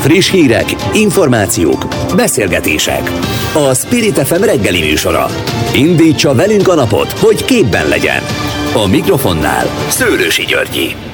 [0.00, 3.10] Friss hírek, információk, beszélgetések.
[3.54, 5.26] A Spirit FM reggeli műsora.
[5.74, 8.22] Indítsa velünk a napot, hogy képben legyen.
[8.74, 11.09] A mikrofonnál Szőlősi Györgyi.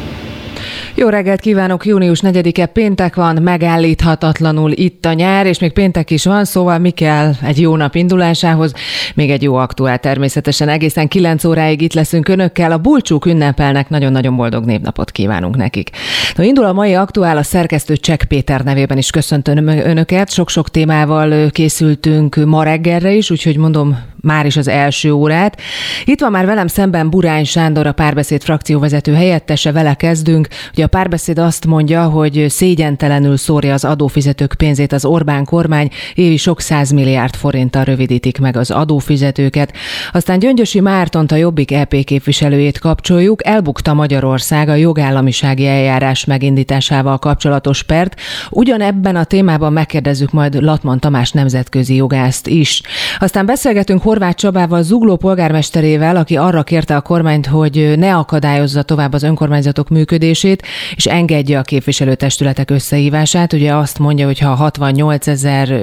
[0.98, 6.24] Jó reggelt kívánok, június 4-e péntek van, megállíthatatlanul itt a nyár, és még péntek is
[6.24, 8.72] van, szóval mi kell egy jó nap indulásához?
[9.14, 10.68] Még egy jó aktuál természetesen.
[10.68, 12.72] Egészen 9 óráig itt leszünk önökkel.
[12.72, 15.90] A bulcsúk ünnepelnek, nagyon-nagyon boldog névnapot kívánunk nekik.
[16.36, 20.30] No, indul a mai aktuál, a szerkesztő Csek Péter nevében is köszöntöm önöket.
[20.30, 25.60] Sok-sok témával készültünk ma reggelre is, úgyhogy mondom, már is az első órát.
[26.04, 30.48] Itt van már velem szemben Burány Sándor, a párbeszéd frakcióvezető helyettese, vele kezdünk.
[30.72, 36.36] Ugye a párbeszéd azt mondja, hogy szégyentelenül szórja az adófizetők pénzét az Orbán kormány, évi
[36.36, 36.60] sok
[36.94, 39.72] milliárd forinttal rövidítik meg az adófizetőket.
[40.12, 47.82] Aztán Gyöngyösi Mártont, a Jobbik EP képviselőjét kapcsoljuk, elbukta Magyarország a jogállamisági eljárás megindításával kapcsolatos
[47.82, 48.20] pert.
[48.50, 52.82] Ugyanebben a témában megkérdezzük majd Latman Tamás nemzetközi jogászt is.
[53.18, 59.12] Aztán beszélgetünk Horváth Csabával, Zugló polgármesterével, aki arra kérte a kormányt, hogy ne akadályozza tovább
[59.12, 60.62] az önkormányzatok működését,
[60.94, 63.52] és engedje a képviselőtestületek összehívását.
[63.52, 65.80] Ugye azt mondja, hogy ha 68 ezer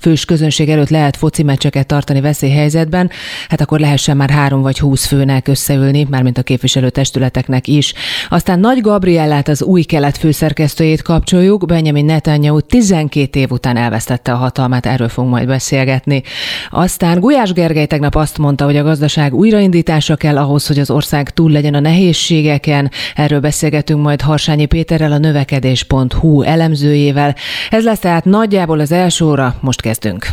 [0.00, 3.10] fős közönség előtt lehet foci meccseket tartani veszélyhelyzetben,
[3.48, 7.94] hát akkor lehessen már három vagy húsz főnek összeülni, mármint a képviselőtestületeknek is.
[8.28, 11.66] Aztán Nagy Gabriellát, az új kelet főszerkesztőjét kapcsoljuk.
[11.66, 16.22] Benjamin Netanyahu 12 év után elvesztette a hatalmát, erről fogunk majd beszélgetni.
[16.70, 21.30] Aztán Gulyás Gergely tegnap azt mondta, hogy a gazdaság újraindítása kell ahhoz, hogy az ország
[21.30, 22.90] túl legyen a nehézségeken.
[23.14, 27.34] Erről beszélgetünk majd Harsányi Péterrel, a növekedés.hu elemzőjével.
[27.70, 30.26] Ez lesz tehát nagyjából az első óra, most kezdünk.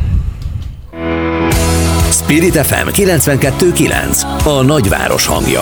[2.11, 5.61] Spirit FM 92.9 A nagyváros hangja.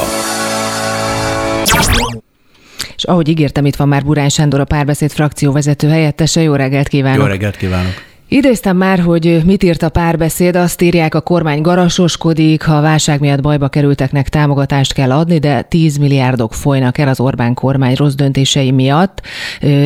[2.95, 6.41] És ahogy ígértem, itt van már Burány Sándor, a párbeszéd frakcióvezető helyettese.
[6.41, 7.19] Jó reggelt kívánok!
[7.19, 8.10] Jó reggelt kívánok!
[8.33, 13.19] Idéztem már, hogy mit írt a párbeszéd, azt írják, a kormány garasoskodik, ha a válság
[13.19, 18.13] miatt bajba kerülteknek támogatást kell adni, de 10 milliárdok folynak el az Orbán kormány rossz
[18.13, 19.21] döntései miatt.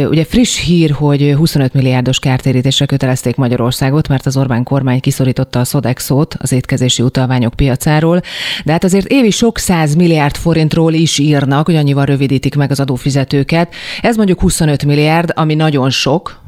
[0.10, 5.64] Ugye friss hír, hogy 25 milliárdos kártérítésre kötelezték Magyarországot, mert az Orbán kormány kiszorította a
[5.64, 8.22] Sodexot az étkezési utalványok piacáról,
[8.66, 12.80] de hát azért évi sok száz milliárd forintról is írnak, hogy annyival rövidítik meg az
[12.80, 13.74] adófizetőket.
[14.02, 16.44] Ez mondjuk 25 milliárd, ami nagyon sok,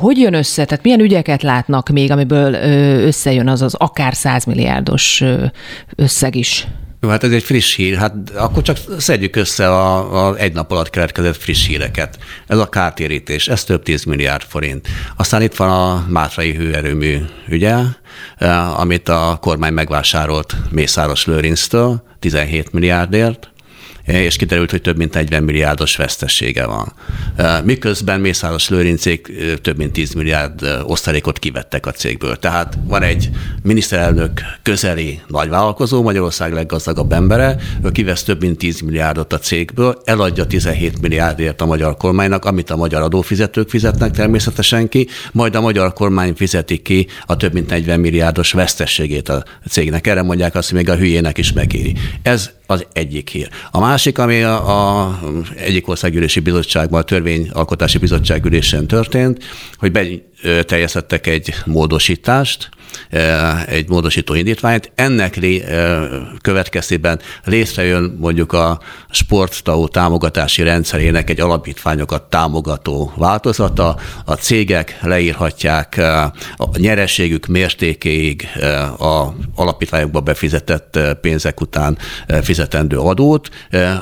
[0.00, 2.54] hogy jön össze, tehát milyen ügyeket látnak még, amiből
[3.04, 5.22] összejön az az akár 100 milliárdos
[5.96, 6.66] összeg is?
[7.04, 7.96] Jó, hát ez egy friss hír.
[7.96, 12.18] Hát akkor csak szedjük össze a, a egy nap alatt keletkezett friss híreket.
[12.46, 14.88] Ez a kártérítés, ez több tíz milliárd forint.
[15.16, 17.18] Aztán itt van a Mátrai hőerőmű
[17.48, 17.76] ügye,
[18.76, 23.51] amit a kormány megvásárolt Mészáros Lőrinctől 17 milliárdért,
[24.06, 26.92] és kiderült, hogy több mint 40 milliárdos vesztessége van.
[27.64, 29.32] Miközben Mészáros Lőrincék
[29.62, 32.36] több mint 10 milliárd osztalékot kivettek a cégből.
[32.36, 33.30] Tehát van egy
[33.62, 40.46] miniszterelnök közeli nagyvállalkozó, Magyarország leggazdagabb embere, ő kivesz több mint 10 milliárdot a cégből, eladja
[40.46, 45.92] 17 milliárdért a magyar kormánynak, amit a magyar adófizetők fizetnek természetesen ki, majd a magyar
[45.92, 50.06] kormány fizeti ki a több mint 40 milliárdos vesztességét a cégnek.
[50.06, 51.94] Erre mondják azt, hogy még a hülyének is megéri.
[52.22, 53.48] Ez az egyik hír.
[53.70, 55.18] A másik, ami a, a
[55.56, 59.44] egyik országgyűlési bizottságban, a törvényalkotási bizottság ülésen történt,
[59.76, 59.92] hogy
[60.42, 62.68] beteljeszettek egy módosítást,
[63.66, 64.92] egy módosító indítványt.
[64.94, 65.38] Ennek
[66.40, 68.80] következtében létrejön mondjuk a
[69.10, 73.96] sporttau támogatási rendszerének egy alapítványokat támogató változata.
[74.24, 76.00] A cégek leírhatják
[76.56, 78.48] a nyereségük mértékéig
[78.98, 81.98] a alapítványokba befizetett pénzek után
[82.42, 83.48] fizetendő adót,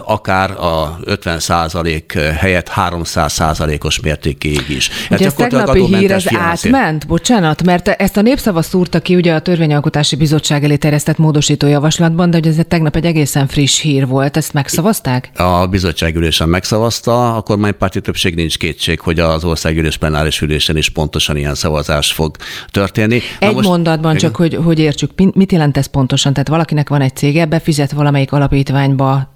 [0.05, 4.91] akár a 50 százalék helyett 300 százalékos mértékéig is.
[5.11, 7.07] Ugye ez tegnapi hír, ez átment?
[7.07, 12.31] Bocsánat, mert ezt a népszava szúrta ki ugye a Törvényalkotási Bizottság elé terjesztett módosító javaslatban,
[12.31, 14.37] de hogy ez tegnap egy egészen friss hír volt.
[14.37, 15.31] Ezt megszavazták?
[15.35, 20.89] A bizottság ülésen megszavazta, a kormánypárti többség nincs kétség, hogy az országgyűlés plenáris ülésen is
[20.89, 22.37] pontosan ilyen szavazás fog
[22.71, 23.21] történni.
[23.41, 24.28] Na egy most, mondatban igen.
[24.28, 26.33] csak, hogy, hogy értsük, mit jelent ez pontosan?
[26.33, 29.29] Tehát valakinek van egy cége, befizet valamelyik alapítványba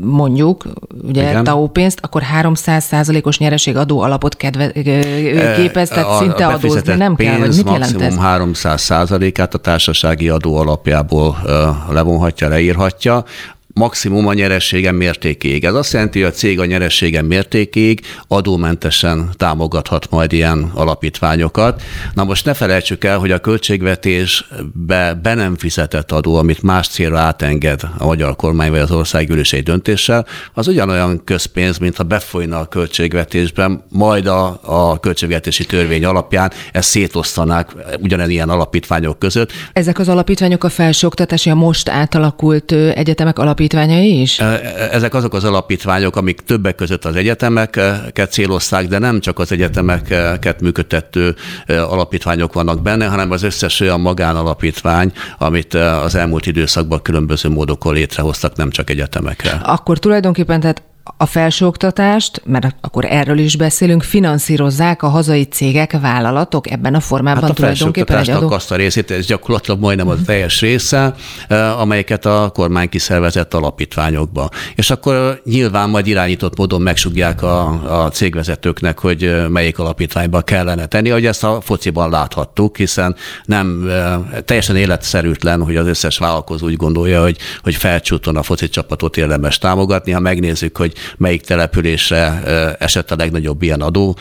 [0.00, 0.66] mondjuk,
[1.02, 1.44] ugye Igen.
[1.44, 4.70] TAO pénzt, akkor 300 százalékos nyereség adó alapot kedve,
[5.56, 8.16] képez, tehát a, szinte a adózni nem pénz kell, vagy mit jelent ez?
[8.16, 11.36] 300 százalékát a társasági adó alapjából
[11.90, 13.24] levonhatja, leírhatja
[13.74, 15.64] maximum a nyeressége mértékéig.
[15.64, 21.82] Ez azt jelenti, hogy a cég a nyeressége mértékéig adómentesen támogathat majd ilyen alapítványokat.
[22.14, 27.18] Na most ne felejtsük el, hogy a költségvetésbe be nem fizetett adó, amit más célra
[27.18, 32.58] átenged a magyar kormány vagy az országgyűlés egy döntéssel, az ugyanolyan közpénz, mint ha befolyna
[32.58, 37.70] a költségvetésben, majd a, a költségvetési törvény alapján ezt szétosztanák
[38.00, 39.52] ugyanilyen alapítványok között.
[39.72, 44.38] Ezek az alapítványok a felsőoktatási, a most átalakult egyetemek alapítványai is?
[44.90, 50.60] Ezek azok az alapítványok, amik többek között az egyetemeket célozták, de nem csak az egyetemeket
[50.60, 51.34] működtető
[51.66, 58.56] alapítványok vannak benne, hanem az összes olyan magánalapítvány, amit az elmúlt időszakban különböző módokon létrehoztak,
[58.56, 59.60] nem csak egyetemekre.
[59.64, 60.82] Akkor tulajdonképpen tehát
[61.16, 67.42] a felsőoktatást, mert akkor erről is beszélünk, finanszírozzák a hazai cégek, vállalatok ebben a formában
[67.42, 68.50] hát a tulajdonképpen egy adó?
[68.50, 71.14] azt a részét, ez gyakorlatilag majdnem a teljes része,
[71.48, 74.48] eh, amelyeket a kormány kiszervezett alapítványokba.
[74.74, 80.86] És akkor nyilván majd irányított módon megsugják a, a cégvezetőknek, hogy eh, melyik alapítványba kellene
[80.86, 84.14] tenni, hogy ezt a fociban láthattuk, hiszen nem eh,
[84.44, 89.58] teljesen életszerűtlen, hogy az összes vállalkozó úgy gondolja, hogy, hogy felcsúton a foci csapatot érdemes
[89.58, 90.12] támogatni.
[90.12, 92.42] Ha megnézzük, hogy melyik településre
[92.78, 94.16] esett a legnagyobb ilyen adó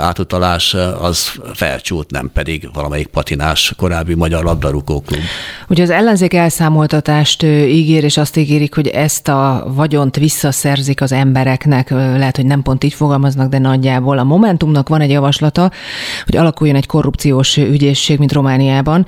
[0.00, 5.20] átutalás, az felcsút, nem pedig valamelyik patinás korábbi magyar labdarúgó klub.
[5.68, 11.90] Ugye az ellenzék elszámoltatást ígér, és azt ígérik, hogy ezt a vagyont visszaszerzik az embereknek,
[11.90, 14.18] lehet, hogy nem pont így fogalmaznak, de nagyjából.
[14.18, 15.70] A Momentumnak van egy javaslata,
[16.24, 19.06] hogy alakuljon egy korrupciós ügyészség, mint Romániában.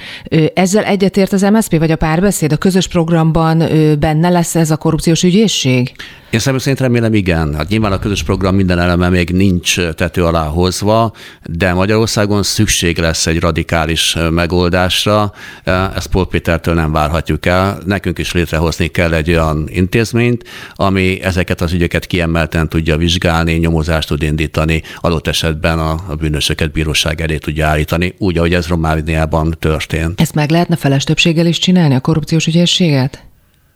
[0.54, 2.52] Ezzel egyetért az MSZP, vagy a párbeszéd?
[2.52, 3.58] A közös programban
[3.98, 5.92] benne lesz ez a korrupciós ügyészség?
[6.32, 7.54] Én személy szerint remélem igen.
[7.54, 11.12] Hát nyilván a közös program minden eleme még nincs tető alá hozva,
[11.44, 15.32] de Magyarországon szükség lesz egy radikális megoldásra.
[15.64, 17.78] Ezt Paul Pétertől nem várhatjuk el.
[17.86, 20.44] Nekünk is létrehozni kell egy olyan intézményt,
[20.74, 27.20] ami ezeket az ügyeket kiemelten tudja vizsgálni, nyomozást tud indítani, adott esetben a, bűnösöket bíróság
[27.20, 30.20] elé tudja állítani, úgy, ahogy ez Romániában történt.
[30.20, 33.24] Ezt meg lehetne feles többséggel is csinálni, a korrupciós ügyészséget?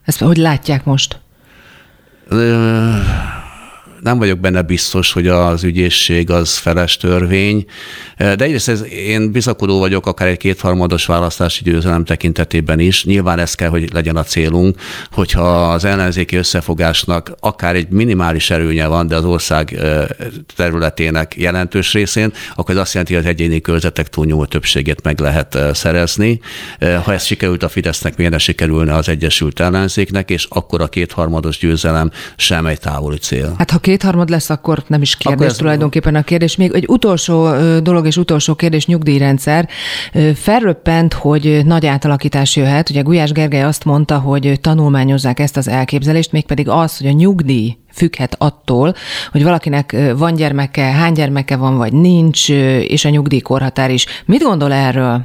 [0.04, 1.24] Ezt hogy látják most?
[2.28, 3.45] The.
[4.06, 7.64] Nem vagyok benne biztos, hogy az ügyészség az feles törvény,
[8.16, 13.04] de egyrészt ez, én bizakodó vagyok akár egy kétharmados választási győzelem tekintetében is.
[13.04, 14.80] Nyilván ez kell, hogy legyen a célunk,
[15.10, 19.80] hogyha az ellenzéki összefogásnak akár egy minimális erőnye van, de az ország
[20.56, 25.58] területének jelentős részén, akkor ez azt jelenti, hogy az egyéni körzetek túlnyomó többségét meg lehet
[25.72, 26.40] szerezni.
[27.04, 32.10] Ha ez sikerült a Fidesznek, miért sikerülne az Egyesült Ellenzéknek, és akkor a kétharmados győzelem
[32.36, 33.54] sem egy távoli cél.
[33.58, 35.56] Hát ha kétharmad lesz, akkor nem is kérdés ez...
[35.56, 36.56] tulajdonképpen a kérdés.
[36.56, 37.48] Még egy utolsó
[37.82, 39.68] dolog és utolsó kérdés, nyugdíjrendszer.
[40.34, 42.90] Felröppent, hogy nagy átalakítás jöhet.
[42.90, 47.76] Ugye Gulyás Gergely azt mondta, hogy tanulmányozzák ezt az elképzelést, mégpedig az, hogy a nyugdíj
[47.92, 48.94] függhet attól,
[49.32, 52.48] hogy valakinek van gyermeke, hány gyermeke van, vagy nincs,
[52.88, 54.06] és a nyugdíjkorhatár is.
[54.24, 55.24] Mit gondol erről?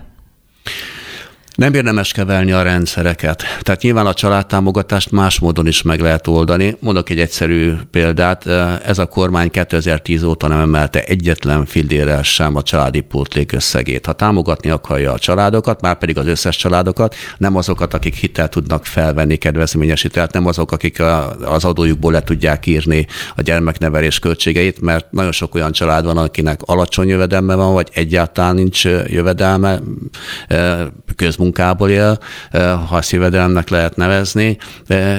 [1.61, 3.43] Nem érdemes kevelni a rendszereket.
[3.61, 6.77] Tehát nyilván a családtámogatást más módon is meg lehet oldani.
[6.79, 8.47] Mondok egy egyszerű példát.
[8.85, 14.05] Ez a kormány 2010 óta nem emelte egyetlen fillérrel sem a családi pótlék összegét.
[14.05, 18.85] Ha támogatni akarja a családokat, már pedig az összes családokat, nem azokat, akik hitel tudnak
[18.85, 21.01] felvenni kedvezményesítelt, nem azok, akik
[21.41, 26.61] az adójukból le tudják írni a gyermeknevelés költségeit, mert nagyon sok olyan család van, akinek
[26.61, 29.79] alacsony jövedelme van, vagy egyáltalán nincs jövedelme,
[31.15, 32.19] közmunka munkából él,
[32.88, 34.57] ha ezt lehet nevezni,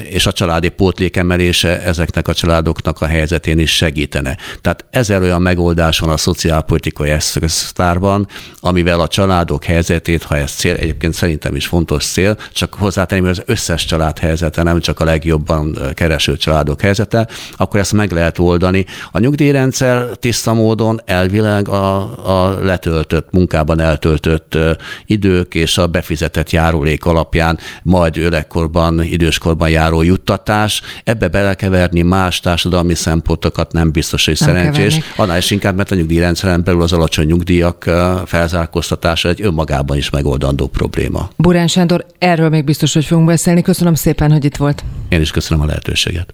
[0.02, 4.36] és a családi pótlék emelése ezeknek a családoknak a helyzetén is segítene.
[4.60, 8.28] Tehát ezer olyan megoldás van a szociálpolitikai eszköztárban,
[8.60, 13.30] amivel a családok helyzetét, ha ez cél, egyébként szerintem is fontos cél, csak hozzátenni, hogy
[13.30, 18.38] az összes család helyzete, nem csak a legjobban kereső családok helyzete, akkor ezt meg lehet
[18.38, 18.86] oldani.
[19.12, 21.96] A nyugdíjrendszer tiszta módon elvileg a,
[22.44, 24.58] a letöltött, munkában eltöltött
[25.06, 32.40] idők és a befizetett befizetett járulék alapján, majd öregkorban, időskorban járó juttatás, ebbe belekeverni más
[32.40, 34.94] társadalmi szempontokat nem biztos, hogy nem szerencsés.
[34.94, 35.12] Keverni.
[35.16, 37.90] Annál is inkább, mert a nyugdíjrendszeren belül az alacsony nyugdíjak
[38.26, 41.30] felzárkóztatása egy önmagában is megoldandó probléma.
[41.36, 43.62] Burán Sándor, erről még biztos, hogy fogunk beszélni.
[43.62, 44.84] Köszönöm szépen, hogy itt volt.
[45.08, 46.32] Én is köszönöm a lehetőséget.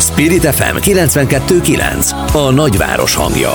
[0.00, 3.50] Spirit FM 92.9 a nagyváros hangja.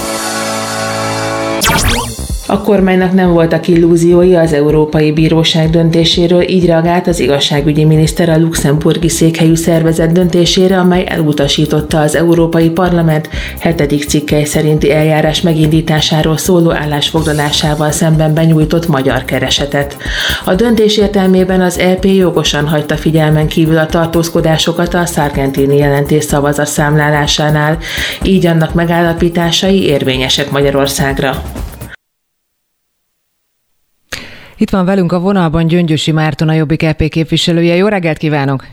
[2.48, 8.38] A kormánynak nem voltak illúziói az Európai Bíróság döntéséről, így reagált az igazságügyi miniszter a
[8.38, 16.72] luxemburgi székhelyű szervezet döntésére, amely elutasította az Európai Parlament hetedik cikkely szerinti eljárás megindításáról szóló
[16.72, 19.98] állásfoglalásával szemben benyújtott magyar keresetet.
[20.46, 26.68] A döntés értelmében az EP jogosan hagyta figyelmen kívül a tartózkodásokat a Sargentini jelentés szavazat
[26.68, 27.78] számlálásánál,
[28.24, 31.44] így annak megállapításai érvényesek Magyarországra.
[34.58, 37.76] Itt van velünk a vonalban Gyöngyösi Márton, a Jobbik EP képviselője.
[37.76, 38.64] Jó reggelt kívánok!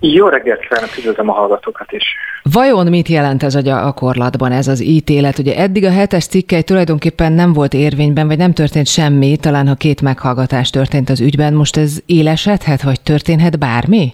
[0.00, 2.04] Jó reggelt kívánok, üdvözlöm a hallgatókat is.
[2.52, 5.38] Vajon mit jelent ez a gyakorlatban, ez az ítélet?
[5.38, 9.74] Ugye eddig a hetes cikkely tulajdonképpen nem volt érvényben, vagy nem történt semmi, talán ha
[9.74, 14.12] két meghallgatás történt az ügyben, most ez élesedhet, vagy történhet bármi?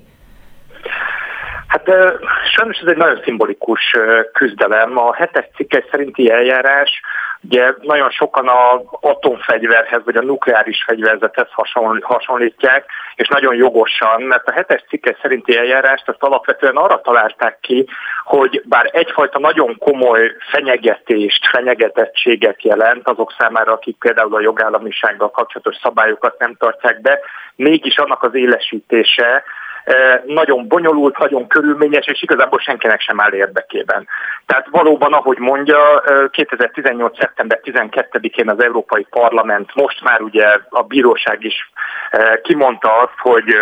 [1.66, 1.84] Hát
[2.54, 3.96] sajnos ez egy nagyon szimbolikus
[4.32, 4.98] küzdelem.
[4.98, 7.00] A hetes cikkely szerinti eljárás
[7.44, 11.48] Ugye nagyon sokan a atomfegyverhez vagy a nukleáris fegyverzethez
[12.00, 12.84] hasonlítják,
[13.14, 17.88] és nagyon jogosan, mert a hetes cikke szerinti eljárást azt alapvetően arra találták ki,
[18.24, 25.76] hogy bár egyfajta nagyon komoly fenyegetést, fenyegetettséget jelent azok számára, akik például a jogállamisággal kapcsolatos
[25.82, 27.20] szabályokat nem tartják be,
[27.56, 29.42] mégis annak az élesítése,
[30.26, 34.08] nagyon bonyolult, nagyon körülményes, és igazából senkinek sem áll érdekében.
[34.46, 37.18] Tehát valóban, ahogy mondja, 2018.
[37.18, 41.70] szeptember 12-én az Európai Parlament, most már ugye a bíróság is
[42.42, 43.54] kimondta azt, hogy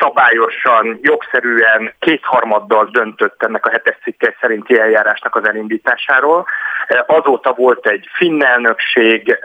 [0.00, 6.46] szabályosan, jogszerűen kétharmaddal döntött ennek a hetes cikke szerinti eljárásnak az elindításáról.
[7.06, 9.38] Azóta volt egy finn elnökség,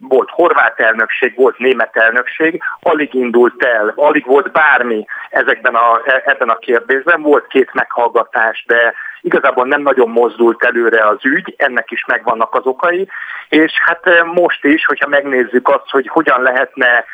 [0.00, 6.22] volt horvát elnökség, volt német elnökség, alig indult el, alig volt bármi ezekben a, e,
[6.24, 11.90] ebben a kérdésben, volt két meghallgatás, de igazából nem nagyon mozdult előre az ügy, ennek
[11.90, 13.08] is megvannak az okai,
[13.48, 17.04] és hát most is, hogyha megnézzük azt, hogy hogyan lehetne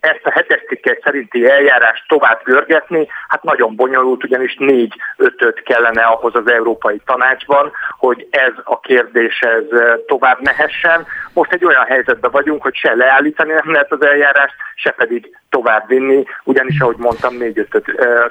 [0.00, 6.02] ezt a hetes cikket szerinti eljárást tovább görgetni, hát nagyon bonyolult, ugyanis négy ötöt kellene
[6.02, 9.64] ahhoz az Európai Tanácsban, hogy ez a kérdés ez
[10.06, 11.06] tovább mehessen.
[11.32, 15.88] Most egy olyan helyzetben vagyunk, hogy se leállítani nem lehet az eljárást, se pedig tovább
[15.88, 17.84] vinni, ugyanis ahogy mondtam, négy ötöt,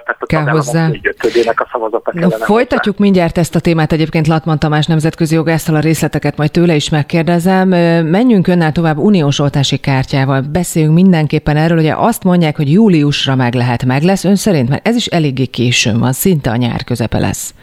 [0.06, 0.88] tehát a Kell hozzá.
[0.88, 3.10] négy ötödének a szavazata no, kellene Folytatjuk hozzá.
[3.10, 7.68] mindjárt ezt a témát, egyébként Latman Tamás nemzetközi jogásztal a részleteket majd tőle is megkérdezem.
[8.08, 13.54] Menjünk önnel tovább uniós oltási kártyával, beszéljünk mindenképpen erről, ugye azt mondják, hogy júliusra meg
[13.54, 17.20] lehet, meg lesz ön szerint, mert ez is eléggé későn van, szinte a nyár közepe
[17.20, 17.54] lesz.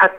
[0.00, 0.18] Hát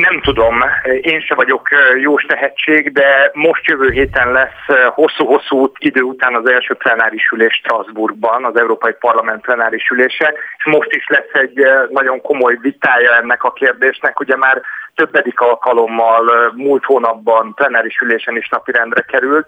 [0.00, 0.64] nem tudom,
[1.00, 1.68] én se vagyok
[2.00, 8.44] jó tehetség, de most jövő héten lesz hosszú-hosszú idő után az első plenáris ülés Strasbourgban,
[8.44, 13.52] az Európai Parlament plenáris ülése, és most is lesz egy nagyon komoly vitája ennek a
[13.52, 14.62] kérdésnek, ugye már
[14.94, 19.46] többedik alkalommal múlt hónapban plenáris ülésen is napirendre került.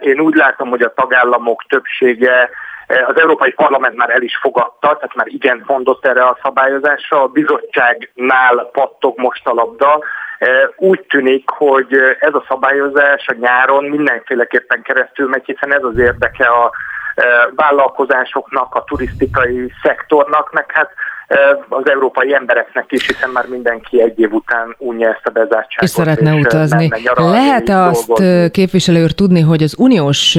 [0.00, 2.50] Én úgy látom, hogy a tagállamok többsége
[3.06, 7.22] az Európai Parlament már el is fogadta, tehát már igen mondott erre a szabályozásra.
[7.22, 10.02] A bizottságnál pattog most a labda.
[10.76, 16.46] Úgy tűnik, hogy ez a szabályozás a nyáron mindenféleképpen keresztül megy, hiszen ez az érdeke
[16.46, 16.70] a
[17.54, 20.90] vállalkozásoknak, a turisztikai szektornak, meg hát
[21.68, 25.82] az európai embereknek is, hiszen már mindenki egy év után unja ezt a bezártságot.
[25.82, 26.88] És szeretne és utazni.
[27.14, 28.50] Lehet-e azt dolgozni.
[28.50, 30.38] képviselő úr tudni, hogy az uniós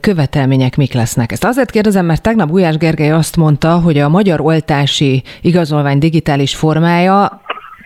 [0.00, 1.32] követelmények mik lesznek?
[1.32, 6.56] Ezt azért kérdezem, mert tegnap Gulyás Gergely azt mondta, hogy a magyar oltási igazolvány digitális
[6.56, 7.40] formája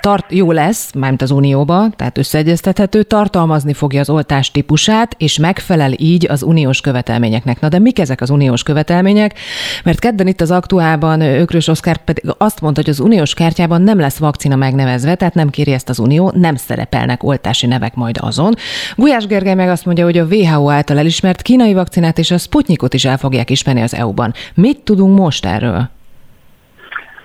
[0.06, 5.92] tart, jó lesz, mármint az Unióba, tehát összeegyeztethető, tartalmazni fogja az oltás típusát, és megfelel
[5.96, 7.60] így az uniós követelményeknek.
[7.60, 9.38] Na de mik ezek az uniós követelmények?
[9.84, 13.98] Mert kedden itt az aktuálban Ökrös Oszkár pedig azt mondta, hogy az uniós kártyában nem
[13.98, 18.54] lesz vakcina megnevezve, tehát nem kéri ezt az Unió, nem szerepelnek oltási nevek majd azon.
[18.96, 22.94] Gulyás Gergely meg azt mondja, hogy a WHO által elismert kínai vakcinát és a Sputnikot
[22.94, 24.34] is el fogják ismerni az EU-ban.
[24.54, 25.95] Mit tudunk most erről?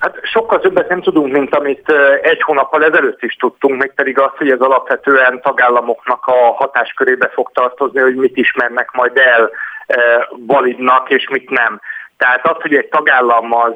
[0.02, 4.32] Hát sokkal többet nem tudunk, mint amit egy hónappal ezelőtt is tudtunk, még pedig az,
[4.38, 9.50] hogy ez alapvetően tagállamoknak a hatáskörébe fog tartozni, hogy mit ismernek majd el
[10.48, 11.80] validnak és mit nem.
[12.18, 13.74] Tehát az, hogy egy tagállam az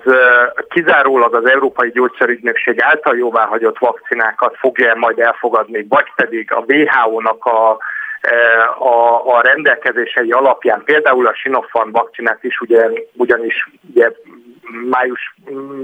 [0.69, 7.77] kizárólag az Európai Gyógyszerügynökség által jóváhagyott vakcinákat fogja majd elfogadni, vagy pedig a WHO-nak a
[8.77, 14.11] a, a rendelkezései alapján, például a Sinopharm vakcinát is ugye, ugyanis ugye
[14.89, 15.35] május,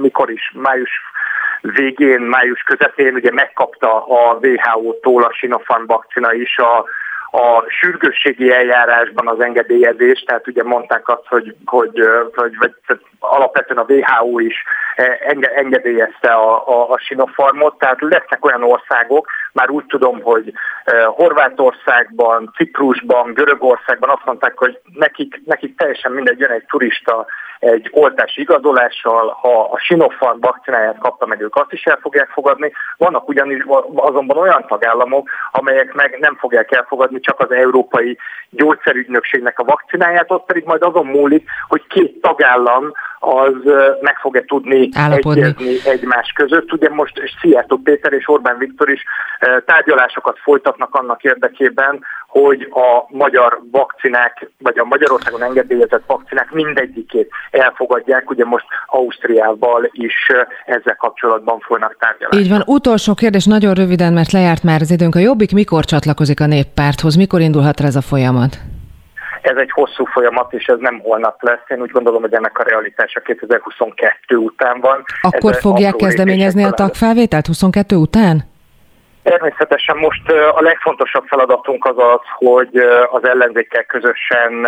[0.02, 0.90] mikor is, május
[1.62, 6.78] végén, május közepén ugye megkapta a WHO-tól a Sinopharm vakcina is a,
[7.38, 12.02] a sürgősségi eljárásban az engedélyezést, tehát ugye mondták azt, hogy, hogy,
[12.36, 12.74] hogy vagy,
[13.20, 14.64] alapvetően a WHO is
[15.56, 20.54] engedélyezte a, a, a Sinopharmot, tehát lesznek olyan országok, már úgy tudom, hogy
[21.06, 27.26] Horvátországban, Ciprusban, Görögországban azt mondták, hogy nekik, nekik teljesen mindegy, jön egy turista
[27.62, 32.72] egy oltási igazolással, ha a Sinopharm vakcináját kapta meg, ők azt is el fogják fogadni.
[32.98, 33.64] Vannak ugyanis
[33.96, 38.18] azonban olyan tagállamok, amelyek meg nem fogják elfogadni csak az Európai
[38.50, 42.92] Gyógyszerügynökségnek a vakcináját, ott pedig majd azon múlik, hogy két tagállam
[43.24, 43.54] az
[44.02, 45.42] meg fog-e tudni Állapodni.
[45.42, 46.74] egyezni egymás között.
[46.74, 49.04] Ugye most Szijjártó Péter és Orbán Viktor is
[49.66, 58.30] tárgyalásokat folytatnak annak érdekében, hogy a magyar vakcinák, vagy a Magyarországon engedélyezett vakcinák mindegyikét elfogadják.
[58.30, 60.32] Ugye most Ausztriával is
[60.66, 62.42] ezzel kapcsolatban folynak tárgyalások.
[62.42, 62.64] Így van.
[62.66, 65.16] Utolsó kérdés, nagyon röviden, mert lejárt már az időnk.
[65.16, 67.16] A Jobbik mikor csatlakozik a néppárthoz?
[67.16, 68.58] Mikor indulhat ez a folyamat?
[69.42, 71.64] Ez egy hosszú folyamat, és ez nem holnap lesz.
[71.68, 75.04] Én úgy gondolom, hogy ennek a realitása 2022 után van.
[75.22, 78.50] Akkor ez fogják kezdeményezni a tagfelvételt 22 után?
[79.24, 82.78] Természetesen most a legfontosabb feladatunk az az, hogy
[83.12, 84.68] az ellenzékkel közösen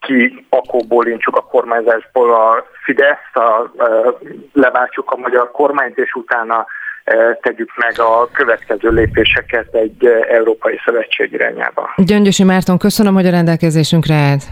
[0.00, 3.72] ki akkor bólintsuk a kormányzásból a Fidesz, a,
[4.52, 6.66] leváltsuk a magyar kormányt, és utána
[7.40, 11.94] tegyük meg a következő lépéseket egy Európai Szövetség irányába.
[11.96, 14.42] Gyöngyösi Márton, köszönöm, hogy a rendelkezésünkre állt.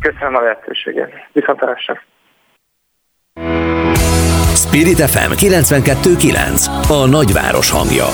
[0.00, 1.10] Köszönöm a lehetőséget.
[1.32, 2.02] Viszontlátásra.
[4.54, 8.06] Spirit FM 92.9 A nagyváros hangja.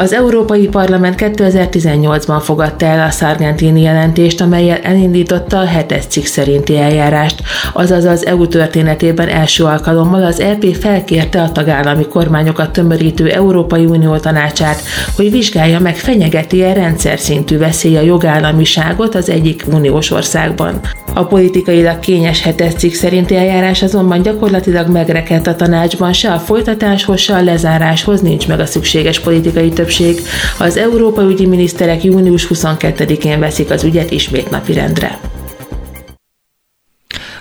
[0.00, 6.76] Az Európai Parlament 2018-ban fogadta el a Sargentini jelentést, amelyel elindította a hetes cikk szerinti
[6.76, 7.42] eljárást,
[7.72, 14.16] azaz az EU történetében első alkalommal az EP felkérte a tagállami kormányokat tömörítő Európai Unió
[14.16, 14.82] tanácsát,
[15.16, 20.80] hogy vizsgálja meg fenyegeti-e rendszer szintű veszély a jogállamiságot az egyik uniós országban.
[21.14, 27.20] A politikailag kényes hetes cikk szerinti eljárás azonban gyakorlatilag megrekedt a tanácsban, se a folytatáshoz,
[27.20, 30.16] se a lezáráshoz nincs meg a szükséges politikai többség.
[30.58, 35.18] Az Európai Ügyi Miniszterek június 22-én veszik az ügyet ismét napirendre.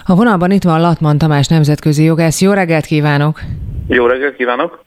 [0.06, 2.42] A vonalban itt van Latman Tamás nemzetközi jogász.
[2.42, 3.42] Jó reggelt kívánok!
[3.88, 4.84] Jó reggelt kívánok!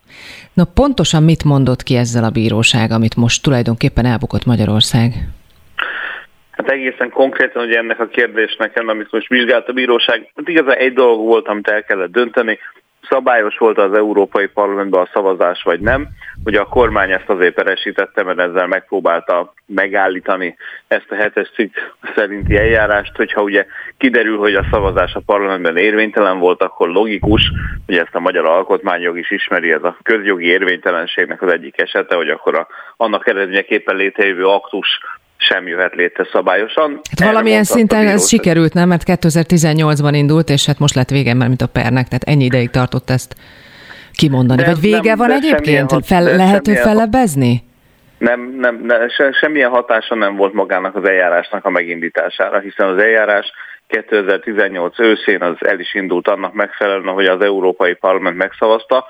[0.52, 5.28] Na pontosan mit mondott ki ezzel a bíróság, amit most tulajdonképpen elbukott Magyarország?
[6.52, 10.92] Hát egészen konkrétan ugye ennek a kérdésnek, amit most vizsgált a bíróság, hát igazán egy
[10.92, 12.58] dolog volt, amit el kellett dönteni,
[13.08, 16.08] szabályos volt az Európai Parlamentben a szavazás, vagy nem.
[16.44, 20.56] Ugye a kormány ezt azért peresítette, mert ezzel megpróbálta megállítani
[20.88, 21.74] ezt a hetes cikk
[22.14, 23.66] szerinti eljárást, hogyha ugye
[23.98, 27.52] kiderül, hogy a szavazás a parlamentben érvénytelen volt, akkor logikus,
[27.86, 32.28] hogy ezt a magyar alkotmányjog is ismeri, ez a közjogi érvénytelenségnek az egyik esete, hogy
[32.28, 32.66] akkor a,
[32.96, 35.00] annak eredményeképpen létrejövő aktus
[35.42, 37.00] sem jöhet létre szabályosan.
[37.18, 38.88] Hát valamilyen szinten ez sikerült, nem?
[38.88, 42.70] Mert 2018-ban indult, és hát most lett vége, mert mint a pernek, tehát ennyi ideig
[42.70, 43.34] tartott ezt
[44.12, 44.62] kimondani.
[44.62, 45.90] De Vagy vége nem, van egyébként?
[45.90, 47.62] Hat, Fel, lehető fellebezni?
[48.18, 52.98] Nem, nem, nem se, semmilyen hatása nem volt magának az eljárásnak a megindítására, hiszen az
[52.98, 53.52] eljárás
[53.86, 59.06] 2018 őszén az el is indult annak megfelelően, hogy az Európai Parlament megszavazta,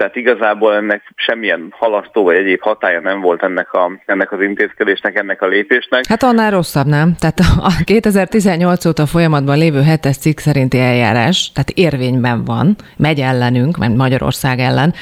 [0.00, 5.16] tehát igazából ennek semmilyen halasztó vagy egyéb hatája nem volt ennek, a, ennek az intézkedésnek,
[5.16, 6.06] ennek a lépésnek.
[6.06, 7.14] Hát annál rosszabb, nem?
[7.18, 13.76] Tehát a 2018 óta folyamatban lévő hetes cikk szerinti eljárás, tehát érvényben van, megy ellenünk,
[13.76, 14.94] mert Magyarország ellen.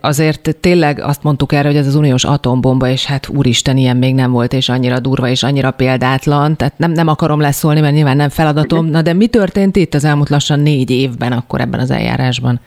[0.00, 4.14] Azért tényleg azt mondtuk erre, hogy ez az uniós atombomba, és hát úristen, ilyen még
[4.14, 6.56] nem volt, és annyira durva, és annyira példátlan.
[6.56, 8.86] Tehát nem, nem akarom leszólni, mert nyilván nem feladatom.
[8.86, 12.60] Na de mi történt itt az elmúlt lassan négy évben akkor ebben az eljárásban?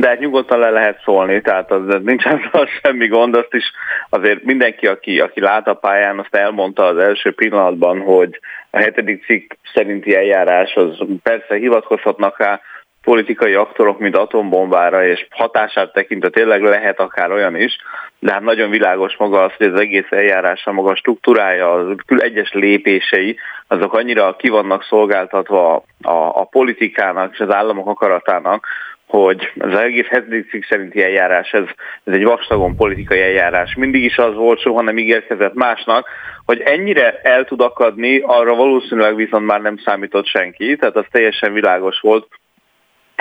[0.00, 3.72] De hát nyugodtan le lehet szólni, tehát az, nincs azzal semmi gond, azt is
[4.08, 9.24] azért mindenki, aki, aki lát a pályán, azt elmondta az első pillanatban, hogy a hetedik
[9.24, 12.60] cikk szerinti eljárás az persze hivatkozhatnak rá
[13.02, 17.76] politikai aktorok, mint atombombára, és hatását tekintve tényleg lehet akár olyan is,
[18.18, 22.52] de hát nagyon világos maga az, hogy az egész eljárása, maga a struktúrája, az egyes
[22.52, 28.66] lépései, azok annyira ki vannak szolgáltatva a, a politikának és az államok akaratának,
[29.08, 31.64] hogy az egész hetedik szerinti eljárás, ez,
[32.04, 33.74] ez egy vastagon politikai eljárás.
[33.74, 36.08] Mindig is az volt, soha nem ígérkezett másnak,
[36.44, 41.52] hogy ennyire el tud akadni, arra valószínűleg viszont már nem számított senki, tehát az teljesen
[41.52, 42.28] világos volt,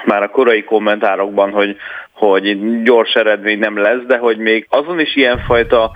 [0.05, 1.75] már a korai kommentárokban, hogy,
[2.11, 5.91] hogy gyors eredmény nem lesz, de hogy még azon is ilyenfajta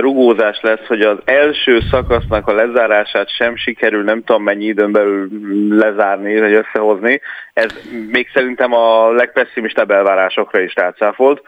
[0.00, 5.28] rugózás lesz, hogy az első szakasznak a lezárását sem sikerül nem tudom mennyi időn belül
[5.68, 7.20] lezárni, vagy összehozni.
[7.52, 7.70] Ez
[8.10, 11.42] még szerintem a legpesszimistább elvárásokra is rácáfolt.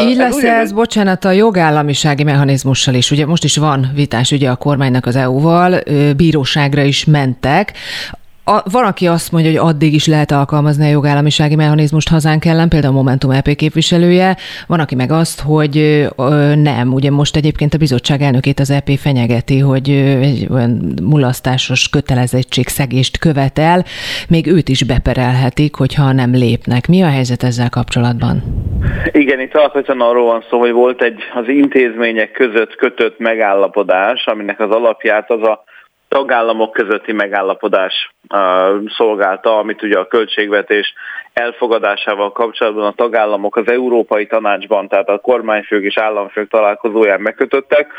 [0.00, 3.10] Így lesz ez, ez, bocsánat, a jogállamisági mechanizmussal is.
[3.10, 5.80] Ugye most is van vitás ugye a kormánynak az EU-val,
[6.16, 7.72] bíróságra is mentek
[8.48, 12.68] a, van, aki azt mondja, hogy addig is lehet alkalmazni a jogállamisági mechanizmust hazánk ellen,
[12.68, 15.76] például a Momentum EP képviselője, van, aki meg azt, hogy
[16.16, 16.92] ö, nem.
[16.92, 19.90] Ugye most egyébként a bizottság elnökét az EP fenyegeti, hogy
[20.22, 23.84] egy olyan mulasztásos kötelezettségszegést követel,
[24.28, 26.86] még őt is beperelhetik, hogyha nem lépnek.
[26.86, 28.42] Mi a helyzet ezzel kapcsolatban?
[29.12, 34.60] Igen, itt alapvetően arról van szó, hogy volt egy az intézmények között kötött megállapodás, aminek
[34.60, 35.64] az alapját az a
[36.08, 38.14] tagállamok közötti megállapodás
[38.96, 40.94] szolgálta, amit ugye a költségvetés
[41.32, 47.92] elfogadásával kapcsolatban a tagállamok az Európai Tanácsban, tehát a kormányfők és államfők találkozóján megkötöttek,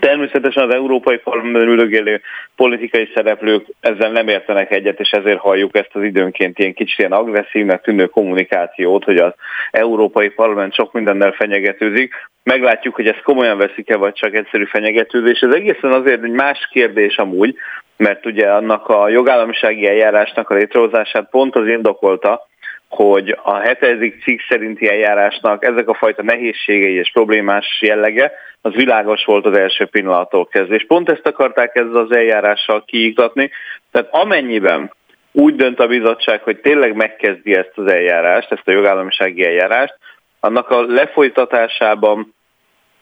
[0.00, 2.20] Természetesen az Európai Parlamentben ülőgélő
[2.56, 7.12] politikai szereplők ezzel nem értenek egyet, és ezért halljuk ezt az időnként ilyen kicsit ilyen
[7.12, 9.32] agresszívnek tűnő kommunikációt, hogy az
[9.70, 12.14] Európai Parlament sok mindennel fenyegetőzik.
[12.42, 15.40] Meglátjuk, hogy ezt komolyan veszik-e, vagy csak egyszerű fenyegetőzés.
[15.40, 17.54] Ez egészen azért egy más kérdés amúgy,
[17.96, 22.46] mert ugye annak a jogállamisági eljárásnak a létrehozását pont az indokolta,
[22.88, 29.24] hogy a hetedik cikk szerinti eljárásnak ezek a fajta nehézségei és problémás jellege, az világos
[29.24, 30.74] volt az első pillanattól kezdve.
[30.74, 33.50] És pont ezt akarták ezzel az eljárással kiiktatni.
[33.90, 34.92] Tehát amennyiben
[35.32, 39.98] úgy dönt a bizottság, hogy tényleg megkezdi ezt az eljárást, ezt a jogállamisági eljárást,
[40.40, 42.34] annak a lefolytatásában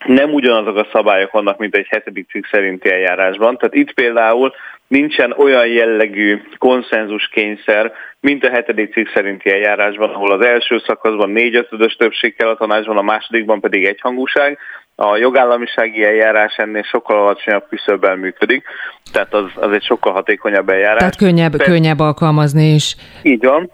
[0.05, 3.57] nem ugyanazok a szabályok vannak, mint egy hetedik cikk szerinti eljárásban.
[3.57, 4.53] Tehát itt például
[4.87, 11.55] nincsen olyan jellegű konszenzuskényszer, mint a hetedik cikk szerinti eljárásban, ahol az első szakaszban négy
[11.55, 14.57] ötödös többség kell a tanácsban, a másodikban pedig egyhangúság.
[14.95, 18.65] A jogállamisági eljárás ennél sokkal alacsonyabb küszöbbel működik,
[19.11, 20.97] tehát az, az egy sokkal hatékonyabb eljárás.
[20.97, 22.95] Tehát könnyebb, Persze, könnyebb alkalmazni is.
[23.21, 23.71] Így van.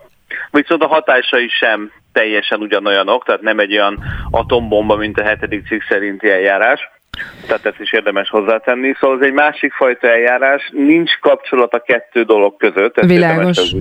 [0.51, 5.81] Viszont a hatásai sem teljesen ugyanolyanok, tehát nem egy olyan atombomba, mint a hetedik cikk
[5.89, 6.89] szerinti eljárás.
[7.47, 8.93] Tehát ezt is érdemes hozzátenni.
[8.99, 12.97] Szóval ez egy másik fajta eljárás, nincs kapcsolat a kettő dolog között.
[12.97, 13.75] Ezt Világos.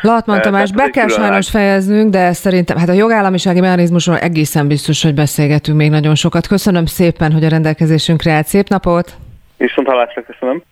[0.00, 5.14] Latman Tamás, be kell sajnos fejeznünk, de szerintem hát a jogállamisági mechanizmusról egészen biztos, hogy
[5.14, 6.46] beszélgetünk még nagyon sokat.
[6.46, 8.46] Köszönöm szépen, hogy a rendelkezésünkre állt.
[8.46, 9.12] Szép napot!
[9.56, 10.62] Viszont hallásra köszönöm.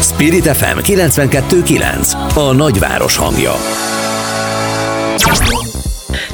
[0.00, 3.52] Spirit FM 92.9 A nagyváros hangja.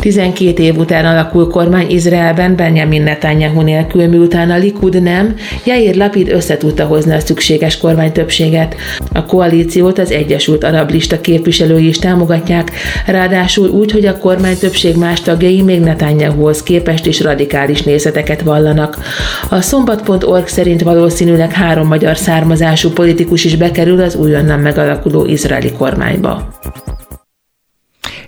[0.01, 5.35] 12 év után alakul kormány Izraelben Benjamin Netanyahu nélkül, miután a Likud nem,
[5.65, 8.77] Jair Lapid összetudta hozni a szükséges kormány többséget.
[9.13, 12.71] A koalíciót az Egyesült Arab Lista képviselői is támogatják,
[13.07, 18.99] ráadásul úgy, hogy a kormány többség más tagjai még Netanyahuhoz képest is radikális nézeteket vallanak.
[19.51, 26.49] A szombat.org szerint valószínűleg három magyar származású politikus is bekerül az újonnan megalakuló izraeli kormányba.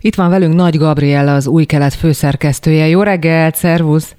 [0.04, 2.86] Itt van velünk Nagy Gabriella, az új kelet főszerkesztője.
[2.86, 4.14] Jó reggelt, szervusz!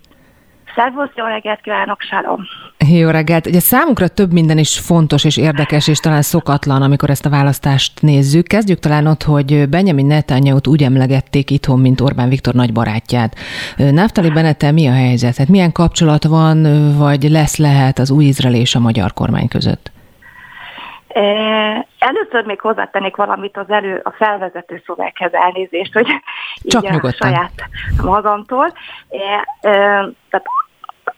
[0.75, 2.39] Szervusz, jó reggelt kívánok, Salom!
[2.99, 3.47] Jó reggelt!
[3.47, 8.01] Ugye számunkra több minden is fontos és érdekes, és talán szokatlan, amikor ezt a választást
[8.01, 8.47] nézzük.
[8.47, 13.35] Kezdjük talán ott, hogy Benjamin netanyahu úgy emlegették itthon, mint Orbán Viktor nagy barátját.
[13.77, 15.37] Naftali Bennettel mi a helyzet?
[15.37, 16.67] Hát milyen kapcsolat van,
[16.97, 19.91] vagy lesz lehet az új izrael és a magyar kormány között?
[21.99, 26.07] Először még hozzátennék valamit az elő, a felvezető szöveghez elnézést, hogy
[26.63, 27.51] Csak így a saját
[28.03, 28.73] magamtól.
[30.29, 30.45] Tehát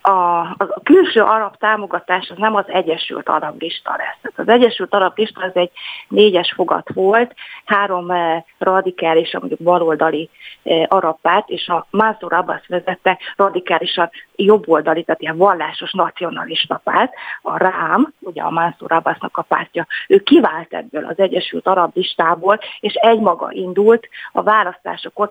[0.06, 4.34] a, a külső arab támogatás az nem az Egyesült Arab lista lesz.
[4.36, 5.72] Az Egyesült Arab lista az egy
[6.08, 7.34] négyes fogat volt,
[7.66, 10.30] három eh, radikális, mondjuk baloldali
[10.64, 17.14] eh, arab párt, és a Mansour Abbas vezette radikálisan jobboldali, tehát ilyen vallásos nacionalista párt,
[17.42, 22.60] a Rám, ugye a Mansour Abbasnak a pártja, ő kivált ebből az Egyesült Arab listából,
[22.80, 25.30] és egymaga indult a választásokon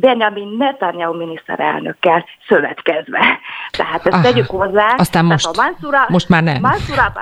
[0.00, 3.38] Benjamin Netanyahu miniszterelnökkel szövetkezve.
[3.70, 4.94] Tehát ezt ah, tegyük hozzá.
[4.96, 6.60] Aztán most, a Mansura, most már nem.
[6.60, 7.12] Mansura,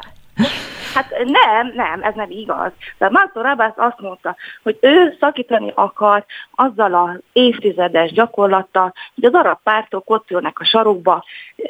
[0.94, 2.70] Hát nem, nem, ez nem igaz.
[2.98, 9.34] De Mansour Abbas azt mondta, hogy ő szakítani akar azzal az évtizedes gyakorlattal, hogy az
[9.34, 11.24] arab pártok ott ülnek a sarokba,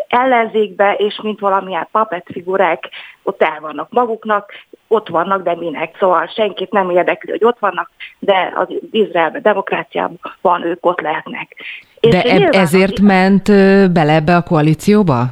[0.09, 2.89] ellenzékbe, és mint valamilyen papet figurák
[3.23, 4.53] ott el vannak maguknak,
[4.89, 5.97] ott vannak, de minek.
[5.99, 11.57] Szóval senkit nem érdekli, hogy ott vannak, de az Izraelben, demokráciában ők ott lehetnek.
[12.01, 13.05] De eb- ezért az...
[13.05, 13.47] ment
[13.93, 15.25] bele ebbe a koalícióba?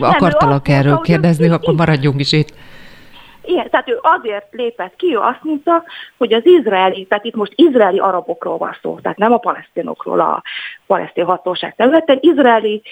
[0.00, 2.54] Akartalak erről kérdezni, akkor maradjunk is itt.
[3.44, 5.84] Igen, tehát ő azért lépett ki, ő azt mondta,
[6.18, 10.42] hogy az izraeli, tehát itt most izraeli arabokról van szó, tehát nem a palesztinokról a
[10.86, 12.82] palesztin hatóság területen, izraeli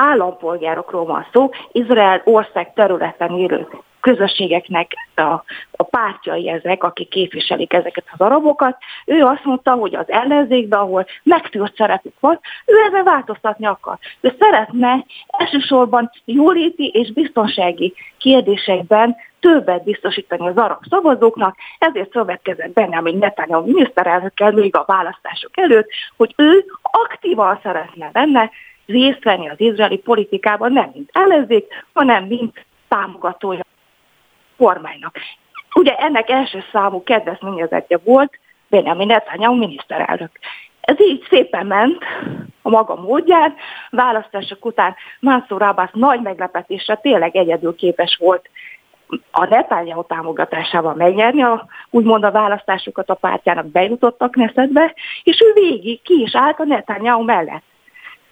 [0.00, 3.68] állampolgárokról van szó, Izrael ország területen élő
[4.00, 5.22] közösségeknek a,
[5.70, 8.76] a pártjai ezek, akik képviselik ezeket az arabokat.
[9.06, 13.98] Ő azt mondta, hogy az ellenzékben, ahol megtűrt szerepük van, ő ezzel változtatni akar.
[14.20, 23.18] Ő szeretne elsősorban jóléti és biztonsági kérdésekben többet biztosítani az arab szavazóknak, ezért szövetkezett Benjamin
[23.18, 28.50] Netanyahu miniszterelnökkel még a választások előtt, hogy ő aktívan szeretne benne
[28.86, 33.64] részt venni az izraeli politikában, nem mint ellenzék, hanem mint támogatója
[34.56, 35.16] kormánynak.
[35.74, 38.38] Ugye ennek első számú kedvezményezetje volt
[38.68, 40.30] Benjamin Netanyahu miniszterelnök.
[40.80, 42.04] Ez így szépen ment
[42.62, 43.54] a maga módján.
[43.90, 48.50] Választások után Mansour Abbas nagy meglepetésre tényleg egyedül képes volt
[49.30, 56.02] a Netanyahu támogatásával megnyerni, a, úgymond a választásokat a pártjának bejutottak Neszetbe, és ő végig
[56.02, 57.62] ki is állt a Netanyahu mellett.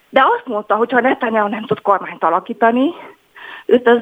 [0.08, 2.94] De azt mondta, hogy ha Netanyahu nem tud kormányt alakítani,
[3.66, 4.00] őt az,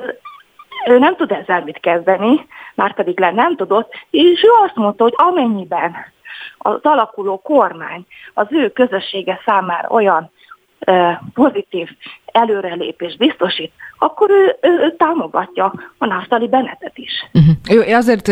[0.87, 5.03] ő nem tud ezzel mit kezdeni, már pedig le nem tudott, és ő azt mondta,
[5.03, 5.97] hogy amennyiben
[6.59, 10.31] az alakuló kormány az ő közössége számára olyan
[11.35, 11.89] pozitív
[12.27, 17.13] előrelépés biztosít, akkor ő, ő, ő támogatja a Naftali Benetet is.
[17.33, 17.87] Uh-huh.
[17.87, 18.31] Jó, azért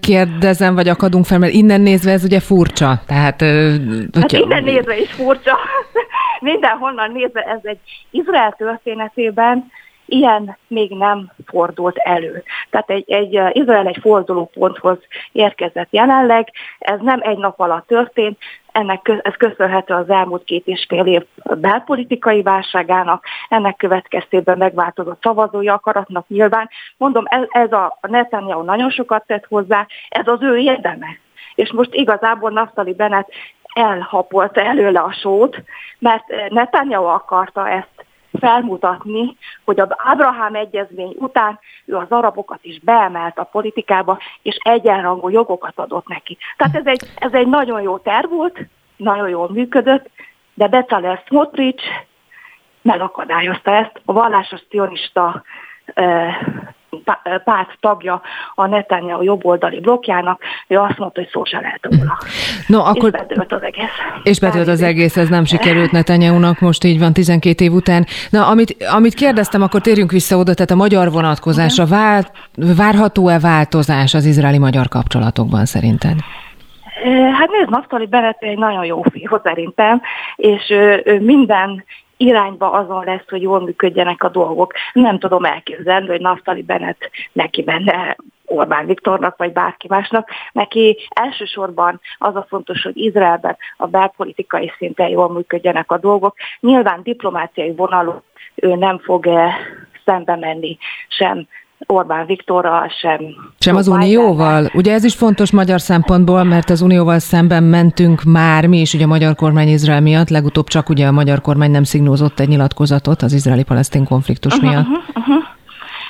[0.00, 3.00] kérdezem, vagy akadunk fel, mert innen nézve ez ugye furcsa.
[3.06, 3.40] Tehát,
[4.20, 5.56] hát innen nézve is furcsa.
[6.40, 7.78] Mindenhonnan nézve ez egy
[8.10, 9.70] Izrael történetében
[10.06, 12.42] ilyen még nem fordult elő.
[12.70, 14.98] Tehát egy, egy Izrael egy fordulóponthoz
[15.32, 18.38] érkezett jelenleg, ez nem egy nap alatt történt,
[18.76, 25.68] ennek ez köszönhető az elmúlt két és fél év belpolitikai válságának, ennek következtében megváltozott szavazói
[25.68, 26.68] akaratnak nyilván.
[26.96, 31.06] Mondom, ez, ez a Netanyahu nagyon sokat tett hozzá, ez az ő érdeme.
[31.54, 33.28] És most igazából Naftali Bennett
[33.74, 35.62] elhapolta előle a sót,
[35.98, 38.05] mert Netanyahu akarta ezt
[38.38, 45.28] felmutatni, hogy az Abraham egyezmény után ő az arabokat is beemelt a politikába, és egyenrangú
[45.28, 46.38] jogokat adott neki.
[46.56, 48.58] Tehát ez egy, ez egy nagyon jó terv volt,
[48.96, 50.10] nagyon jól működött,
[50.54, 51.84] de Bezalel Smotrich
[52.82, 54.00] megakadályozta ezt.
[54.04, 55.42] A vallásos cionista
[57.44, 58.20] párt tagja
[58.54, 62.18] a Netanyahu jobboldali blokkjának, ő azt mondta, hogy szó se lehet róla.
[62.66, 63.14] No, akkor...
[63.14, 63.90] És bedőlt az egész.
[64.22, 68.06] És bedőlt az egész, ez nem sikerült Netanyahu-nak, most így van 12 év után.
[68.30, 71.86] Na, amit, amit kérdeztem, akkor térjünk vissza oda, tehát a magyar vonatkozásra.
[71.86, 72.24] Vár,
[72.76, 76.14] várható-e változás az izraeli-magyar kapcsolatokban szerinted?
[77.32, 80.00] Hát nézd, Naftali Bennett egy nagyon jó fiú szerintem,
[80.36, 80.74] és
[81.20, 81.84] minden
[82.16, 84.72] irányba azon lesz, hogy jól működjenek a dolgok.
[84.92, 90.30] Nem tudom elképzelni, hogy Naftali Bennett neki benne Orbán Viktornak, vagy bárki másnak.
[90.52, 96.36] Neki elsősorban az a fontos, hogy Izraelben a belpolitikai szinten jól működjenek a dolgok.
[96.60, 98.22] Nyilván diplomáciai vonalú
[98.54, 99.28] ő nem fog
[100.04, 101.46] szembe menni sem
[101.86, 103.20] Orbán Viktorral sem.
[103.58, 104.70] Sem az Unióval?
[104.74, 109.04] Ugye ez is fontos magyar szempontból, mert az Unióval szemben mentünk már mi is, ugye
[109.04, 113.22] a magyar kormány Izrael miatt, legutóbb csak ugye a magyar kormány nem szignózott egy nyilatkozatot
[113.22, 114.86] az izraeli-palesztin konfliktus uh-huh, miatt.
[114.86, 115.55] Uh-huh, uh-huh.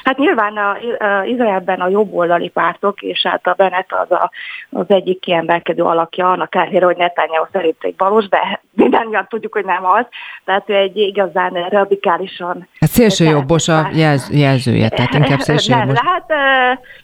[0.07, 4.31] Hát nyilván a, a Izraelben a jobboldali pártok, és hát a Bennett az a,
[4.71, 9.65] az egyik kiemelkedő alakja, annak ellenére, hogy Netanyahu szerint egy valós, de mindannyian tudjuk, hogy
[9.65, 10.05] nem az.
[10.45, 12.69] Tehát ő egy igazán radikálisan...
[12.81, 15.99] Hát szélsőjobbos a jelz, jelzője, tehát inkább szélsőjobbos.
[15.99, 16.33] Hát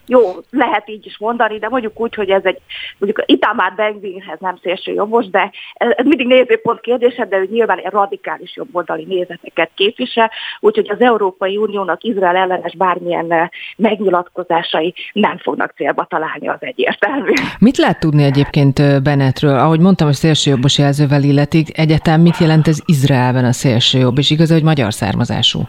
[0.07, 2.59] jó, lehet így is mondani, de mondjuk úgy, hogy ez egy,
[2.99, 8.57] mondjuk Itamar Benvinhez nem szélsőjobbos, de ez mindig nézőpont kérdése, de ő nyilván egy radikális
[8.57, 16.05] jobboldali nézeteket képvisel, úgyhogy az Európai Uniónak Izrael ellenes bár bármilyen megnyilatkozásai nem fognak célba
[16.05, 17.33] találni, az egyértelmű.
[17.59, 19.59] Mit lehet tudni egyébként Bennettről?
[19.59, 24.51] Ahogy mondtam, hogy szélsőjobbos jelzővel illetik, egyetem mit jelent ez Izraelben a szélsőjobb, és igaz,
[24.51, 25.61] hogy magyar származású?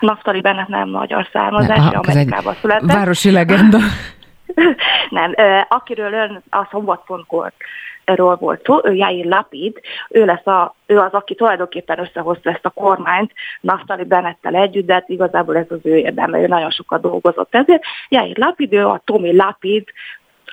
[0.00, 2.92] Naftali Bennett nem magyar származású, Amerikában született.
[2.92, 3.78] Városi legenda.
[5.10, 5.34] nem,
[5.68, 7.52] akiről ön a szombat.org
[8.04, 12.64] ról volt szó, ő Jair Lapid, ő, lesz a, ő az, aki tulajdonképpen összehozta ezt
[12.64, 17.00] a kormányt Naftali Bennettel együtt, de hát igazából ez az ő érdeme, ő nagyon sokat
[17.00, 17.82] dolgozott ezért.
[18.08, 19.84] Jair Lapid, ő a Tomi Lapid,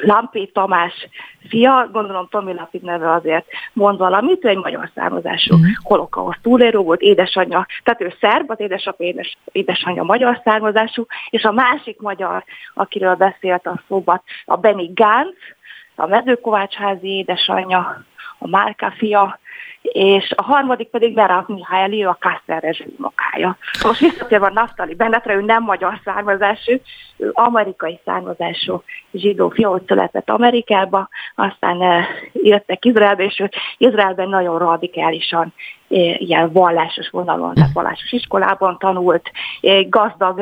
[0.02, 1.08] Lampé Tamás
[1.50, 5.70] fia, gondolom Tomi Lapid neve azért mond valamit, ő egy magyar származású uh-huh.
[5.84, 11.52] holokauszt túlérő volt, édesanyja, tehát ő szerb, az édesapja, édes, édesanyja magyar származású, és a
[11.52, 15.58] másik magyar, akiről beszélt a szóban, a Benny Gantz,
[16.00, 18.04] a mezőkovácsházi édesanyja,
[18.38, 19.40] a Márka fia,
[19.82, 23.58] és a harmadik pedig Berák Mihály, ő a Kasser rezsim unokája.
[23.84, 26.72] Most visszatérve a Naftali Bennetre, ő nem magyar származású,
[27.18, 34.58] ő amerikai származású zsidó fiú, született Amerikába, aztán eh, jöttek Izraelbe, és ő Izraelben nagyon
[34.58, 35.54] radikálisan
[35.90, 39.32] eh, ilyen vallásos vonalon, tehát vallásos iskolában tanult,
[39.62, 40.42] eh, gazdag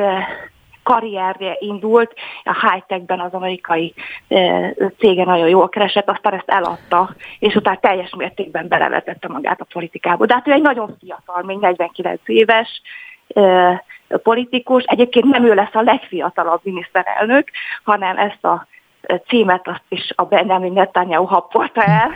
[0.88, 3.94] karrierje indult, a high-techben az amerikai
[4.98, 10.26] cége nagyon jól keresett, aztán ezt eladta, és utána teljes mértékben belevetette magát a politikába.
[10.26, 12.82] De hát ő egy nagyon fiatal, még 49 éves,
[14.22, 14.84] politikus.
[14.84, 17.48] Egyébként nem ő lesz a legfiatalabb miniszterelnök,
[17.84, 18.66] hanem ezt a
[19.26, 22.10] címet azt is a Benjamin Netanyahu happolta el.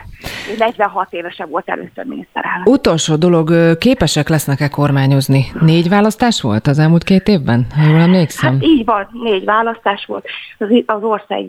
[0.58, 2.68] 46 évesen volt először miniszterelnök.
[2.68, 5.44] Utolsó dolog, képesek lesznek-e kormányozni?
[5.60, 8.52] Négy választás volt az elmúlt két évben, ha jól emlékszem?
[8.52, 10.26] Hát így van, négy választás volt.
[10.58, 11.44] Az, az ország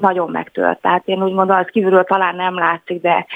[0.00, 0.78] nagyon megtölt.
[0.78, 3.26] Tehát én úgy gondolom, hogy kívülről talán nem látszik, de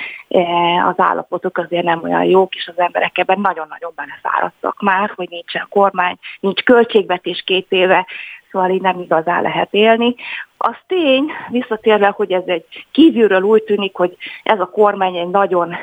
[0.88, 5.66] az állapotok azért nem olyan jók, és az emberek ebben nagyon-nagyon belefáradtak már, hogy nincsen
[5.71, 8.07] kormány, nincs költségvetés két éve,
[8.53, 10.15] szóval így nem igazán lehet élni.
[10.57, 15.77] Az tény, visszatérve, hogy ez egy kívülről úgy tűnik, hogy ez a kormány egy nagyon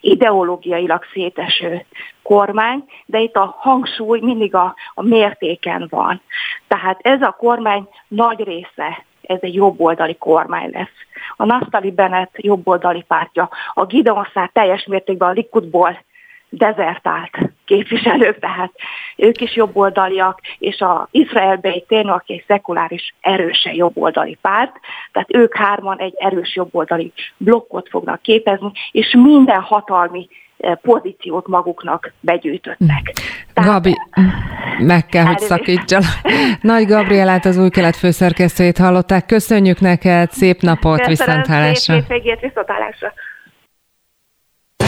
[0.00, 1.84] ideológiailag széteső
[2.22, 6.20] kormány, de itt a hangsúly mindig a, a mértéken van.
[6.68, 10.96] Tehát ez a kormány nagy része, ez egy jobboldali kormány lesz.
[11.36, 16.04] A Naftali Bennett jobboldali pártja, a Gideon teljes mértékben a Likudból
[16.56, 18.72] dezertált képviselők, tehát
[19.16, 24.72] ők is jobboldaliak, és a Izrael Bejtén, aki egy szekuláris, erősen jobboldali párt,
[25.12, 32.12] tehát ők hárman egy erős jobboldali blokkot fognak képezni, és minden hatalmi eh, pozíciót maguknak
[32.20, 33.12] begyűjtöttek.
[33.54, 33.94] Tehát, Gabi,
[34.78, 35.98] meg kell, hogy szakítsa.
[36.60, 39.26] Nagy Gabrielát, az új kelet főszerkesztőjét hallották.
[39.26, 41.94] Köszönjük neked, szép napot, viszonthálásra.
[41.94, 43.12] Szép hétvégét, viszonthálásra.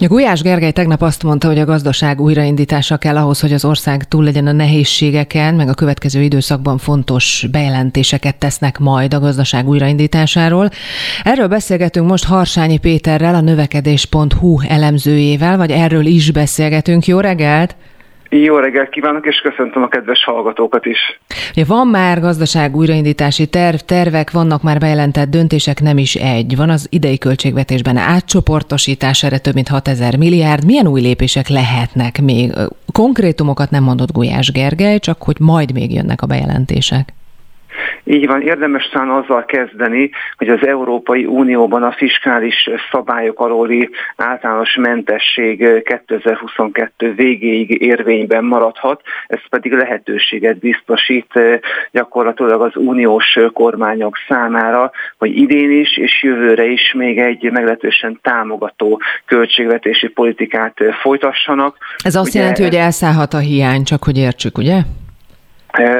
[0.00, 4.08] A Gulyás Gergely tegnap azt mondta, hogy a gazdaság újraindítása kell ahhoz, hogy az ország
[4.08, 10.70] túl legyen a nehézségeken, meg a következő időszakban fontos bejelentéseket tesznek majd a gazdaság újraindításáról.
[11.22, 17.06] Erről beszélgetünk most Harsányi Péterrel, a növekedés.hu elemzőjével, vagy erről is beszélgetünk.
[17.06, 17.76] Jó reggelt!
[18.30, 21.20] Jó reggelt kívánok, és köszöntöm a kedves hallgatókat is.
[21.50, 26.56] Ugye van már gazdaság újraindítási terv, tervek, vannak már bejelentett döntések, nem is egy.
[26.56, 30.64] Van az idei költségvetésben átcsoportosítás, erre több mint 6000 milliárd.
[30.64, 32.52] Milyen új lépések lehetnek még?
[32.92, 37.12] Konkrétumokat nem mondott Gulyás Gergely, csak hogy majd még jönnek a bejelentések.
[38.10, 44.74] Így van, érdemes talán azzal kezdeni, hogy az Európai Unióban a fiskális szabályok alóli általános
[44.74, 51.58] mentesség 2022 végéig érvényben maradhat, ez pedig lehetőséget biztosít eh,
[51.90, 59.00] gyakorlatilag az uniós kormányok számára, hogy idén is és jövőre is még egy meglehetősen támogató
[59.26, 61.76] költségvetési politikát folytassanak.
[62.04, 64.76] Ez azt ugye, jelenti, hogy elszállhat a hiány, csak hogy értsük, ugye?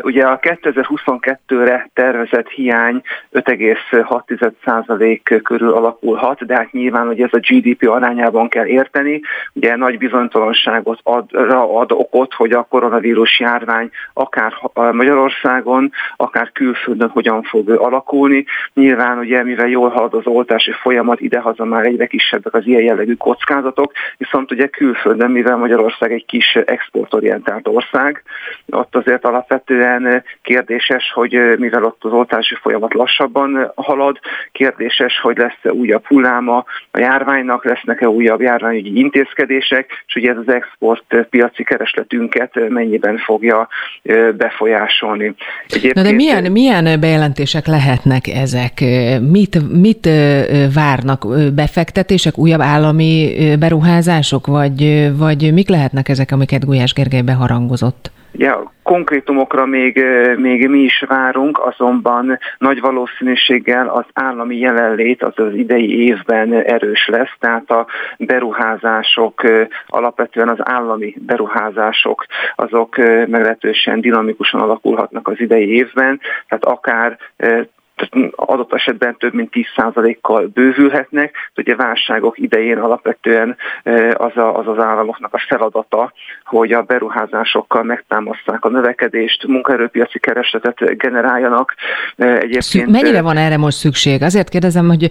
[0.03, 3.03] Ugye a 2022-re tervezett hiány
[3.33, 9.21] 5,6% körül alakulhat, de hát nyilván, hogy ez a GDP arányában kell érteni.
[9.53, 14.53] Ugye nagy bizonytalanságot ad, ad okot, hogy a koronavírus járvány akár
[14.93, 18.45] Magyarországon, akár külföldön hogyan fog alakulni.
[18.75, 23.15] Nyilván ugye, mivel jól halad az oltási folyamat, idehaza már egyre kisebbek az ilyen jellegű
[23.15, 28.23] kockázatok, viszont ugye külföldön, mivel Magyarország egy kis exportorientált ország,
[28.71, 34.19] ott azért alapvetően alapvetően kérdéses, hogy mivel ott az oltási folyamat lassabban halad,
[34.53, 40.53] kérdéses, hogy lesz-e újabb hulláma a járványnak, lesznek-e újabb járványügyi intézkedések, és ugye ez az
[40.55, 43.69] export piaci keresletünket mennyiben fogja
[44.37, 45.35] befolyásolni.
[45.67, 45.95] Egyébként...
[45.95, 48.85] Na de milyen, milyen bejelentések lehetnek ezek?
[49.31, 50.09] Mit, mit
[50.75, 51.27] várnak?
[51.55, 58.11] Befektetések, újabb állami beruházások, vagy, vagy mik lehetnek ezek, amiket Gulyás Gergely beharangozott?
[58.33, 60.05] Ja, konkrétumokra még,
[60.37, 67.07] még mi is várunk, azonban nagy valószínűséggel az állami jelenlét az az idei évben erős
[67.07, 67.87] lesz, tehát a
[68.19, 69.43] beruházások,
[69.87, 77.19] alapvetően az állami beruházások, azok meglehetősen dinamikusan alakulhatnak az idei évben, tehát akár
[77.99, 81.35] tehát adott esetben több mint 10%-kal bővülhetnek.
[81.57, 83.57] Ugye válságok idején alapvetően
[84.13, 86.13] az, a, az az államoknak a feladata,
[86.45, 91.75] hogy a beruházásokkal megtámaszták a növekedést, munkaerőpiaci keresletet generáljanak.
[92.17, 92.91] Egyébként...
[92.91, 94.23] Mennyire van erre most szükség?
[94.23, 95.09] Azért kérdezem, hogy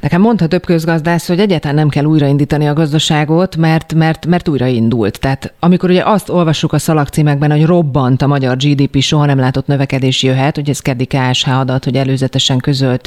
[0.00, 5.20] nekem mondta több közgazdász, hogy egyáltalán nem kell újraindítani a gazdaságot, mert, mert, mert újraindult.
[5.20, 9.66] Tehát amikor ugye azt olvassuk a szalagcímekben, hogy robbant a magyar GDP, soha nem látott
[9.66, 13.06] növekedés jöhet, hogy ez keddi KSH adat, hogy előző előzetesen közölt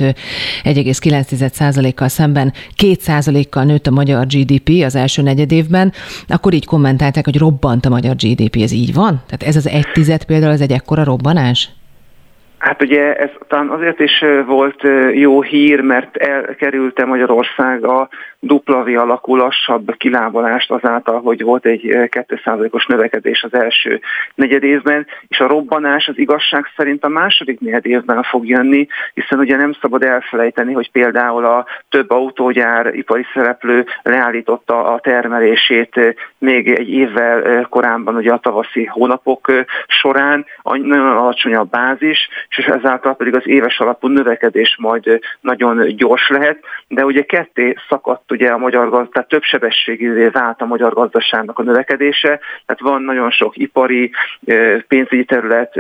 [0.63, 2.53] 1,9%-kal szemben
[2.83, 5.91] 2%-kal nőtt a magyar GDP az első negyedévben,
[6.27, 8.55] akkor így kommentálták, hogy robbant a magyar GDP.
[8.55, 9.21] Ez így van?
[9.25, 11.69] Tehát ez az egy tized például, ez egy ekkora robbanás?
[12.57, 14.81] Hát ugye ez talán azért is volt
[15.13, 22.85] jó hír, mert elkerülte Magyarország a V alakú lassabb kilábalást azáltal, hogy volt egy 2%-os
[22.85, 24.01] növekedés az első
[24.35, 29.39] negyed évben, és a robbanás az igazság szerint a második negyed évben fog jönni, hiszen
[29.39, 36.71] ugye nem szabad elfelejteni, hogy például a több autógyár ipari szereplő leállította a termelését még
[36.71, 39.51] egy évvel korábban, ugye a tavaszi hónapok
[39.87, 46.29] során, nagyon alacsony a bázis, és ezáltal pedig az éves alapú növekedés majd nagyon gyors
[46.29, 50.93] lehet, de ugye ketté szakadt ugye a magyar gazdaság, tehát több sebességűvé vált a magyar
[50.93, 54.11] gazdaságnak a növekedése, tehát van nagyon sok ipari,
[54.87, 55.79] pénzügyi terület,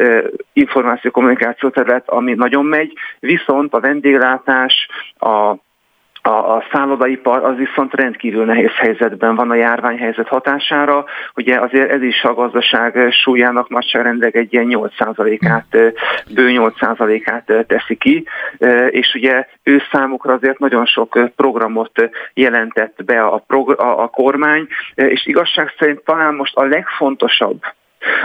[0.53, 4.87] információ-kommunikáció terület, ami nagyon megy, viszont a vendéglátás,
[5.19, 5.55] a
[6.27, 11.05] a, a szállodaipar az viszont rendkívül nehéz helyzetben van a járványhelyzet hatására.
[11.35, 15.65] Ugye azért ez is a gazdaság súlyának nagyságrendeg egy ilyen 8%-át,
[16.33, 18.25] bő 8%-át teszi ki,
[18.89, 24.67] és ugye ő számukra azért nagyon sok programot jelentett be a, prog- a, a kormány,
[24.95, 27.61] és igazság szerint talán most a legfontosabb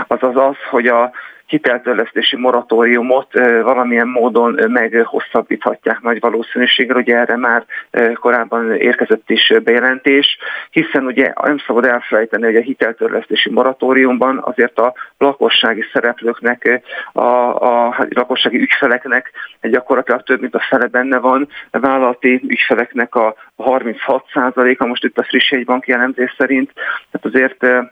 [0.07, 1.11] az az az, hogy a
[1.47, 3.33] hiteltörlesztési moratóriumot
[3.63, 7.65] valamilyen módon meghosszabbíthatják nagy valószínűséggel, ugye erre már
[8.13, 10.37] korábban érkezett is bejelentés,
[10.69, 16.81] hiszen ugye nem szabad elfelejteni, hogy a hiteltörlesztési moratóriumban azért a lakossági szereplőknek,
[17.11, 19.31] a, a, a lakossági ügyfeleknek
[19.61, 25.23] gyakorlatilag több mint a fele benne van, a vállalati ügyfeleknek a 36%-a most itt a
[25.23, 26.71] friss jegybanki jellemzés szerint,
[27.11, 27.91] tehát azért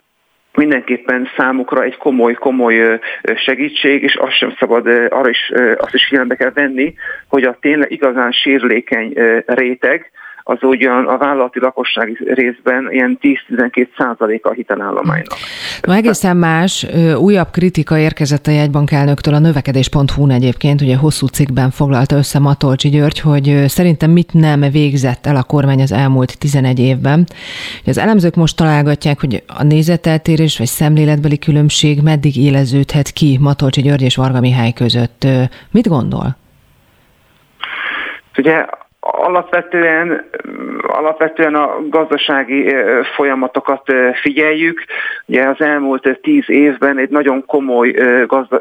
[0.53, 2.99] mindenképpen számukra egy komoly-komoly
[3.35, 6.93] segítség, és azt sem szabad, arra is, azt is figyelembe kell venni,
[7.27, 9.13] hogy a tényleg igazán sérülékeny
[9.45, 10.11] réteg,
[10.43, 13.19] az ugyan a vállalati lakossági részben ilyen
[13.49, 15.37] 10-12 százaléka a hitelállománynak.
[15.81, 16.87] No, egészen más,
[17.17, 23.19] újabb kritika érkezett a jegybankelnöktől a növekedés.hu-n egyébként, ugye hosszú cikkben foglalta össze Matolcsi György,
[23.19, 27.25] hogy szerintem mit nem végzett el a kormány az elmúlt 11 évben.
[27.85, 34.01] Az elemzők most találgatják, hogy a nézeteltérés vagy szemléletbeli különbség meddig éleződhet ki Matolcsi György
[34.01, 35.27] és Varga Mihály között.
[35.71, 36.37] Mit gondol?
[38.37, 38.65] Ugye
[39.03, 40.29] Alapvetően,
[40.81, 42.75] alapvetően a gazdasági
[43.15, 44.83] folyamatokat figyeljük.
[45.25, 47.91] Ugye az elmúlt tíz évben egy nagyon komoly
[48.27, 48.59] gazda,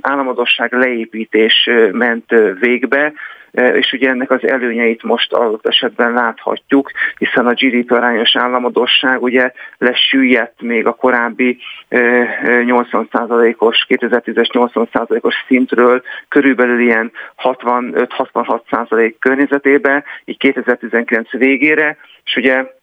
[0.00, 3.12] államadosság leépítés ment végbe,
[3.50, 9.52] és ugye ennek az előnyeit most adott esetben láthatjuk, hiszen a GDP arányos államadosság ugye
[9.78, 11.58] lesüllyedt még a korábbi
[11.90, 22.76] 80%-os, 2010-es 80%-os szintről körülbelül ilyen 65-66% környezetébe, így 2019 végére, és ugye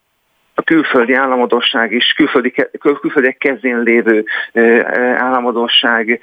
[0.55, 4.25] a külföldi államadosság is, külföldi, külföldiek kezén lévő
[5.17, 6.19] államadosság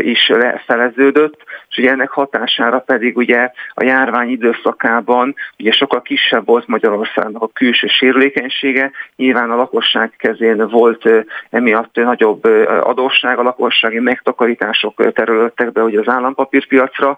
[0.00, 6.66] is lefeleződött, és ugye ennek hatására pedig ugye a járvány időszakában ugye sokkal kisebb volt
[6.66, 11.08] Magyarországnak a külső sérülékenysége, nyilván a lakosság kezén volt
[11.50, 12.44] emiatt nagyobb
[12.82, 17.16] adósság, a lakossági megtakarítások terülöttek be ugye az állampapírpiacra,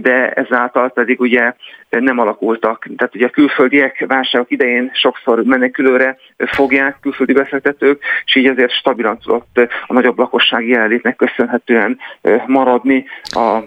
[0.00, 1.52] de ezáltal pedig ugye
[1.88, 2.86] nem alakultak.
[2.96, 9.18] Tehát ugye a külföldiek válságok idején sokszor menekülőre fogják külföldi befektetők, és így ezért stabilan
[9.18, 11.98] tudott a nagyobb lakossági jelenlétnek köszönhetően
[12.46, 13.58] maradni a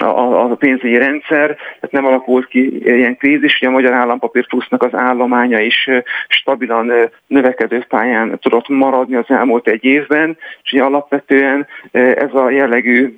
[0.00, 4.82] a, a pénzügyi rendszer, tehát nem alakult ki ilyen krízis, hogy a Magyar Állampapír Plusznak
[4.82, 5.88] az állománya is
[6.28, 6.92] stabilan
[7.26, 13.16] növekedő pályán tudott maradni az elmúlt egy évben, és ugye alapvetően ez a jellegű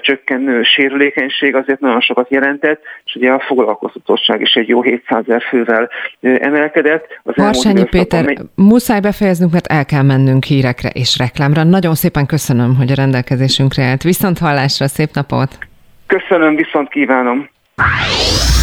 [0.00, 5.42] csökkenő sérülékenység azért nagyon sokat jelentett, és ugye a foglalkoztatottság is egy jó 700 ezer
[5.48, 7.20] fővel emelkedett.
[7.22, 8.38] Az Harsányi Péter, megy...
[8.54, 11.62] muszáj befejeznünk, mert el kell mennünk hírekre és reklámra.
[11.62, 14.02] Nagyon szépen köszönöm, hogy a rendelkezésünkre állt.
[14.02, 15.58] Viszont hallásra, szép napot!
[16.06, 17.48] Köszönöm, viszont kívánom!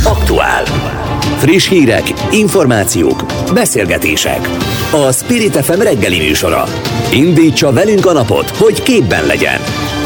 [0.05, 0.63] Aktuál.
[1.37, 4.39] Friss hírek, információk, beszélgetések.
[4.91, 6.63] A Spirit FM reggeli műsora.
[7.13, 9.59] Indítsa velünk a napot, hogy képben legyen.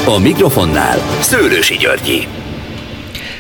[0.08, 2.28] A mikrofonnál Szőrősi Györgyi.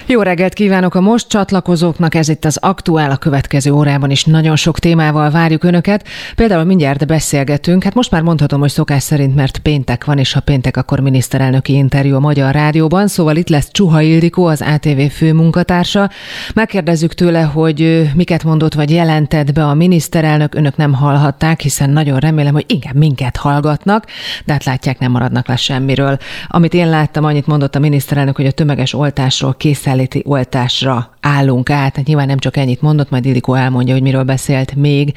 [0.09, 4.55] Jó reggelt kívánok a most csatlakozóknak, ez itt az Aktuál a következő órában is nagyon
[4.55, 6.07] sok témával várjuk Önöket.
[6.35, 10.39] Például mindjárt beszélgetünk, hát most már mondhatom, hogy szokás szerint, mert péntek van, és ha
[10.39, 16.09] péntek, akkor miniszterelnöki interjú a Magyar Rádióban, szóval itt lesz Csuha Ildikó, az ATV főmunkatársa.
[16.53, 22.19] Megkérdezzük tőle, hogy miket mondott vagy jelentett be a miniszterelnök, önök nem hallhatták, hiszen nagyon
[22.19, 24.05] remélem, hogy inkább minket hallgatnak,
[24.45, 26.17] de hát látják, nem maradnak le semmiről.
[26.47, 31.69] Amit én láttam, annyit mondott a miniszterelnök, hogy a tömeges oltásról készen készenléti oltásra állunk
[31.69, 31.95] át.
[31.95, 35.13] Hát nyilván nem csak ennyit mondott, majd Ildikó elmondja, hogy miről beszélt még.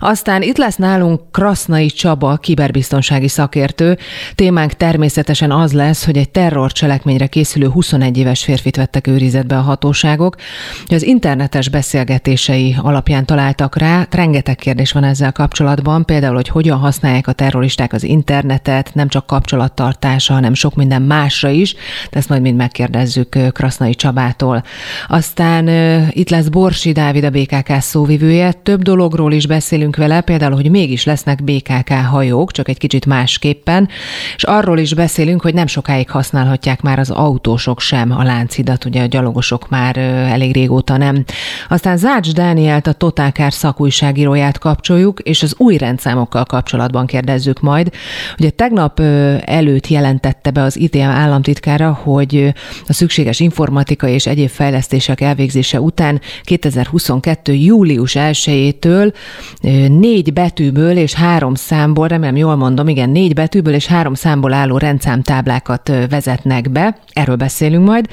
[0.00, 3.98] Aztán itt lesz nálunk Krasznai Csaba, kiberbiztonsági szakértő.
[4.34, 10.36] Témánk természetesen az lesz, hogy egy terrorcselekményre készülő 21 éves férfit vettek őrizetbe a hatóságok.
[10.86, 14.06] Az internetes beszélgetései alapján találtak rá.
[14.10, 19.26] Rengeteg kérdés van ezzel kapcsolatban, például, hogy hogyan használják a terroristák az internetet, nem csak
[19.26, 21.74] kapcsolattartása, hanem sok minden másra is.
[22.10, 24.62] De ezt majd mind megkérdezzük Krasznai Csabától.
[25.08, 25.51] Aztán
[26.10, 28.52] itt lesz Borsi Dávid, a BKK szóvivője.
[28.52, 33.88] Több dologról is beszélünk vele, például, hogy mégis lesznek BKK hajók, csak egy kicsit másképpen,
[34.36, 39.02] és arról is beszélünk, hogy nem sokáig használhatják már az autósok sem a láncidat, ugye
[39.02, 41.24] a gyalogosok már elég régóta nem.
[41.68, 47.90] Aztán Zács Dánielt, a Totálkár szakújságíróját kapcsoljuk, és az új rendszámokkal kapcsolatban kérdezzük majd.
[48.38, 49.00] Ugye tegnap
[49.44, 52.52] előtt jelentette be az ITM államtitkára, hogy
[52.86, 57.52] a szükséges informatikai és egyéb fejlesztések elvégzése után 2022.
[57.52, 59.14] július 1-től
[59.88, 64.78] négy betűből és három számból, remélem jól mondom, igen, négy betűből és három számból álló
[64.78, 68.08] rendszámtáblákat vezetnek be, erről beszélünk majd,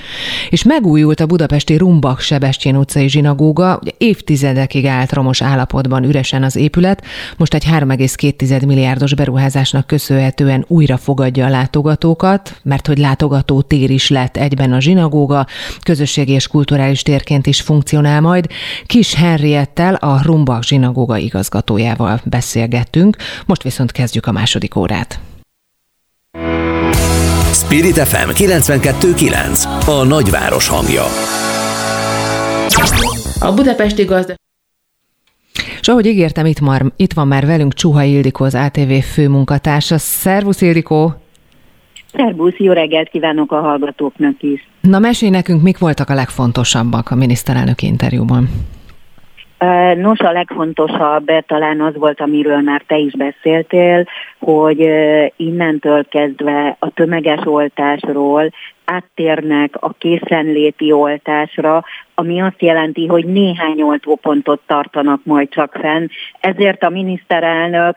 [0.49, 6.55] és megújult a budapesti Rumbak Sebestyén utcai zsinagóga, ugye évtizedekig állt romos állapotban üresen az
[6.55, 7.03] épület,
[7.37, 14.09] most egy 3,2 milliárdos beruházásnak köszönhetően újra fogadja a látogatókat, mert hogy látogató tér is
[14.09, 15.47] lett egyben a zsinagóga,
[15.83, 18.47] közösségi és kulturális térként is funkcionál majd.
[18.85, 25.19] Kis Henriettel, a Rumbak zsinagóga igazgatójával beszélgettünk, most viszont kezdjük a második órát.
[27.53, 31.03] Spirit FM 92.9 A nagyváros hangja
[33.39, 34.37] A budapesti gazdaság
[35.81, 39.97] és ahogy ígértem, itt, már, itt van már velünk Csuha Ildikó, az ATV főmunkatársa.
[39.97, 41.15] Szervusz Ildikó!
[42.13, 44.67] Szervusz, jó reggelt kívánok a hallgatóknak is!
[44.81, 48.47] Na mesélj nekünk, mik voltak a legfontosabbak a miniszterelnök interjúban?
[49.95, 54.05] Nos, a legfontosabb talán az volt, amiről már te is beszéltél,
[54.39, 54.89] hogy
[55.35, 58.51] innentől kezdve a tömeges oltásról
[58.89, 61.83] áttérnek a készenléti oltásra,
[62.15, 66.07] ami azt jelenti, hogy néhány oltópontot tartanak majd csak fenn.
[66.39, 67.95] Ezért a miniszterelnök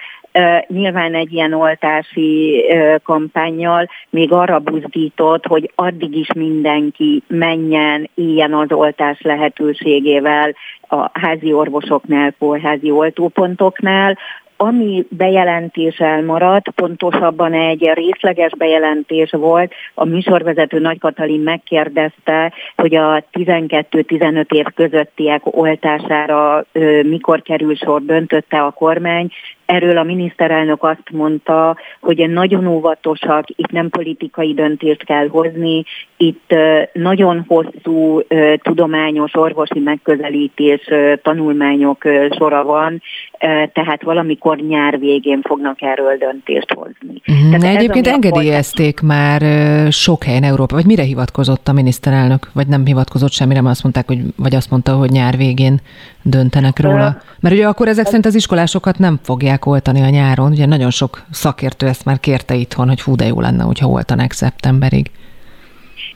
[0.67, 2.65] nyilván egy ilyen oltási
[3.03, 10.55] kampányjal még arra buzdított, hogy addig is mindenki menjen, ilyen az oltás lehetőségével
[10.89, 14.19] a házi orvosoknál, kórházi oltópontoknál,
[14.63, 23.25] ami bejelentés elmaradt, pontosabban egy részleges bejelentés volt, a műsorvezető Nagy Katalin megkérdezte, hogy a
[23.33, 26.65] 12-15 év közöttiek oltására
[27.03, 29.31] mikor kerül sor, döntötte a kormány,
[29.67, 35.85] Erről a miniszterelnök azt mondta, hogy nagyon óvatosak, itt nem politikai döntést kell hozni,
[36.17, 36.55] itt
[36.93, 38.21] nagyon hosszú
[38.63, 40.81] tudományos orvosi megközelítés
[41.23, 42.03] tanulmányok
[42.39, 43.03] sora van,
[43.73, 47.23] tehát valamikor nyár végén fognak erről döntést hozni.
[47.33, 49.15] Mm, tehát egyébként engedélyezték volt...
[49.15, 49.43] már
[49.93, 54.07] sok helyen Európa, vagy mire hivatkozott a miniszterelnök, vagy nem hivatkozott semmire, mert azt mondták,
[54.07, 55.81] hogy, vagy azt mondta, hogy nyár végén
[56.23, 57.17] döntenek róla.
[57.41, 60.51] Mert ugye akkor ezek szerint az iskolásokat nem fogják oltani a nyáron.
[60.51, 64.33] Ugye nagyon sok szakértő ezt már kérte itthon, hogy fú, de jó lenne, hogyha oltanák
[64.33, 65.11] szeptemberig.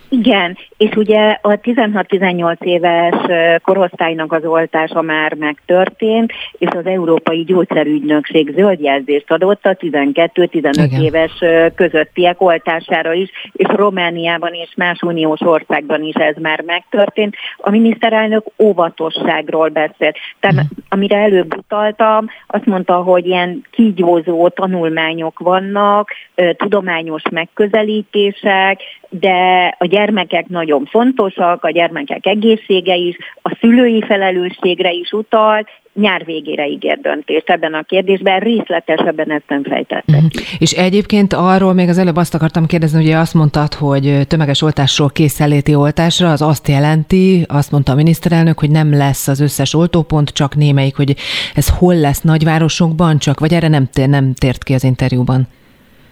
[0.08, 3.14] Igen, és ugye a 16-18 éves
[3.62, 11.32] korosztálynak az oltása már megtörtént, és az Európai Gyógyszerügynökség zöldjelzést adott a 12-15 éves
[11.74, 17.34] közöttiek oltására is, és Romániában és más uniós országban is ez már megtörtént.
[17.56, 20.16] A miniszterelnök óvatosságról beszélt.
[20.40, 20.78] Tehát uh-huh.
[20.88, 26.10] amire előbb utaltam, azt mondta, hogy ilyen kígyózó tanulmányok vannak,
[26.56, 35.10] tudományos megközelítések, de a gyermekek nagyon fontosak, a gyermekek egészsége is, a szülői felelősségre is
[35.12, 40.22] utalt, nyár végére ígér döntést ebben a kérdésben, részletesebben ezt nem fejtettek.
[40.22, 40.30] Uh-huh.
[40.58, 45.10] És egyébként arról még az előbb azt akartam kérdezni, hogy azt mondtad, hogy tömeges oltásról
[45.10, 50.30] készenléti oltásra, az azt jelenti, azt mondta a miniszterelnök, hogy nem lesz az összes oltópont,
[50.30, 51.14] csak némelyik, hogy
[51.54, 55.48] ez hol lesz nagyvárosokban csak, vagy erre nem, nem tért ki az interjúban?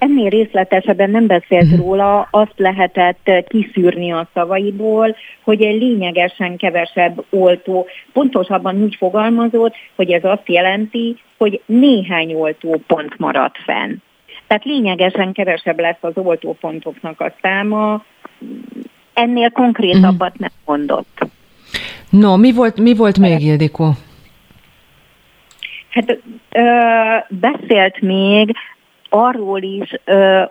[0.05, 1.78] Ennél részletesebben nem beszélt uh-huh.
[1.78, 10.11] róla, azt lehetett kiszűrni a szavaiból, hogy egy lényegesen kevesebb oltó, pontosabban úgy fogalmazott, hogy
[10.11, 13.94] ez azt jelenti, hogy néhány oltópont maradt fenn.
[14.46, 18.05] Tehát lényegesen kevesebb lesz az oltópontoknak a száma,
[19.14, 20.40] ennél konkrétabbat uh-huh.
[20.40, 21.26] nem mondott.
[22.11, 23.90] No, mi volt, mi volt még, Ildikó?
[25.88, 26.18] Hát
[26.50, 26.62] ö,
[27.28, 28.57] beszélt még
[29.15, 29.95] arról is,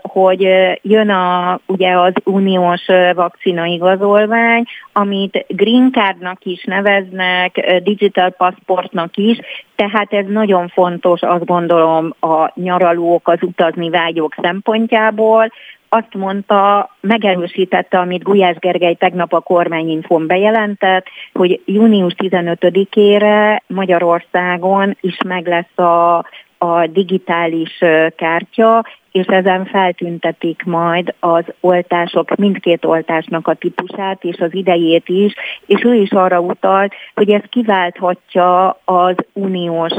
[0.02, 0.48] hogy
[0.82, 9.40] jön a, ugye az uniós vakcina igazolvány, amit green cardnak is neveznek, digital passportnak is,
[9.76, 15.52] tehát ez nagyon fontos, azt gondolom, a nyaralók, az utazni vágyók szempontjából,
[15.94, 25.18] azt mondta, megerősítette, amit Gulyás Gergely tegnap a kormányinfon bejelentett, hogy június 15-ére Magyarországon is
[25.26, 26.26] meg lesz a,
[26.64, 27.80] a digitális
[28.16, 35.34] kártya, és ezen feltüntetik majd az oltások, mindkét oltásnak a típusát és az idejét is,
[35.66, 39.94] és ő is arra utalt, hogy ez kiválthatja az uniós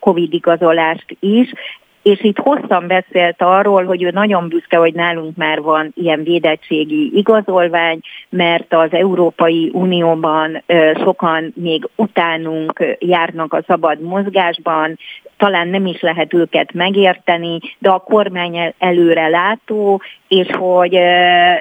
[0.00, 1.52] COVID igazolást is,
[2.02, 7.10] és itt hosszan beszélt arról, hogy ő nagyon büszke, hogy nálunk már van ilyen védettségi
[7.14, 10.62] igazolvány, mert az Európai Unióban
[10.96, 14.98] sokan még utánunk járnak a szabad mozgásban,
[15.36, 20.98] talán nem is lehet őket megérteni, de a kormány előre látó, és hogy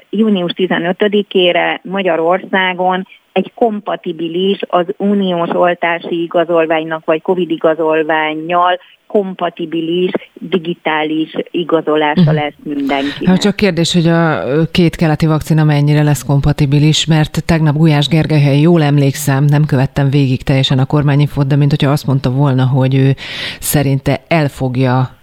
[0.10, 8.80] június 15-ére Magyarországon egy kompatibilis az uniós oltási igazolványnak vagy COVID igazolványjal
[9.12, 12.36] kompatibilis digitális igazolása uh-huh.
[12.36, 13.26] lesz mindenki.
[13.26, 18.44] Hát csak kérdés, hogy a két keleti vakcina mennyire lesz kompatibilis, mert tegnap Gulyás Gergely,
[18.44, 22.66] ha jól emlékszem, nem követtem végig teljesen a kormányinfot, de mint hogyha azt mondta volna,
[22.66, 23.16] hogy ő
[23.60, 25.21] szerinte elfogja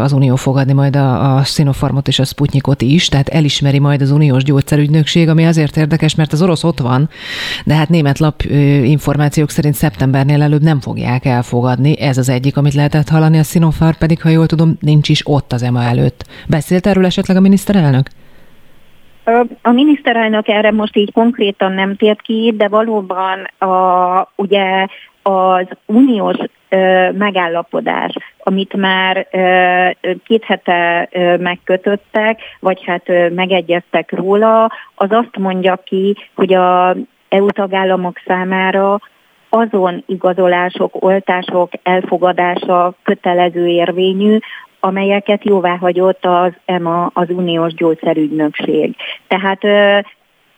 [0.00, 4.10] az Unió fogadni majd a, a Sinopharmot és a Sputnikot is, tehát elismeri majd az
[4.10, 7.08] Uniós Gyógyszerügynökség, ami azért érdekes, mert az orosz ott van,
[7.64, 8.42] de hát német lap
[8.82, 12.00] információk szerint szeptembernél előbb nem fogják elfogadni.
[12.00, 15.52] Ez az egyik, amit lehetett hallani, a Sinopharm pedig, ha jól tudom, nincs is ott
[15.52, 16.24] az EMA előtt.
[16.46, 18.10] Beszélt erről esetleg a miniszterelnök?
[19.62, 24.86] A miniszterelnök erre most így konkrétan nem tért ki, de valóban a, ugye
[25.22, 26.36] az uniós
[27.12, 29.26] megállapodás, amit már
[30.24, 31.08] két hete
[31.40, 36.96] megkötöttek, vagy hát megegyeztek róla, az azt mondja ki, hogy a
[37.28, 38.98] EU tagállamok számára
[39.48, 44.38] azon igazolások, oltások elfogadása kötelező érvényű,
[44.80, 48.96] amelyeket jóvá hagyott az EMA, az Uniós Gyógyszerügynökség.
[49.28, 49.60] Tehát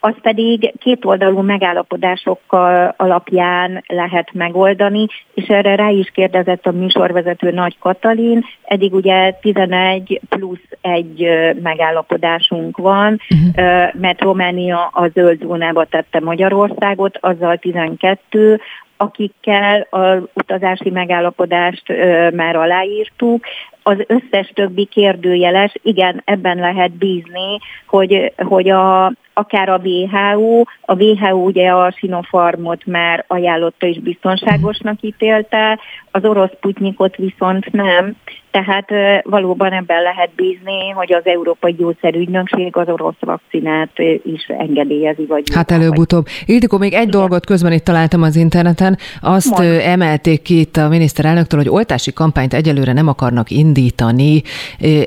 [0.01, 7.79] az pedig kétoldalú megállapodásokkal alapján lehet megoldani, és erre rá is kérdezett a műsorvezető Nagy
[7.79, 11.29] Katalin, eddig ugye 11 plusz egy
[11.62, 13.95] megállapodásunk van, uh-huh.
[14.01, 18.61] mert Románia a zöld zónába tette Magyarországot, azzal 12,
[18.97, 21.89] akikkel az utazási megállapodást
[22.35, 23.45] már aláírtuk,
[23.89, 31.03] az összes többi kérdőjeles, igen, ebben lehet bízni, hogy, hogy a, akár a WHO, a
[31.03, 35.78] WHO ugye a Sinopharmot már ajánlotta és biztonságosnak ítélte,
[36.11, 38.16] az orosz Putnikot viszont nem,
[38.51, 38.89] tehát
[39.22, 45.26] valóban ebben lehet bízni, hogy az Európai Gyógyszerügynökség az orosz vakcinát is engedélyezi.
[45.26, 46.26] Vagy hát előbb-utóbb.
[46.47, 47.11] Ildikó, még egy Igen.
[47.11, 48.99] dolgot közben itt találtam az interneten.
[49.20, 49.80] Azt Mond.
[49.84, 54.43] emelték ki itt a miniszterelnöktől, hogy oltási kampányt egyelőre nem akarnak indítani.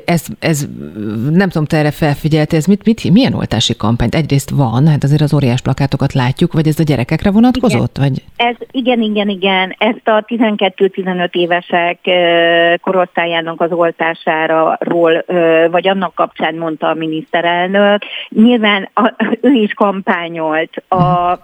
[0.04, 0.68] Ez, ez
[1.30, 4.14] nem tudom, te erre felfigyelte, ez mit, mit, milyen oltási kampányt?
[4.22, 7.96] Egyrészt van, hát azért az óriás plakátokat látjuk, vagy ez a gyerekekre vonatkozott?
[7.98, 8.08] Igen.
[8.08, 8.22] Vagy?
[8.36, 9.74] Ez, igen, igen, igen.
[9.78, 11.98] Ezt a 12-15 évesek
[12.80, 14.78] korosztályán oltásának az oltására,
[15.70, 18.02] vagy annak kapcsán mondta a miniszterelnök.
[18.28, 21.38] Nyilván a, ő is kampányolt a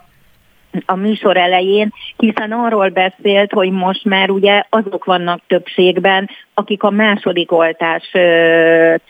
[0.85, 6.89] a műsor elején, hiszen arról beszélt, hogy most már ugye azok vannak többségben, akik a
[6.89, 8.11] második oltás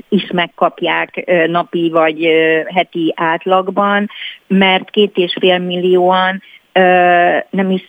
[0.09, 2.27] is megkapják napi vagy
[2.73, 4.09] heti átlagban,
[4.47, 6.41] mert két és fél millióan
[7.49, 7.87] nem is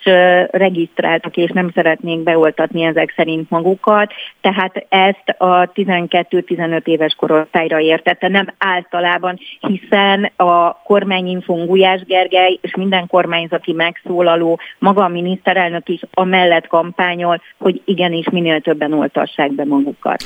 [0.50, 8.28] regisztráltak és nem szeretnék beoltatni ezek szerint magukat, tehát ezt a 12-15 éves korosztályra értette,
[8.28, 16.00] nem általában, hiszen a kormányinfón Gulyás Gergely és minden kormányzati megszólaló, maga a miniszterelnök is
[16.12, 20.22] amellett kampányol, hogy igenis minél többen oltassák be magukat.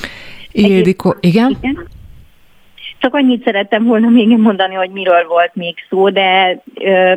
[0.51, 1.55] Ildikó, igen?
[1.61, 1.87] igen?
[2.97, 7.13] Csak annyit szerettem volna még mondani, hogy miről volt még szó, de ö,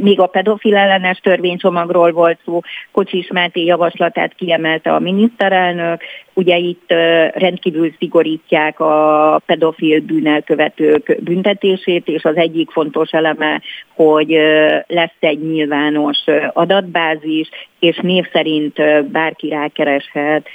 [0.00, 6.02] még a pedofil ellenes törvénycsomagról volt szó, Kocsis Máté javaslatát kiemelte a miniszterelnök,
[6.34, 13.60] ugye itt ö, rendkívül szigorítják a pedofil bűnelkövetők büntetését, és az egyik fontos eleme,
[13.94, 16.18] hogy ö, lesz egy nyilvános
[16.52, 17.48] adatbázis,
[17.78, 20.48] és név szerint bárki rákereshet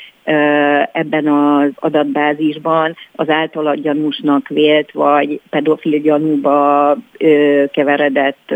[0.91, 6.95] ebben az adatbázisban az általa gyanúsnak vélt, vagy pedofil gyanúba
[7.71, 8.53] keveredett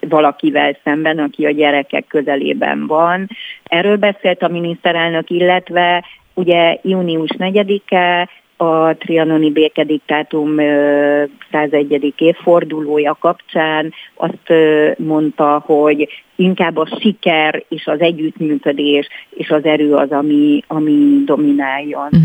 [0.00, 3.28] valakivel szemben, aki a gyerekek közelében van.
[3.64, 6.04] Erről beszélt a miniszterelnök, illetve
[6.34, 8.28] ugye június 4-e,
[8.62, 10.56] a trianoni békediktátum
[11.50, 12.14] 101.
[12.16, 14.52] évfordulója kapcsán azt
[14.96, 22.08] mondta, hogy inkább a siker és az együttműködés és az erő az, ami, ami domináljon.
[22.16, 22.20] Mm.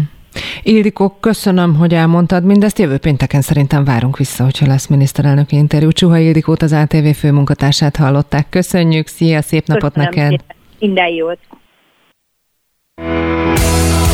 [0.64, 2.80] Ildikó, köszönöm, hogy elmondtad mindezt.
[2.80, 5.92] Jövő pénteken szerintem várunk vissza, hogyha lesz miniszterelnöki interjú.
[5.92, 8.50] Csuha Ildikót, az ATV főmunkatársát hallották.
[8.50, 10.40] Köszönjük, szia, szép napot köszönöm, neked!
[10.80, 11.40] Minden jót!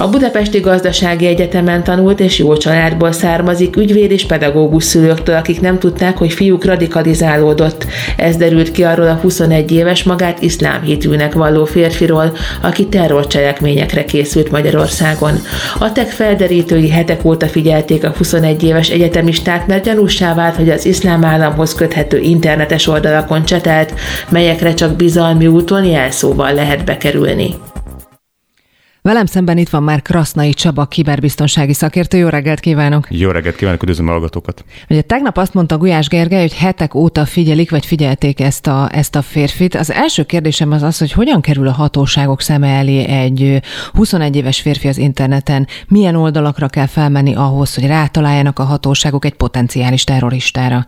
[0.00, 5.78] a Budapesti Gazdasági Egyetemen tanult és jó családból származik ügyvéd és pedagógus szülőktől, akik nem
[5.78, 7.86] tudták, hogy fiúk radikalizálódott.
[8.16, 14.50] Ez derült ki arról a 21 éves magát iszlám hitűnek valló férfiról, aki terrorcselekményekre készült
[14.50, 15.32] Magyarországon.
[15.78, 20.86] A tek felderítői hetek óta figyelték a 21 éves egyetemistát, mert gyanúsá vált, hogy az
[20.86, 23.94] iszlám államhoz köthető internetes oldalakon csetelt,
[24.28, 27.54] melyekre csak bizalmi úton jelszóval lehet bekerülni.
[29.02, 32.18] Velem szemben itt van már Krasznai Csaba, kiberbiztonsági szakértő.
[32.18, 33.06] Jó reggelt kívánok!
[33.10, 34.64] Jó reggelt kívánok, üdvözlöm a hallgatókat!
[34.88, 39.16] Ugye tegnap azt mondta Gulyás Gergely, hogy hetek óta figyelik, vagy figyelték ezt a, ezt
[39.16, 39.74] a férfit.
[39.74, 43.60] Az első kérdésem az az, hogy hogyan kerül a hatóságok szeme elé egy
[43.92, 49.34] 21 éves férfi az interneten, milyen oldalakra kell felmenni ahhoz, hogy rátaláljanak a hatóságok egy
[49.34, 50.86] potenciális terroristára?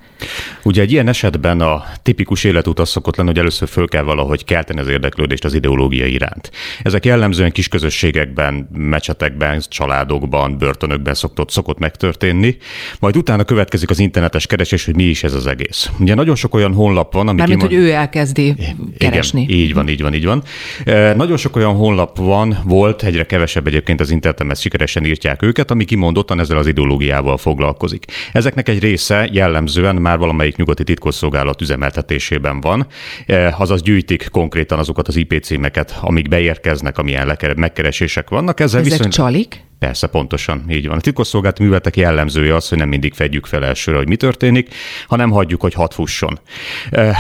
[0.63, 4.45] Ugye egy ilyen esetben a tipikus életút az szokott lenni, hogy először föl kell valahogy
[4.45, 6.51] kelteni az érdeklődést az ideológia iránt.
[6.83, 7.69] Ezek jellemzően kis
[8.03, 12.57] közösségekben, mecsetekben, családokban, börtönökben szokott, szokott megtörténni.
[13.01, 15.91] Majd utána következik az internetes keresés, hogy mi is ez az egész.
[15.99, 17.81] Ugye nagyon sok olyan honlap van, ami Mármint, kimond...
[17.81, 19.47] hogy ő elkezdi Igen, keresni.
[19.49, 20.43] így van, így van, így van.
[20.85, 25.43] E, nagyon sok olyan honlap van, volt, egyre kevesebb egyébként az interneten, mert sikeresen írtják
[25.43, 28.05] őket, ami kimondottan ezzel az ideológiával foglalkozik.
[28.33, 32.87] Ezeknek egy része jellemzően már valamelyik nyugati titkosszolgálat üzemeltetésében van,
[33.27, 37.27] e, azaz gyűjtik konkrétan azokat az IP címeket, amik beérkeznek, amilyen
[37.57, 38.61] megkeresések megkeresések vannak.
[38.61, 39.12] Ezzel Ezek viszont...
[39.12, 39.64] csalik?
[39.83, 40.97] Persze, pontosan így van.
[40.97, 44.74] A titkosszolgálati műveletek jellemzője az, hogy nem mindig fedjük fel elsőre, hogy mi történik,
[45.07, 46.39] hanem hagyjuk, hogy hat fusson.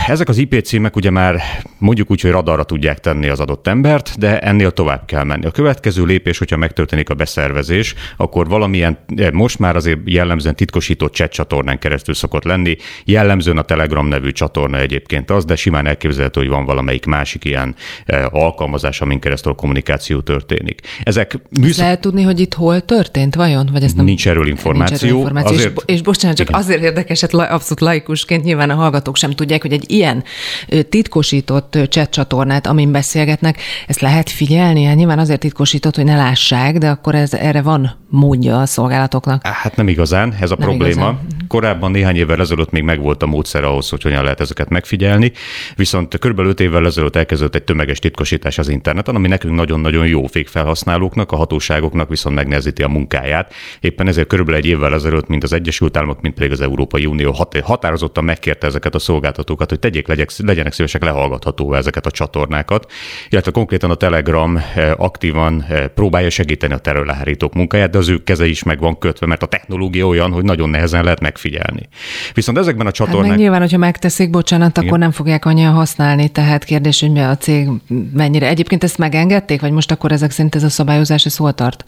[0.06, 1.40] Ezek az IP címek ugye már
[1.78, 5.46] mondjuk úgy, hogy radarra tudják tenni az adott embert, de ennél tovább kell menni.
[5.46, 8.98] A következő lépés, hogyha megtörténik a beszervezés, akkor valamilyen,
[9.32, 14.78] most már azért jellemzően titkosított chat csatornán keresztül szokott lenni, jellemzően a Telegram nevű csatorna
[14.78, 17.74] egyébként az, de simán elképzelhető, hogy van valamelyik másik ilyen
[18.30, 20.80] alkalmazás, amin keresztül a kommunikáció történik.
[21.02, 21.78] Ezek műsz...
[21.78, 23.68] Lehet tudni, hogy itt itt hol történt vajon?
[23.72, 24.04] Vagy ezt nem...
[24.04, 24.88] Nincs erről információ.
[24.90, 25.54] Nincs erről információ.
[25.56, 25.82] Azért...
[25.86, 26.60] És, és bocsánat, csak Igen.
[26.60, 30.24] azért érdekes, hát abszolút laikusként nyilván a hallgatók sem tudják, hogy egy ilyen
[30.88, 34.84] titkosított chat csatornát, amin beszélgetnek, ezt lehet figyelni?
[34.84, 39.46] Hát nyilván azért titkosított, hogy ne lássák, de akkor ez, erre van módja a szolgálatoknak.
[39.46, 40.90] Hát nem igazán, ez a nem probléma.
[40.90, 41.18] Igazán.
[41.48, 45.32] Korábban néhány évvel ezelőtt még megvolt a módszer ahhoz, hogy hogyan lehet ezeket megfigyelni,
[45.76, 50.26] viszont körülbelül 5 évvel ezelőtt elkezdődött egy tömeges titkosítás az interneten, ami nekünk nagyon-nagyon jó
[50.26, 53.54] fékfelhasználóknak, a hatóságoknak viszont megnehezíti a munkáját.
[53.80, 57.34] Éppen ezért körülbelül egy évvel ezelőtt, mint az Egyesült Államok, mint pedig az Európai Unió
[57.62, 62.92] határozottan megkérte ezeket a szolgáltatókat, hogy tegyék, legyek, legyenek szívesek lehallgathatóvá ezeket a csatornákat,
[63.28, 68.22] illetve konkrétan a Telegram eh, aktívan eh, próbálja segíteni a terrorlehárítók munkáját, de az ő
[68.22, 71.88] keze is meg van kötve, mert a technológia olyan, hogy nagyon nehezen lehet megfigyelni.
[72.34, 73.30] Viszont ezekben a csatornákban.
[73.30, 74.98] Hát nyilván, hogyha megteszik, bocsánat, akkor Igen.
[74.98, 77.68] nem fogják annyian használni, tehát kérdés, hogy mi a cég
[78.12, 78.48] mennyire.
[78.48, 81.84] Egyébként ezt megengedték, vagy most akkor ezek szerint ez a szabályozás ez hol tart?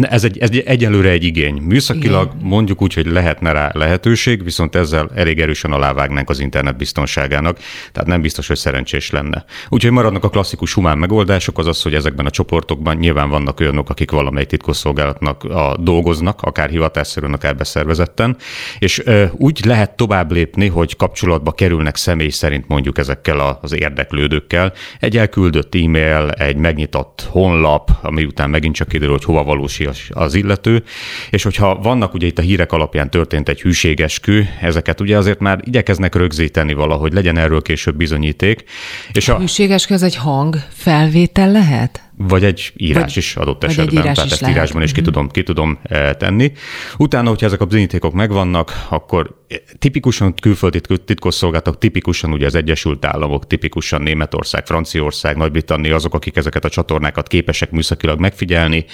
[0.00, 1.54] Ez, egy, ez egyelőre egy igény.
[1.54, 2.46] Műszakilag Igen.
[2.46, 7.58] mondjuk úgy, hogy lehetne rá lehetőség, viszont ezzel elég erősen alávágnánk az internet biztonságának,
[7.92, 9.44] tehát nem biztos, hogy szerencsés lenne.
[9.68, 13.90] Úgyhogy maradnak a klasszikus humán megoldások, az az, hogy ezekben a csoportokban nyilván vannak olyanok,
[13.90, 18.36] akik valamely titkosszolgálatnak a, dolgoznak, akár hivatásszerűen, akár beszervezetten,
[18.78, 23.74] és ö, úgy lehet tovább lépni, hogy kapcsolatba kerülnek személy szerint mondjuk ezekkel a, az
[23.74, 24.72] érdeklődőkkel.
[25.00, 30.34] Egy elküldött e-mail, egy megnyitott honlap, ami után megint csak kiderül, hogy hova valósi az
[30.34, 30.82] illető,
[31.30, 35.60] és hogyha vannak ugye itt a hírek alapján történt egy hűségeskü, ezeket ugye azért már
[35.64, 38.64] igyekeznek rögzíteni valahogy, legyen erről később bizonyíték.
[39.12, 42.02] És a, hűségeskü az egy hang felvétel lehet?
[42.16, 44.56] vagy egy írás vagy, is adott esetben, írás tehát is ezt lehet.
[44.56, 45.10] írásban is ki mhm.
[45.10, 46.52] tudom, ki tudom eh, tenni.
[46.98, 49.41] Utána, hogyha ezek a bizonyítékok megvannak, akkor
[49.78, 56.64] tipikusan külföldi titkosszolgálatok, tipikusan ugye az Egyesült Államok, tipikusan Németország, Franciaország, Nagy-Britannia azok, akik ezeket
[56.64, 58.84] a csatornákat képesek műszakilag megfigyelni.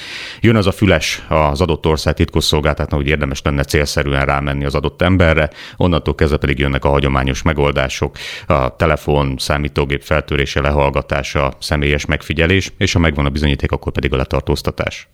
[0.41, 5.03] Jön az a füles az adott ország titkosszolgálatnak, hogy érdemes lenne célszerűen rámenni az adott
[5.03, 12.73] emberre, onnantól kezdve pedig jönnek a hagyományos megoldások, a telefon, számítógép feltörése, lehallgatása, személyes megfigyelés,
[12.79, 15.09] és a megvan a bizonyíték, akkor pedig a letartóztatás.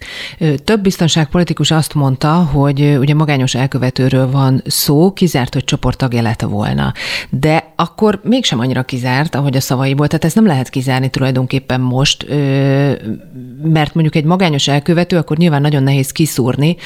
[0.64, 6.92] Több biztonságpolitikus azt mondta, hogy ugye magányos elkövetőről van szó, kizárt, hogy csoporttagja lett volna.
[7.30, 10.06] De akkor mégsem annyira kizárt, ahogy a szavaiból.
[10.06, 12.26] Tehát ezt nem lehet kizárni tulajdonképpen most,
[13.62, 16.76] mert mondjuk egy magányos elkövető, akkor nyilván nagyon nehéz kiszúrni,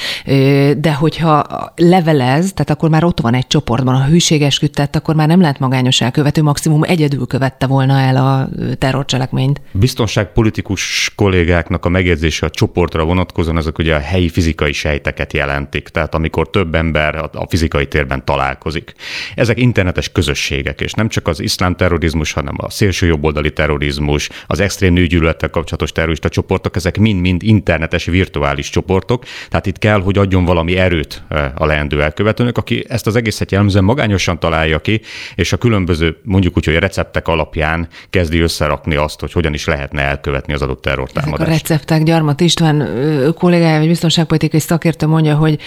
[0.77, 1.47] de hogyha
[1.77, 5.59] levelez, tehát akkor már ott van egy csoportban, a hűséges küttet, akkor már nem lehet
[5.59, 9.61] magányos elkövető, maximum egyedül követte volna el a terrorcselekményt.
[9.73, 16.15] Biztonságpolitikus kollégáknak a megjegyzése a csoportra vonatkozóan, ezek ugye a helyi fizikai sejteket jelentik, tehát
[16.15, 18.95] amikor több ember a fizikai térben találkozik.
[19.35, 24.61] Ezek internetes közösségek, és nem csak az iszlám terrorizmus, hanem a szélső jobboldali terrorizmus, az
[24.61, 30.45] extrém nőgyűlölettel kapcsolatos terrorista csoportok, ezek mind-mind internetes virtuális csoportok, tehát itt kell, hogy adjon
[30.45, 35.01] valami erőt eh, a leendő elkövetőnek, aki ezt az egészet jellemzően magányosan találja ki,
[35.35, 39.67] és a különböző, mondjuk úgy, hogy a receptek alapján kezdi összerakni azt, hogy hogyan is
[39.67, 41.41] lehetne elkövetni az adott terrortámadást.
[41.41, 42.89] Ezek a receptek, Gyarmat István
[43.35, 45.59] kollégája, vagy biztonságpolitikai szakértő mondja, hogy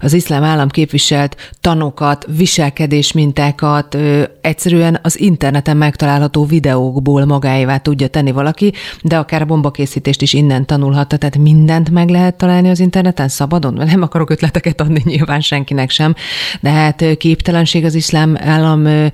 [0.00, 3.96] az iszlám állam képviselt tanokat, viselkedés mintákat
[4.40, 10.66] egyszerűen az interneten megtalálható videókból magáévá tudja tenni valaki, de akár a bombakészítést is innen
[10.66, 13.74] tanulhatta, tehát mindent meg lehet találni az interneten szabadon?
[13.74, 16.14] Nem akarok ötleteket adni nyilván senkinek sem,
[16.60, 19.10] de hát képtelenség az iszlám állam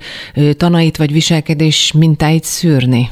[0.57, 3.09] tanait vagy viselkedés mintáit szűrni.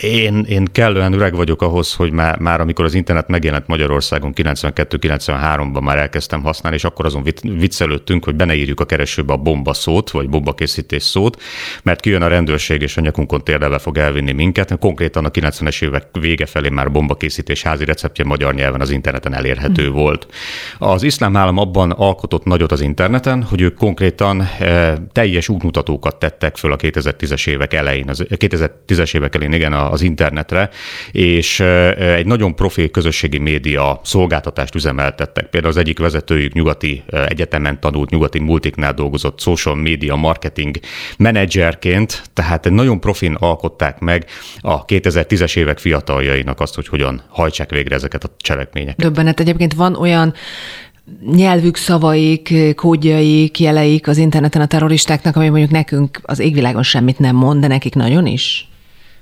[0.00, 5.82] Én, én kellően öreg vagyok ahhoz, hogy már, már amikor az internet megjelent Magyarországon 92-93-ban
[5.82, 10.28] már elkezdtem használni, és akkor azon viccelődtünk, hogy beneírjuk a keresőbe a bomba szót, vagy
[10.28, 11.42] bombakészítés szót,
[11.82, 14.78] mert kijön a rendőrség, és a nyakunkon térdelve fog elvinni minket.
[14.78, 19.88] Konkrétan a 90-es évek vége felé már bombakészítés házi receptje magyar nyelven az interneten elérhető
[19.88, 19.92] mm.
[19.92, 20.26] volt.
[20.78, 26.56] Az iszlám állam abban alkotott nagyot az interneten, hogy ők konkrétan e, teljes útmutatókat tettek
[26.56, 30.70] föl a 2010-es évek elején, az 2010-es évek elején, igen, az internetre,
[31.12, 31.60] és
[31.96, 35.46] egy nagyon profi közösségi média szolgáltatást üzemeltettek.
[35.46, 40.78] Például az egyik vezetőjük nyugati egyetemen tanult, nyugati multiknál dolgozott social media marketing
[41.18, 44.26] menedzserként, tehát egy nagyon profin alkották meg
[44.60, 48.96] a 2010-es évek fiataljainak azt, hogy hogyan hajtsák végre ezeket a cselekményeket.
[48.96, 50.34] Döbbenet egyébként van olyan
[51.32, 57.36] nyelvük, szavaik, kódjaik, jeleik az interneten a terroristáknak, ami mondjuk nekünk az égvilágon semmit nem
[57.36, 58.68] mond, de nekik nagyon is?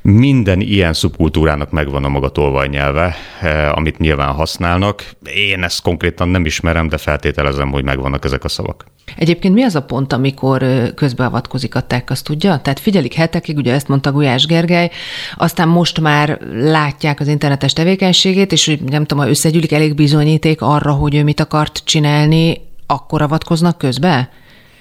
[0.09, 5.11] Minden ilyen szubkultúrának megvan a maga tolvajnyelve, eh, amit nyilván használnak.
[5.35, 8.85] Én ezt konkrétan nem ismerem, de feltételezem, hogy megvannak ezek a szavak.
[9.17, 12.59] Egyébként mi az a pont, amikor közbeavatkozik a tech, azt tudja?
[12.59, 14.91] Tehát figyelik hetekig, ugye ezt mondta Gulyás Gergely,
[15.37, 20.93] aztán most már látják az internetes tevékenységét, és nem tudom, ha összegyűlik elég bizonyíték arra,
[20.93, 24.31] hogy ő mit akart csinálni, akkor avatkoznak közbe?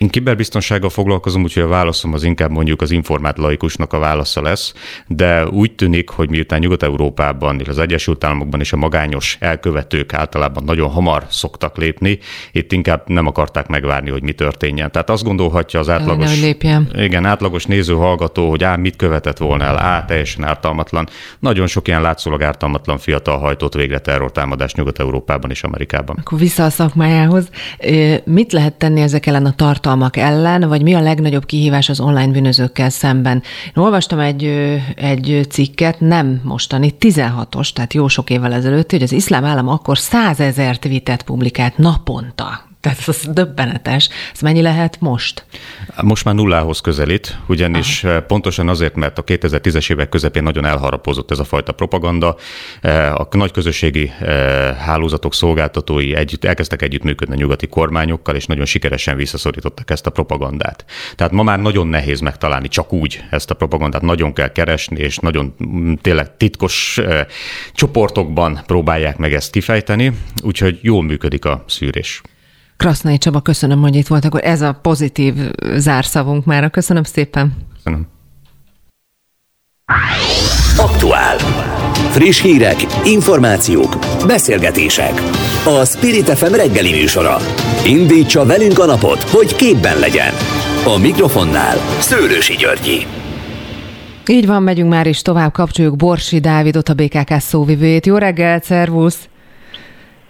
[0.03, 4.73] Én kiberbiztonsággal foglalkozom, úgyhogy a válaszom az inkább mondjuk az informált laikusnak a válasza lesz,
[5.07, 10.89] de úgy tűnik, hogy miután Nyugat-Európában, az Egyesült Államokban is a magányos elkövetők általában nagyon
[10.89, 12.19] hamar szoktak lépni,
[12.51, 14.91] itt inkább nem akarták megvárni, hogy mi történjen.
[14.91, 16.41] Tehát azt gondolhatja az átlagos,
[16.93, 21.07] igen, átlagos néző hallgató, hogy á, mit követett volna el, á, teljesen ártalmatlan.
[21.39, 26.17] Nagyon sok ilyen látszólag ártalmatlan fiatal hajtott végre terrortámadást Nyugat-Európában és Amerikában.
[26.19, 27.49] Akkor vissza a szakmájához.
[28.23, 31.99] Mit lehet tenni ezek ellen a tartalmak tartalmak ellen, vagy mi a legnagyobb kihívás az
[31.99, 33.43] online bűnözőkkel szemben.
[33.75, 34.43] Én olvastam egy,
[34.95, 39.97] egy cikket, nem mostani, 16-os, tehát jó sok évvel ezelőtt, hogy az iszlám állam akkor
[39.97, 42.72] százezer tweetet publikált naponta.
[42.83, 44.09] Tehát ez döbbenetes.
[44.33, 45.45] Ez mennyi lehet most?
[46.01, 48.21] Most már nullához közelít, ugyanis Aha.
[48.21, 52.35] pontosan azért, mert a 2010-es évek közepén nagyon elharapozott ez a fajta propaganda.
[53.13, 54.11] A nagy közösségi
[54.77, 60.85] hálózatok szolgáltatói együtt, elkezdtek együttműködni a nyugati kormányokkal, és nagyon sikeresen visszaszorítottak ezt a propagandát.
[61.15, 65.17] Tehát ma már nagyon nehéz megtalálni csak úgy ezt a propagandát, nagyon kell keresni, és
[65.17, 67.01] nagyon mm, tényleg titkos
[67.73, 70.11] csoportokban próbálják meg ezt kifejteni,
[70.41, 72.21] úgyhogy jól működik a szűrés.
[72.77, 74.25] Krasznai Csaba, köszönöm, hogy itt volt.
[74.25, 75.33] Akkor ez a pozitív
[75.75, 76.69] zárszavunk már.
[76.69, 77.53] Köszönöm szépen.
[77.75, 78.07] Köszönöm.
[80.77, 81.37] Aktuál.
[82.11, 83.97] Friss hírek, információk,
[84.27, 85.21] beszélgetések.
[85.65, 87.37] A Spirit FM reggeli műsora.
[87.85, 90.33] Indítsa velünk a napot, hogy képben legyen.
[90.85, 93.05] A mikrofonnál Szőlősi Györgyi.
[94.27, 98.05] Így van, megyünk már is tovább, kapcsoljuk Borsi Dávidot, a BKK szóvivőjét.
[98.05, 99.27] Jó reggelt, szervusz!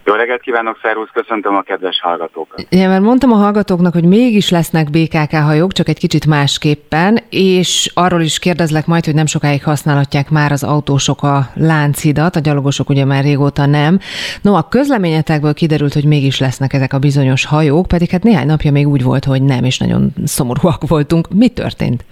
[0.05, 2.65] Jó reggelt kívánok, szervusz, köszöntöm a kedves hallgatókat.
[2.69, 7.91] Igen, mert mondtam a hallgatóknak, hogy mégis lesznek BKK hajók, csak egy kicsit másképpen, és
[7.93, 12.89] arról is kérdezlek majd, hogy nem sokáig használhatják már az autósok a Lánchidat, a gyalogosok
[12.89, 13.99] ugye már régóta nem.
[14.41, 18.71] No, a közleményetekből kiderült, hogy mégis lesznek ezek a bizonyos hajók, pedig hát néhány napja
[18.71, 21.27] még úgy volt, hogy nem, és nagyon szomorúak voltunk.
[21.33, 22.05] Mi történt?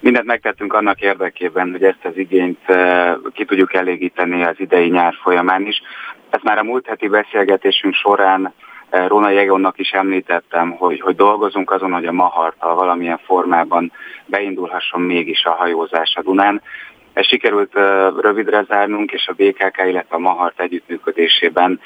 [0.00, 5.14] Mindent megtettünk annak érdekében, hogy ezt az igényt eh, ki tudjuk elégíteni az idei nyár
[5.22, 5.82] folyamán is.
[6.30, 8.52] Ezt már a múlt heti beszélgetésünk során
[8.90, 13.92] Róna Jegonnak is említettem, hogy, hogy dolgozunk azon, hogy a Maharta valamilyen formában
[14.26, 16.62] beindulhasson mégis a hajózás a Dunán.
[17.12, 17.72] Ez sikerült
[18.20, 21.80] rövidre zárnunk, és a BKK, illetve a Mahart együttműködésében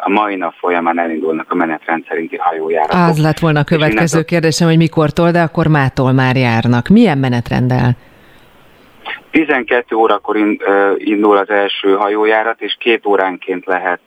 [0.00, 3.08] a mai nap folyamán elindulnak a menetrend szerinti hajójáratok.
[3.08, 6.88] Az lett volna a következő kérdésem, hogy mikortól, de akkor mától már járnak.
[6.88, 7.96] Milyen menetrenddel?
[9.30, 10.36] 12 órakor
[10.96, 14.00] indul az első hajójárat, és két óránként lehet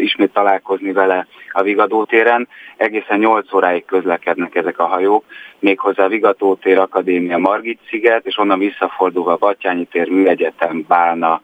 [0.00, 2.48] ismét találkozni vele a Vigadótéren.
[2.76, 5.24] Egészen 8 óráig közlekednek ezek a hajók,
[5.58, 11.40] méghozzá Vigadótér Akadémia Margit sziget, és onnan visszafordulva Batyányi tér, Műegyetem, Bálna,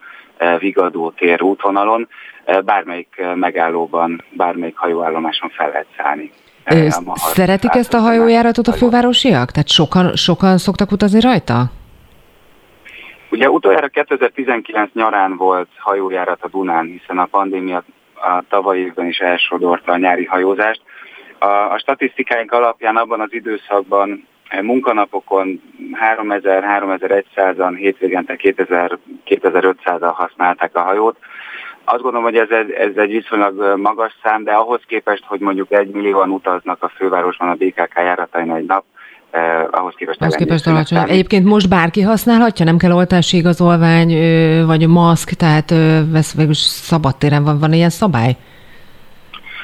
[0.59, 2.09] Vigadótér útvonalon,
[2.65, 6.31] bármelyik megállóban, bármelyik hajóállomáson fel lehet szállni.
[7.15, 9.51] Szeretik ezt a hajójáratot a fővárosiak?
[9.51, 11.71] Tehát sokan, sokan szoktak utazni rajta?
[13.39, 17.85] Ugye utoljára 2019 nyarán volt hajójárat a Dunán, hiszen a pandémia
[18.15, 20.83] a tavalyi évben is elsodorta a nyári hajózást.
[21.39, 25.63] A, a statisztikáink alapján abban az időszakban eh, munkanapokon
[26.17, 31.17] 3000-3100-an, hétvégente 2000-2500-al használták a hajót.
[31.85, 35.73] Azt gondolom, hogy ez, ez egy viszonylag eh, magas szám, de ahhoz képest, hogy mondjuk
[35.73, 38.85] egy millióan utaznak a fővárosban a BKK járatain egy nap,
[39.31, 40.99] eh, ahhoz képest, ahhoz képest alacsony.
[41.09, 44.15] Egyébként most bárki használhatja, nem kell oltási igazolvány,
[44.67, 45.71] vagy maszk, tehát
[46.13, 48.37] vesz, végül szabadtéren van, van ilyen szabály?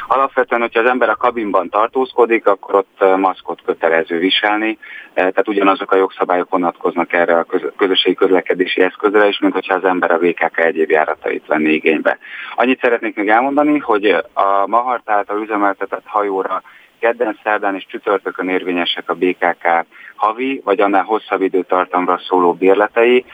[0.07, 4.79] Alapvetően, hogyha az ember a kabinban tartózkodik, akkor ott maszkot kötelező viselni,
[5.15, 7.47] tehát ugyanazok a jogszabályok vonatkoznak erre a
[7.77, 12.19] közösségi közlekedési eszközre is, mint hogyha az ember a VKK egyéb járatait venni igénybe.
[12.55, 16.63] Annyit szeretnék még elmondani, hogy a Mahart által üzemeltetett hajóra
[17.05, 19.87] kedden, szerdán és csütörtökön érvényesek a BKK
[20.17, 23.25] havi, vagy annál hosszabb időtartamra szóló bérletei.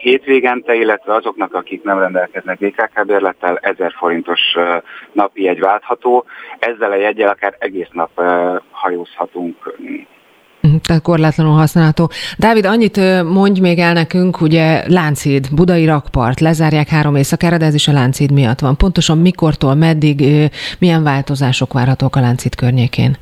[0.00, 4.40] Hétvégente, illetve azoknak, akik nem rendelkeznek BKK bérlettel, 1000 forintos
[5.12, 6.24] napi egy váltható.
[6.58, 8.22] Ezzel a jegyel akár egész nap
[8.70, 9.76] hajózhatunk
[10.88, 12.10] tehát korlátlanul használható.
[12.38, 17.74] Dávid, annyit mondj még el nekünk, ugye Lánchíd, Budai rakpart, lezárják három éjszakára, de ez
[17.74, 18.76] is a Lánchíd miatt van.
[18.76, 20.22] Pontosan mikortól, meddig,
[20.78, 23.16] milyen változások várhatók a Lánchíd környékén?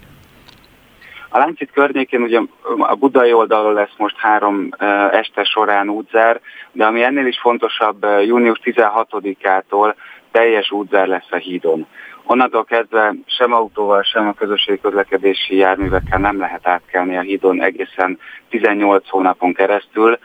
[1.29, 2.41] A Lánchíd környékén ugye
[2.79, 4.69] a budai oldalon lesz most három
[5.13, 6.41] este során útzár,
[6.73, 9.95] de ami ennél is fontosabb, június 16-ától
[10.31, 11.87] teljes útzár lesz a hídon.
[12.29, 18.19] Onnantól kezdve sem autóval, sem a közösségi közlekedési járművekkel nem lehet átkelni a hídon egészen
[18.49, 20.19] 18 hónapon keresztül.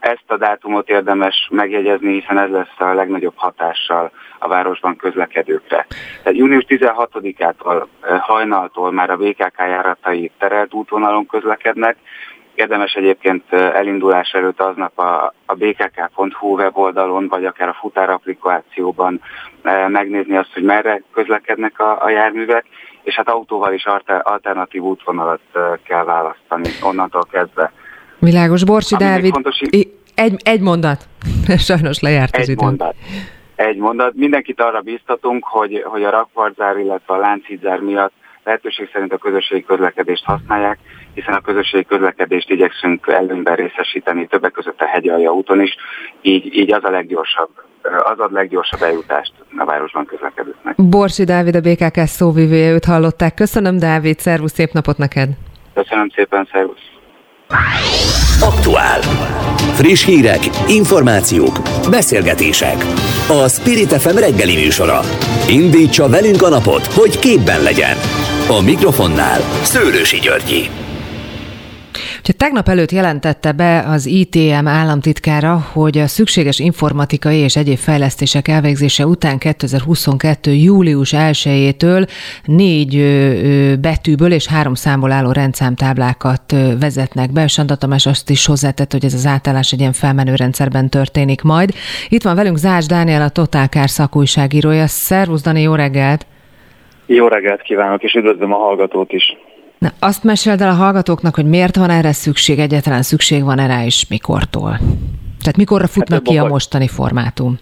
[0.00, 5.86] Ezt a dátumot érdemes megjegyezni, hiszen ez lesz a legnagyobb hatással a városban közlekedőkre.
[6.22, 7.86] Tehát június 16-ától
[8.20, 11.96] hajnaltól már a VKK járatai terelt útvonalon közlekednek,
[12.54, 19.20] Érdemes egyébként elindulás előtt aznap a, a bkk.hu weboldalon, vagy akár a futár applikációban
[19.88, 22.64] megnézni azt, hogy merre közlekednek a, a járművek,
[23.02, 23.84] és hát autóval is
[24.22, 25.40] alternatív útvonalat
[25.82, 27.72] kell választani onnantól kezdve.
[28.18, 28.64] Világos.
[28.64, 29.60] Borsi Ami Dávid, fontos,
[30.14, 31.08] egy, egy mondat.
[31.68, 32.64] Sajnos lejárt az idő.
[32.64, 32.94] Mondat.
[33.56, 34.14] Egy mondat.
[34.14, 38.12] Mindenkit arra bíztatunk, hogy, hogy a rakvarzár, illetve a láncidzár miatt
[38.44, 40.78] lehetőség szerint a közösségi közlekedést használják,
[41.14, 45.76] hiszen a közösségi közlekedést igyekszünk előnyben részesíteni, többek között a hegyalja úton is,
[46.22, 47.50] így, így az a leggyorsabb
[48.04, 50.74] az a leggyorsabb eljutást a városban közlekedőknek.
[50.76, 53.34] Borsi Dávid, a BKK szóvivője, őt hallották.
[53.34, 55.28] Köszönöm, Dávid, szervusz, szép napot neked!
[55.74, 56.92] Köszönöm szépen, szervusz!
[58.40, 59.00] Aktuál.
[59.74, 61.56] Friss hírek, információk,
[61.90, 62.76] beszélgetések.
[63.28, 65.00] A Spirit FM reggeli műsora.
[65.48, 67.96] Indítsa velünk a napot, hogy képben legyen.
[68.48, 70.68] A mikrofonnál Szőlősi Györgyi.
[72.20, 78.48] Ugye tegnap előtt jelentette be az ITM államtitkára, hogy a szükséges informatikai és egyéb fejlesztések
[78.48, 80.52] elvégzése után 2022.
[80.54, 82.08] július 1-től
[82.44, 82.96] négy
[83.80, 87.46] betűből és három számból álló rendszámtáblákat vezetnek be.
[87.46, 91.74] Sanda Tamás azt is hozzátett, hogy ez az átállás egy ilyen felmenő rendszerben történik majd.
[92.08, 94.86] Itt van velünk Zás Dániel, a Totálkár szakújságírója.
[94.86, 96.26] Szervusz, Dani, jó reggelt!
[97.06, 99.36] Jó reggelt kívánok, és üdvözlöm a hallgatót is!
[99.78, 103.84] Na, azt meséld el a hallgatóknak, hogy miért van erre szükség, egyáltalán szükség van erre,
[103.84, 104.70] és mikortól?
[105.40, 107.58] Tehát mikorra futnak hát ki a mostani formátum?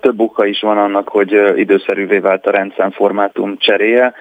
[0.00, 4.14] Több oka is van annak, hogy időszerűvé vált a rendszám formátum cseréje.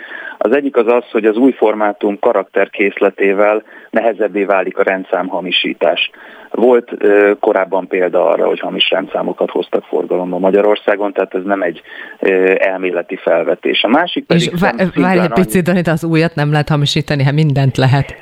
[0.43, 6.09] Az egyik az az, hogy az új formátum karakterkészletével nehezebbé válik a rendszám hamisítás.
[6.51, 11.81] Volt ö, korábban példa arra, hogy hamis rendszámokat hoztak forgalomba Magyarországon, tehát ez nem egy
[12.19, 13.83] ö, elméleti felvetés.
[13.83, 14.51] A másik pedig...
[14.53, 14.61] És
[14.95, 15.81] várj egy picit, annyi...
[15.85, 18.15] az újat nem lehet hamisítani, hát mindent lehet.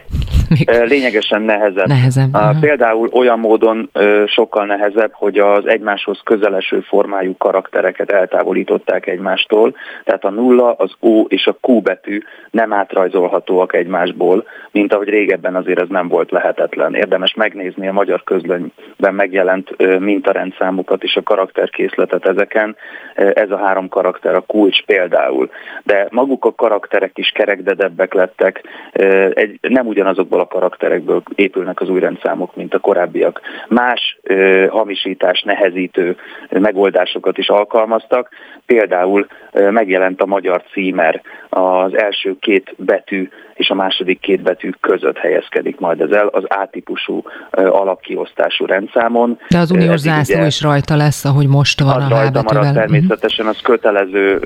[0.49, 0.70] Még...
[0.86, 1.88] Lényegesen nehezebb.
[1.88, 2.34] Nehezebb.
[2.34, 9.76] A, például olyan módon ö, sokkal nehezebb, hogy az egymáshoz közeleső formájú karaktereket eltávolították egymástól,
[10.03, 12.09] tehát a nulla, az O és a Q betű
[12.51, 16.95] nem átrajzolhatóak egymásból, mint ahogy régebben azért ez nem volt lehetetlen.
[16.95, 22.76] Érdemes megnézni a magyar közlönyben megjelent mintarendszámokat és a karakterkészletet ezeken.
[23.16, 25.49] Ez a három karakter a kulcs például.
[25.84, 28.62] De maguk a karakterek is kerekdedebbek lettek,
[29.34, 33.41] egy, nem ugyanazokból a karakterekből épülnek az új rendszámok, mint a korábbiak.
[33.68, 34.20] Más
[34.70, 36.16] hamisítás nehezítő
[36.49, 38.30] megoldásokat is alkalmaztak,
[38.66, 45.18] például megjelent a magyar címer, az első két betű és a második két betű között
[45.18, 49.39] helyezkedik majd ez el az A-típusú alapkiosztású rendszámon.
[49.50, 52.74] De az uniós zászló is rajta lesz, ahogy most van az a rajta marad mhm.
[52.74, 54.39] természetesen, az kötelező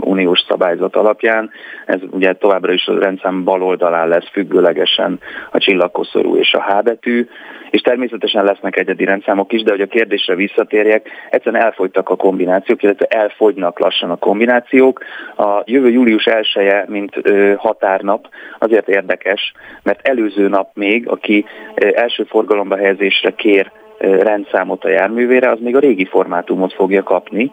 [0.00, 1.50] uniós szabályzat alapján.
[1.86, 6.82] Ez ugye továbbra is a rendszám bal oldalán lesz függőlegesen a csillagkoszorú és a H
[6.82, 7.28] betű,
[7.70, 12.82] és természetesen lesznek egyedi rendszámok is, de hogy a kérdésre visszatérjek, egyszerűen elfogytak a kombinációk,
[12.82, 15.04] illetve elfogynak lassan a kombinációk.
[15.36, 16.46] A jövő július 1
[16.86, 17.20] mint
[17.56, 19.52] határnap, azért érdekes,
[19.82, 21.44] mert előző nap még, aki
[21.74, 23.70] első forgalomba helyezésre kér
[24.00, 27.50] rendszámot a járművére, az még a régi formátumot fogja kapni,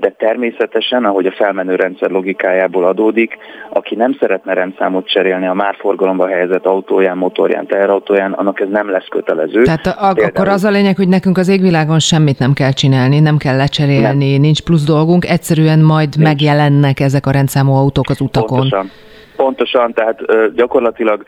[0.00, 3.36] de természetesen, ahogy a felmenő rendszer logikájából adódik,
[3.70, 8.90] aki nem szeretne rendszámot cserélni a már forgalomba helyezett autóján, motorján, teherautóján, annak ez nem
[8.90, 9.62] lesz kötelező.
[9.62, 13.20] Tehát a, Például, akkor az a lényeg, hogy nekünk az égvilágon semmit nem kell csinálni,
[13.20, 14.40] nem kell lecserélni, nem.
[14.40, 16.28] nincs plusz dolgunk, egyszerűen majd nincs.
[16.28, 18.58] megjelennek ezek a rendszámú autók az utakon.
[18.58, 18.90] Pontosan.
[19.36, 20.20] Pontosan, tehát
[20.54, 21.24] gyakorlatilag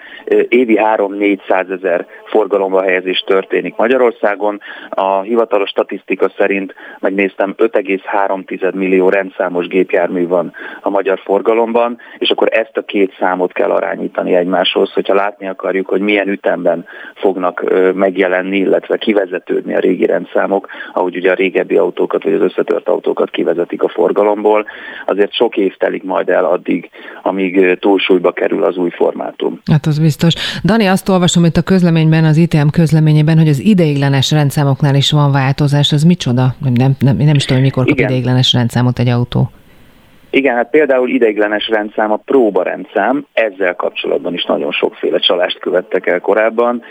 [0.48, 4.60] évi 3-400 ezer forgalomba helyezés történik Magyarországon.
[4.90, 12.48] A hivatalos statisztika szerint megnéztem 5,3 millió rendszámos gépjármű van a magyar forgalomban, és akkor
[12.50, 18.56] ezt a két számot kell arányítani egymáshoz, hogyha látni akarjuk, hogy milyen ütemben fognak megjelenni,
[18.56, 23.82] illetve kivezetődni a régi rendszámok, ahogy ugye a régebbi autókat vagy az összetört autókat kivezetik
[23.82, 24.66] a forgalomból.
[25.06, 26.90] Azért sok év telik majd el addig,
[27.22, 29.60] amíg túl túlsúlyba kerül az új formátum.
[29.70, 30.34] Hát az biztos.
[30.64, 35.32] Dani, azt olvasom itt a közleményben, az ITM közleményében, hogy az ideiglenes rendszámoknál is van
[35.32, 35.92] változás.
[35.92, 36.54] Az micsoda?
[36.74, 38.08] Nem, nem, nem is tudom, mikor kap Igen.
[38.08, 39.50] ideiglenes rendszámot egy autó.
[40.30, 46.06] Igen, hát például ideiglenes rendszám a próba rendszám, ezzel kapcsolatban is nagyon sokféle csalást követtek
[46.06, 46.82] el korábban,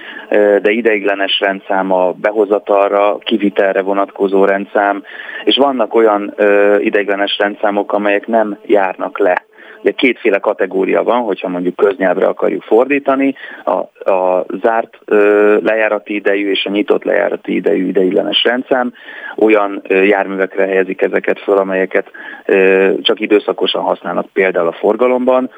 [0.62, 5.04] de ideiglenes rendszám a behozatalra, kivitelre vonatkozó rendszám,
[5.44, 6.34] és vannak olyan
[6.80, 9.46] ideiglenes rendszámok, amelyek nem járnak le
[9.86, 13.72] Ugye kétféle kategória van, hogyha mondjuk köznyelvre akarjuk fordítani, a,
[14.12, 18.94] a zárt ö, lejárati idejű és a nyitott lejárati idejű ideiglenes rendszám.
[19.36, 22.12] Olyan ö, járművekre helyezik ezeket fel, amelyeket
[22.46, 25.50] ö, csak időszakosan használnak például a forgalomban,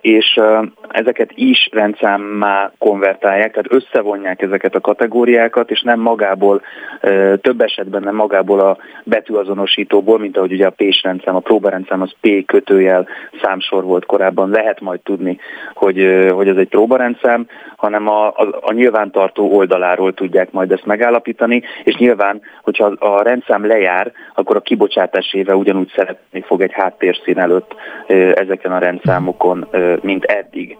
[0.00, 0.40] és
[0.88, 6.62] ezeket is rendszámmá konvertálják, tehát összevonják ezeket a kategóriákat, és nem magából,
[7.40, 12.14] több esetben nem magából a betűazonosítóból, mint ahogy ugye a PÉS rendszám, a próbarendszám az
[12.20, 13.08] P kötőjel
[13.42, 15.38] számsor volt korábban, lehet majd tudni,
[15.74, 21.62] hogy, hogy ez egy próbarendszám, hanem a, a, a nyilvántartó oldaláról tudják majd ezt megállapítani,
[21.84, 27.38] és nyilván, hogyha a rendszám lejár, akkor a kibocsátás éve ugyanúgy szeretni fog egy háttérszín
[27.38, 27.74] előtt
[28.34, 28.78] ezeken a
[29.38, 29.66] rendszámokon,
[30.02, 30.76] mint eddig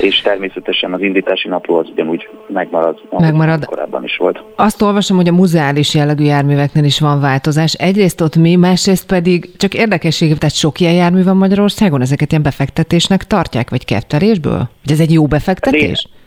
[0.00, 3.64] és természetesen az indítási napló az ugyanúgy megmarad, megmarad.
[3.64, 4.42] korábban is volt.
[4.56, 7.72] Azt olvasom, hogy a muzeális jellegű járműveknél is van változás.
[7.72, 12.42] Egyrészt ott mi, másrészt pedig csak érdekesség, tehát sok ilyen jármű van Magyarországon, ezeket ilyen
[12.42, 14.68] befektetésnek tartják, vagy kettelésből?
[14.84, 16.04] Vagy ez egy jó befektetés?
[16.04, 16.20] Né-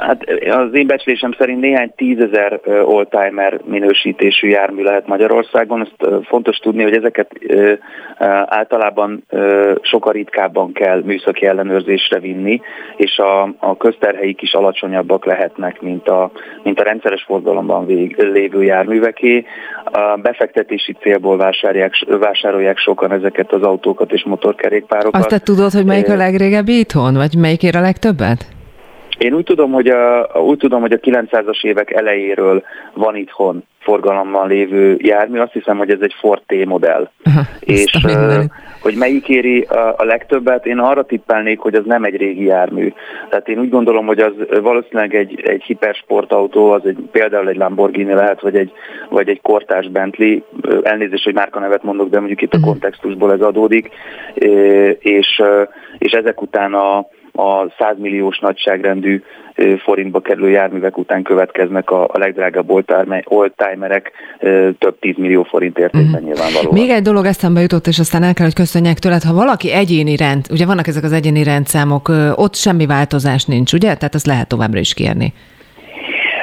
[0.00, 5.80] Hát az én becslésem szerint néhány tízezer oldtimer minősítésű jármű lehet Magyarországon.
[5.80, 7.30] Ezt fontos tudni, hogy ezeket
[8.44, 9.24] általában
[9.80, 12.60] sokkal ritkábban kell műszaki ellenőrzésre vinni,
[12.96, 16.30] és a, a közterheik is alacsonyabbak lehetnek, mint a,
[16.62, 19.44] mint a rendszeres forgalomban vég, lévő járműveké.
[19.84, 25.20] A befektetési célból vásárolják, vásárolják sokan ezeket az autókat és motorkerékpárokat.
[25.20, 28.58] Azt te tudod, hogy melyik a legrégebbi itthon, vagy melyik ér a legtöbbet?
[29.20, 32.62] Én úgy tudom, hogy a, úgy tudom, hogy a 900-as évek elejéről
[32.94, 35.38] van itthon forgalomban lévő jármű.
[35.38, 37.10] Azt hiszem, hogy ez egy Ford T modell.
[37.24, 38.44] Aha, és uh,
[38.82, 42.92] hogy melyik éri a, a legtöbbet, én arra tippelnék, hogy az nem egy régi jármű.
[43.28, 48.12] Tehát én úgy gondolom, hogy az valószínűleg egy, egy hipersportautó, az egy, például egy Lamborghini
[48.12, 48.72] lehet, vagy egy,
[49.08, 50.38] vagy egy kortás Bentley.
[50.82, 52.66] Elnézést, hogy márkanevet mondok, de mondjuk itt a mhm.
[52.66, 53.88] kontextusból ez adódik.
[54.98, 55.42] És,
[55.98, 57.06] és ezek után a
[57.40, 59.22] a 100 milliós nagyságrendű
[59.82, 62.70] forintba kerülő járművek után következnek a, a legdrágább
[63.24, 64.12] oldtimerek
[64.78, 66.24] több 10 millió forint értékben mm.
[66.24, 66.74] nyilvánvalóan.
[66.74, 70.16] Még egy dolog eszembe jutott, és aztán el kell, hogy köszönjek tőled, ha valaki egyéni
[70.16, 73.94] rend, ugye vannak ezek az egyéni rendszámok, ott semmi változás nincs, ugye?
[73.94, 75.32] Tehát ezt lehet továbbra is kérni.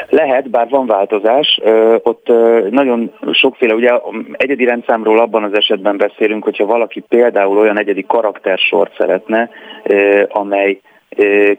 [0.09, 1.59] Lehet, bár van változás.
[2.03, 2.27] Ott
[2.69, 3.91] nagyon sokféle, ugye
[4.31, 9.49] egyedi rendszámról abban az esetben beszélünk, hogyha valaki például olyan egyedi karaktersort szeretne,
[10.27, 10.79] amely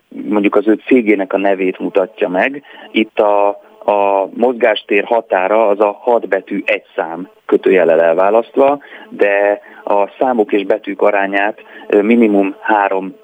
[0.08, 2.62] mondjuk az ő cégének a nevét mutatja meg.
[2.90, 3.48] Itt a,
[3.84, 10.64] a mozgástér határa az a 6 betű egy szám kötőjelel elválasztva, de a számok és
[10.64, 11.58] betűk arányát
[12.02, 13.14] minimum három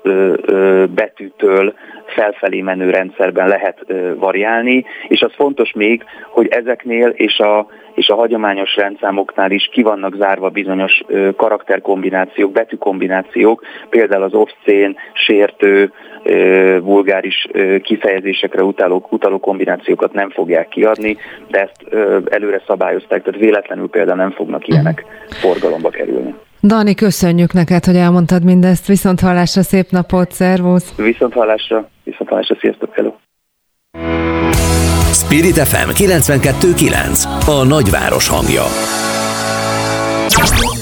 [0.95, 1.75] betűtől
[2.07, 3.85] felfelé menő rendszerben lehet
[4.17, 9.83] variálni, és az fontos még, hogy ezeknél és a, és a hagyományos rendszámoknál is ki
[9.83, 11.03] vannak zárva bizonyos
[11.37, 15.93] karakterkombinációk, betűkombinációk, például az obszcén, sértő,
[16.81, 17.47] vulgáris
[17.83, 21.17] kifejezésekre utaló, utaló kombinációkat nem fogják kiadni,
[21.49, 21.95] de ezt
[22.29, 26.35] előre szabályozták, tehát véletlenül például nem fognak ilyenek forgalomba kerülni.
[26.67, 28.87] Dani, köszönjük neked, hogy elmondtad mindezt.
[28.87, 30.95] Viszont hallásra, szép napot, szervusz!
[30.97, 33.13] Viszont hallásra, viszont hallásra, sziasztok, hello!
[35.13, 38.63] Spirit FM 92.9 A nagyváros hangja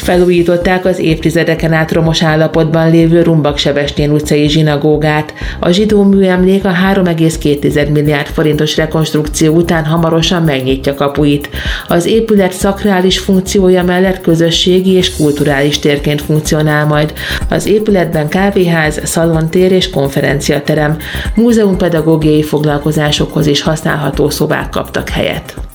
[0.02, 5.34] Felújították az évtizedeken át romos állapotban lévő Rumbak Sebestén utcai zsinagógát.
[5.60, 11.48] A zsidó műemlék a 3,2 milliárd forintos rekonstrukció után hamarosan megnyitja kapuit.
[11.88, 17.12] Az épület szakrális funkciója mellett közösségi és kulturális térként funkcionál majd.
[17.48, 20.96] Az épületben kávéház, szalontér és konferenciaterem,
[21.34, 25.71] múzeumpedagógiai foglalkozásokhoz is használható szobák kaptak helyet.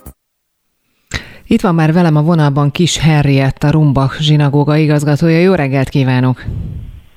[1.50, 5.40] Itt van már velem a vonalban Kis Henriett, a Rumbach zsinagóga igazgatója.
[5.40, 6.44] Jó reggelt kívánok!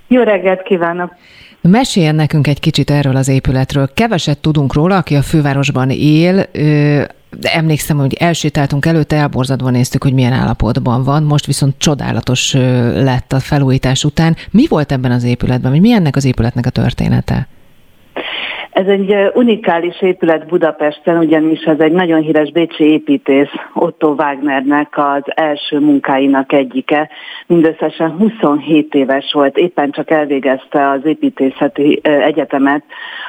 [0.09, 1.15] Jó reggelt kívánok!
[1.61, 3.91] Meséljen nekünk egy kicsit erről az épületről.
[3.95, 6.47] Keveset tudunk róla, aki a fővárosban él,
[7.31, 12.53] de emlékszem, hogy elsétáltunk előtte, elborzadva néztük, hogy milyen állapotban van, most viszont csodálatos
[12.95, 14.37] lett a felújítás után.
[14.51, 17.49] Mi volt ebben az épületben, vagy mi ennek az épületnek a története?
[18.71, 25.23] Ez egy unikális épület Budapesten, ugyanis ez egy nagyon híres bécsi építész, Otto Wagnernek az
[25.25, 27.11] első munkáinak egyike.
[27.47, 32.83] Mindösszesen 27 éves volt, éppen csak elvégezte az építészeti egyetemet,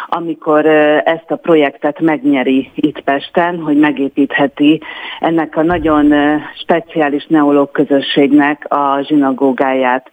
[0.07, 0.65] amikor
[1.05, 4.81] ezt a projektet megnyeri itt Pesten, hogy megépítheti
[5.19, 6.13] ennek a nagyon
[6.61, 10.09] speciális neológ közösségnek a zsinagógáját.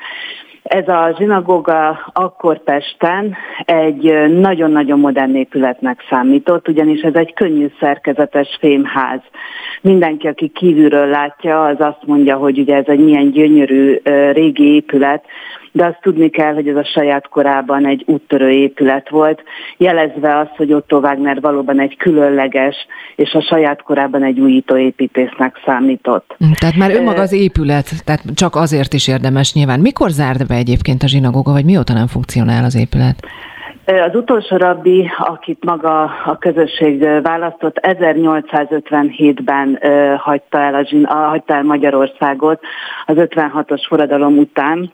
[0.68, 8.56] Ez a zsinagóga akkor Pesten egy nagyon-nagyon modern épületnek számított, ugyanis ez egy könnyű szerkezetes
[8.60, 9.20] fémház.
[9.80, 14.00] Mindenki, aki kívülről látja, az azt mondja, hogy ugye ez egy milyen gyönyörű
[14.32, 15.24] régi épület,
[15.78, 19.42] de azt tudni kell, hogy ez a saját korában egy úttörő épület volt,
[19.76, 22.76] jelezve azt, hogy Otto Wagner valóban egy különleges,
[23.16, 26.34] és a saját korában egy újító építésznek számított.
[26.38, 29.80] Hm, tehát már önmaga az épület, tehát csak azért is érdemes nyilván.
[29.80, 33.26] Mikor zárt be egyébként a zsinagóga, vagy mióta nem funkcionál az épület?
[33.84, 39.78] Az utolsó rabbi, akit maga a közösség választott, 1857-ben
[40.18, 40.74] hagyta el,
[41.04, 42.60] a, hagyta el Magyarországot
[43.06, 44.92] az 56-os forradalom után,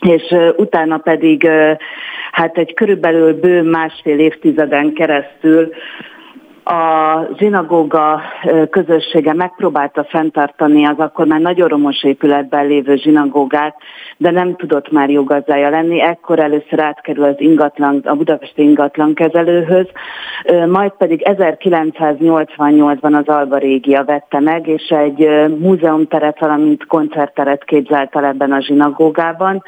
[0.00, 1.48] és utána pedig
[2.32, 5.72] hát egy körülbelül bő másfél évtizeden keresztül
[6.68, 8.20] a zsinagóga
[8.70, 13.76] közössége megpróbálta fenntartani az akkor már nagyon romos épületben lévő zsinagógát,
[14.16, 16.00] de nem tudott már jogazdája lenni.
[16.00, 19.86] Ekkor először átkerül az ingatlan, a budapesti ingatlan kezelőhöz,
[20.68, 25.28] majd pedig 1988-ban az Alba Régia vette meg, és egy
[25.58, 29.62] múzeumteret, valamint koncertteret képzelt el ebben a zsinagógában,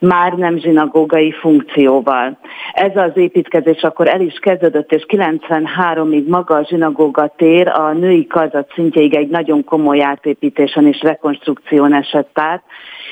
[0.00, 2.38] már nem zsinagógai funkcióval.
[2.72, 7.92] Ez az építkezés akkor el is kezdődött, és 93-ig maga maga a zsinagóga tér a
[7.92, 12.62] női kazat szintjeig egy nagyon komoly átépítésen és rekonstrukción esett át,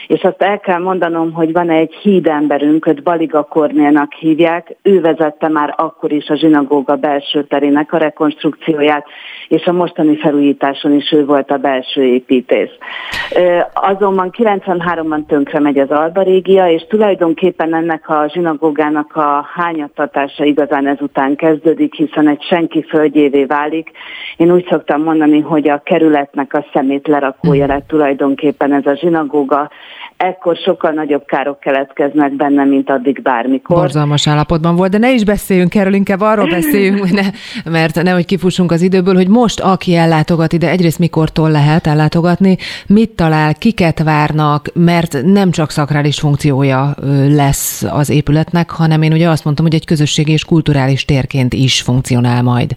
[0.06, 5.48] és azt el kell mondanom, hogy van egy hídemberünk, őt Baliga Kornélnak hívják, ő vezette
[5.48, 9.06] már akkor is a zsinagóga belső terének a rekonstrukcióját,
[9.48, 12.70] és a mostani felújításon is ő volt a belső építész.
[13.72, 20.86] Azonban 93-ban tönkre megy az Alba régia, és tulajdonképpen ennek a zsinagógának a hányattatása igazán
[20.86, 22.82] ezután kezdődik, hiszen egy senki
[23.22, 23.90] földjévé válik.
[24.36, 29.70] Én úgy szoktam mondani, hogy a kerületnek a szemét lerakója lett tulajdonképpen ez a zsinagóga,
[30.16, 33.76] ekkor sokkal nagyobb károk keletkeznek benne, mint addig bármikor.
[33.76, 37.22] Borzalmas állapotban volt, de ne is beszéljünk erről, inkább arról beszéljünk, ne,
[37.70, 43.10] mert nehogy kifussunk az időből, hogy most aki ellátogat ide, egyrészt mikortól lehet ellátogatni, mit
[43.10, 46.94] talál, kiket várnak, mert nem csak szakrális funkciója
[47.28, 51.82] lesz az épületnek, hanem én ugye azt mondtam, hogy egy közösségi és kulturális térként is
[51.82, 52.76] funkcionál majd.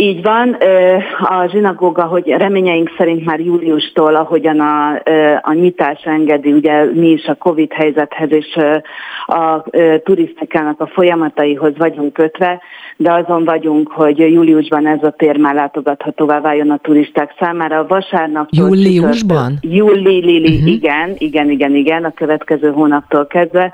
[0.00, 0.56] Így van,
[1.22, 4.94] a zsinagóga, hogy reményeink szerint már júliustól, ahogyan a,
[5.42, 8.58] a nyitás engedi, ugye mi is a Covid helyzethez és
[9.26, 9.62] a
[10.04, 12.60] turisztikának a folyamataihoz vagyunk kötve,
[12.96, 17.86] de azon vagyunk, hogy júliusban ez a tér már látogathatóvá váljon a turisták számára.
[17.86, 18.48] Vasárnap.
[18.50, 19.58] Júliusban?
[19.60, 20.72] Júli, Lili, uh-huh.
[20.72, 23.72] igen, igen, igen, igen, a következő hónaptól kezdve.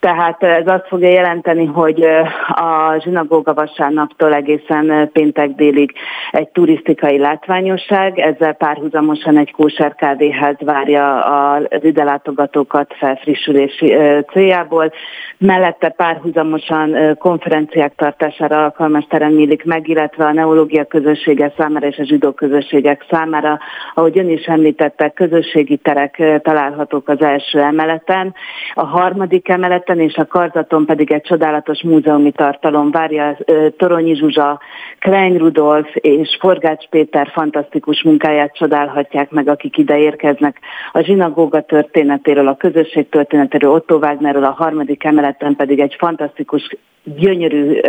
[0.00, 2.02] Tehát ez azt fogja jelenteni, hogy
[2.48, 5.92] a zsinagóga vasárnaptól egészen péntek délig
[6.30, 13.96] egy turisztikai látványosság, ezzel párhuzamosan egy kóser kávéház várja az ide látogatókat felfrissülési
[14.32, 14.92] céljából.
[15.38, 22.04] Mellette párhuzamosan konferenciák tartására alkalmas terem nyílik meg, illetve a neológia közössége számára és a
[22.04, 23.58] zsidó közösségek számára,
[23.94, 28.34] ahogy ön is említette, közösségi terek találhatók az első emeleten.
[28.74, 33.36] A harmadik emelet területen, és a karzaton pedig egy csodálatos múzeumi tartalom várja
[33.76, 34.60] Toronyi Zsuzsa,
[34.98, 40.58] Klein Rudolf és Forgács Péter fantasztikus munkáját csodálhatják meg, akik ide érkeznek.
[40.92, 46.76] A zsinagóga történetéről, a közösség történetéről, Otto Wagnerről, a harmadik emeleten pedig egy fantasztikus
[47.16, 47.80] gyönyörű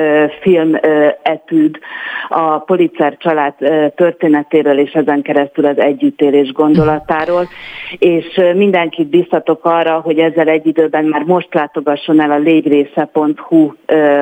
[0.42, 0.76] film
[1.22, 1.80] etűd
[2.30, 3.54] a Politzer család
[3.96, 7.48] történetéről és ezen keresztül az együttélés gondolatáról,
[7.98, 13.72] és mindenkit biztatok arra, hogy ezzel egy időben már most látogasson el a légrésze.hu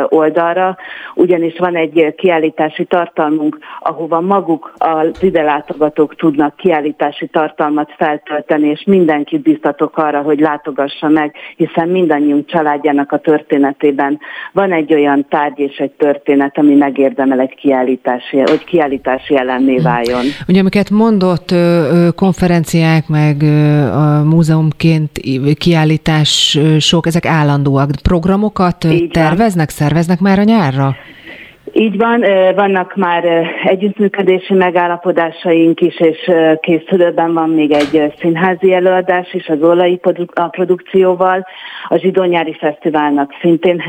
[0.07, 0.77] oldalra,
[1.15, 8.83] ugyanis van egy kiállítási tartalmunk, ahova maguk az ide látogatók tudnak kiállítási tartalmat feltölteni, és
[8.85, 14.19] mindenkit biztatok arra, hogy látogassa meg, hiszen mindannyiunk családjának a történetében
[14.51, 20.25] van egy olyan tárgy és egy történet, ami megérdemel egy kiállítási, hogy kiállítási ellenné váljon.
[20.47, 21.55] Ugye, amiket mondott
[22.15, 23.43] konferenciák, meg
[23.93, 25.11] a múzeumként
[25.57, 27.89] kiállítás sok, ezek állandóak.
[28.01, 29.75] Programokat Így terveznek, van.
[29.75, 30.95] szerveznek már a nyárra?
[31.79, 32.23] Így van,
[32.55, 39.99] vannak már együttműködési megállapodásaink is, és készülőben van még egy színházi előadás is az Olai
[40.51, 41.45] produkcióval.
[41.87, 43.79] A Zsidónyári Fesztiválnak szintén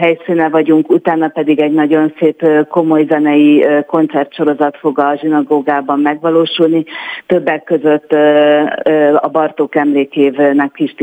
[0.00, 6.84] helyszíne vagyunk, utána pedig egy nagyon szép komoly zenei koncertsorozat fog a zsinagógában megvalósulni.
[7.26, 8.12] Többek között
[9.16, 10.94] a Bartók emlékévnek is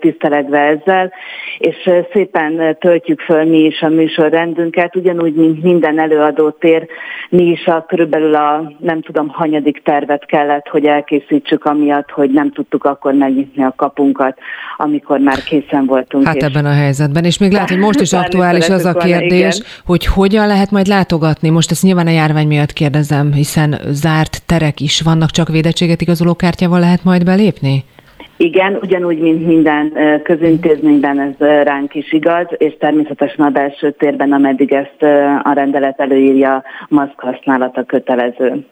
[0.00, 1.12] tisztelegve ezzel,
[1.58, 6.86] és szépen töltjük föl mi is a műsorrendünket, ugyanúgy, mint minden előadótér,
[7.30, 12.52] mi is a körülbelül a nem tudom hanyadik tervet kellett, hogy elkészítsük amiatt, hogy nem
[12.52, 14.38] tudtuk akkor megnyitni a kapunkat,
[14.76, 16.26] amikor már készen voltunk.
[16.26, 16.42] Hát és...
[16.42, 20.06] ebben a helyzetben, és még lehet, hogy most is aktuális az a kérdés, van, hogy
[20.06, 21.50] hogyan lehet majd látogatni.
[21.50, 26.34] Most ezt nyilván a járvány miatt kérdezem, hiszen zárt terek is vannak, csak védettséget igazoló
[26.34, 27.84] kártyával lehet majd belépni?
[28.42, 29.92] Igen, ugyanúgy, mint minden
[30.22, 35.02] közintézményben ez ránk is igaz, és természetesen a belső térben, ameddig ezt
[35.42, 38.64] a rendelet előírja, maszk használata kötelező.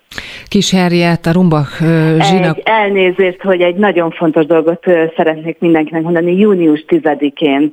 [0.48, 1.82] Kis Henriett, a Rumbach
[2.20, 2.56] zsinak...
[2.56, 4.84] Egy elnézést, hogy egy nagyon fontos dolgot
[5.16, 6.38] szeretnék mindenkinek mondani.
[6.38, 7.70] Június 10-én,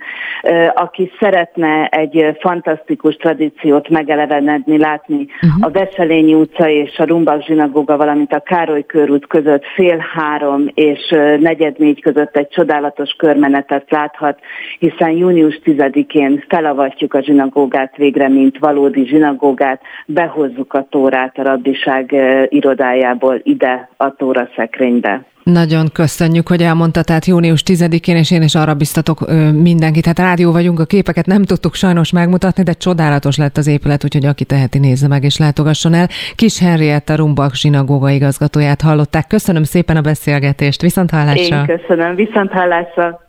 [0.73, 5.65] aki szeretne egy fantasztikus tradíciót megelevenedni, látni uh-huh.
[5.65, 11.15] a Veselényi utca és a Rumbach zsinagóga, valamint a Károly körút között fél három és
[11.39, 14.39] negyed négy között egy csodálatos körmenetet láthat,
[14.79, 22.15] hiszen június 10-én felavatjuk a zsinagógát végre, mint valódi zsinagógát, behozzuk a tórát a rabbiság
[22.49, 25.34] irodájából ide a tóra szekrénybe.
[25.51, 29.19] Nagyon köszönjük, hogy elmondta, tehát június 10-én, és én is arra biztatok
[29.53, 30.05] mindenkit.
[30.05, 34.25] Hát rádió vagyunk, a képeket nem tudtuk sajnos megmutatni, de csodálatos lett az épület, úgyhogy
[34.25, 36.09] aki teheti, nézze meg és látogasson el.
[36.35, 39.27] Kis Henrietta Rumbak zsinagóga igazgatóját hallották.
[39.27, 41.65] Köszönöm szépen a beszélgetést, viszont hallásra.
[41.67, 43.24] Én köszönöm, viszont hallásra.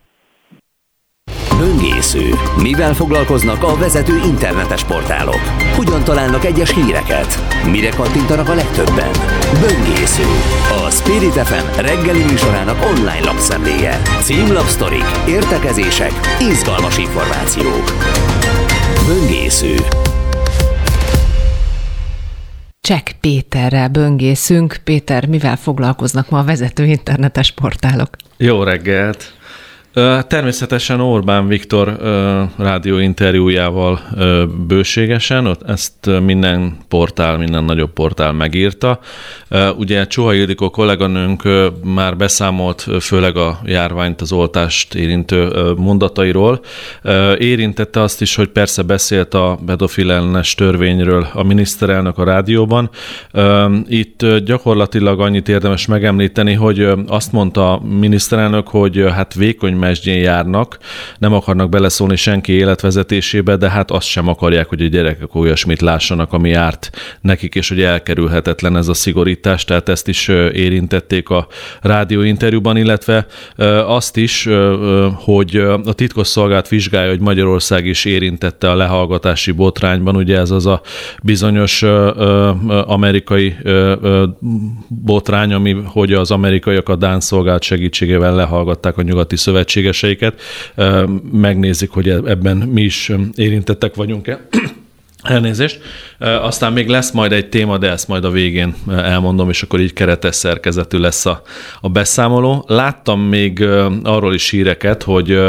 [1.58, 2.30] Böngésző.
[2.62, 5.40] Mivel foglalkoznak a vezető internetes portálok?
[5.76, 7.38] Hogyan találnak egyes híreket?
[7.70, 9.10] Mire kattintanak a legtöbben?
[9.60, 10.22] Böngésző.
[10.86, 14.02] A Spirit FM reggeli műsorának online lapszemléje.
[14.20, 17.84] Címlapsztorik, értekezések, izgalmas információk.
[19.06, 19.74] Böngésző.
[22.80, 24.76] Csek Péterrel böngészünk.
[24.84, 28.08] Péter, mivel foglalkoznak ma a vezető internetes portálok?
[28.36, 29.34] Jó reggelt!
[30.26, 31.98] Természetesen Orbán Viktor
[32.56, 34.00] rádióinterjújával
[34.66, 38.98] bőségesen, ezt minden portál, minden nagyobb portál megírta.
[39.76, 41.42] Ugye Csuha Ildikó kolléganőnk
[41.84, 46.60] már beszámolt főleg a járványt, az oltást érintő mondatairól.
[47.38, 52.90] Érintette azt is, hogy persze beszélt a pedofil ellenes törvényről a miniszterelnök a rádióban.
[53.86, 60.78] Itt gyakorlatilag annyit érdemes megemlíteni, hogy azt mondta a miniszterelnök, hogy hát vékony mesdjén járnak,
[61.18, 66.32] nem akarnak beleszólni senki életvezetésébe, de hát azt sem akarják, hogy a gyerekek olyasmit lássanak,
[66.32, 66.90] ami járt
[67.20, 71.46] nekik, és hogy elkerülhetetlen ez a szigorítás, tehát ezt is érintették a
[71.80, 73.26] rádióinterjúban, illetve
[73.86, 74.48] azt is,
[75.14, 80.80] hogy a titkosszolgált vizsgálja, hogy Magyarország is érintette a lehallgatási botrányban, ugye ez az a
[81.22, 81.82] bizonyos
[82.86, 83.56] amerikai
[84.88, 90.40] botrány, ami, hogy az amerikaiak a Dán szolgált segítségével lehallgatták a nyugati szövetség szövetségeseiket,
[91.32, 94.40] megnézik, hogy e- ebben mi is érintettek vagyunk-e.
[95.22, 95.80] Elnézést.
[96.18, 99.92] Aztán még lesz majd egy téma, de ezt majd a végén elmondom, és akkor így
[99.92, 101.42] keretes szerkezetű lesz a,
[101.80, 102.64] a beszámoló.
[102.68, 103.62] Láttam még
[104.02, 105.40] arról is híreket, hogy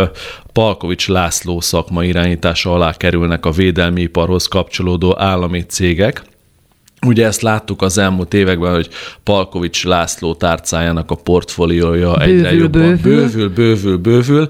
[0.54, 6.22] Palkovics László szakma irányítása alá kerülnek a védelmi iparhoz kapcsolódó állami cégek.
[7.06, 8.90] Ugye ezt láttuk az elmúlt években, hogy
[9.24, 13.98] Palkovics László tárcájának a portfóliója bővül, egyre jobban bővül, bővül, bővül.
[13.98, 14.50] bővül.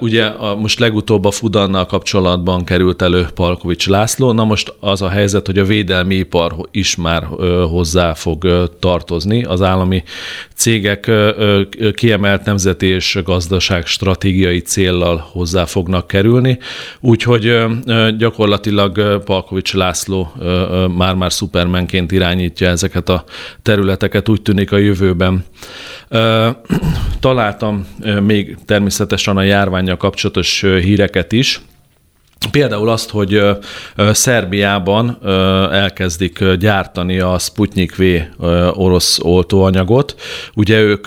[0.00, 5.08] Ugye a, most legutóbb a Fudannal kapcsolatban került elő Palkovics László, na most az a
[5.08, 7.26] helyzet, hogy a védelmi ipar is már
[7.70, 9.44] hozzá fog tartozni.
[9.44, 10.02] Az állami
[10.62, 11.10] cégek
[11.94, 16.58] kiemelt nemzeti és gazdaság stratégiai céllal hozzá fognak kerülni,
[17.00, 17.64] úgyhogy
[18.18, 20.32] gyakorlatilag Palkovics László
[20.96, 23.24] már-már szuper Supermanként irányítja ezeket a
[23.62, 25.44] területeket, úgy tűnik a jövőben.
[27.20, 27.86] Találtam
[28.20, 31.60] még természetesen a járványjal kapcsolatos híreket is,
[32.50, 33.40] Például azt, hogy
[33.96, 35.18] Szerbiában
[35.72, 38.02] elkezdik gyártani a Sputnik V
[38.72, 40.14] orosz oltóanyagot.
[40.54, 41.06] Ugye ők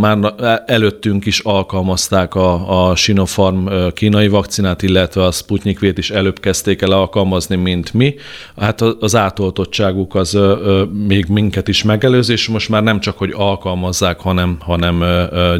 [0.00, 0.34] már
[0.66, 6.82] előttünk is alkalmazták a, a Sinopharm kínai vakcinát, illetve a Sputnik V-t is előbb kezdték
[6.82, 8.14] el alkalmazni, mint mi.
[8.56, 10.38] Hát az átoltottságuk az
[11.06, 15.04] még minket is megelőz, és most már nem csak, hogy alkalmazzák, hanem, hanem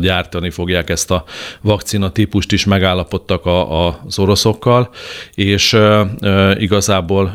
[0.01, 1.24] gyártani fogják ezt a
[1.61, 4.91] vakcina típust is, megállapodtak a, a, az oroszokkal
[5.35, 5.78] és
[6.55, 7.35] igazából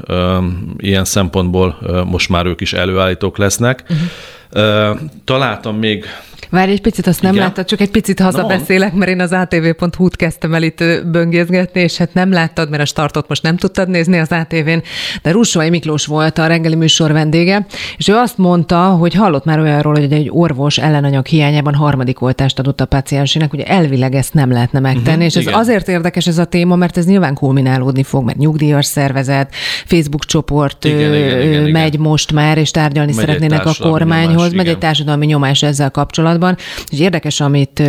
[0.77, 3.83] ilyen szempontból most már ők is előállítók lesznek.
[3.89, 4.99] Uh-huh.
[5.25, 6.05] Találtam még
[6.49, 7.45] Várj egy picit, azt nem Igen?
[7.45, 12.13] láttad, csak egy picit hazabeszélek, mert én az atv.hu-t kezdtem el itt böngészgetni, és hát
[12.13, 14.81] nem láttad, mert a startot most nem tudtad nézni az ATV-n,
[15.21, 17.65] de Russói Miklós volt a reggeli műsor vendége,
[17.97, 22.59] és ő azt mondta, hogy hallott már olyanról, hogy egy orvos ellenanyag hiányában harmadik oltást
[22.59, 25.53] adott a paciensének, hogy elvileg ezt nem lehetne megtenni, uh-huh, és ez igen.
[25.53, 29.55] azért érdekes ez a téma, mert ez nyilván kulminálódni fog, mert nyugdíjas szervezet,
[29.85, 32.05] Facebook csoport igen, igen, igen, igen, megy igen.
[32.05, 36.26] most már, és tárgyalni megy szeretnének a kormányhoz, nyomás, megy egy társadalmi nyomás ezzel kapcsolatban,
[36.27, 36.57] kapcsolatban.
[36.89, 37.81] És érdekes, amit,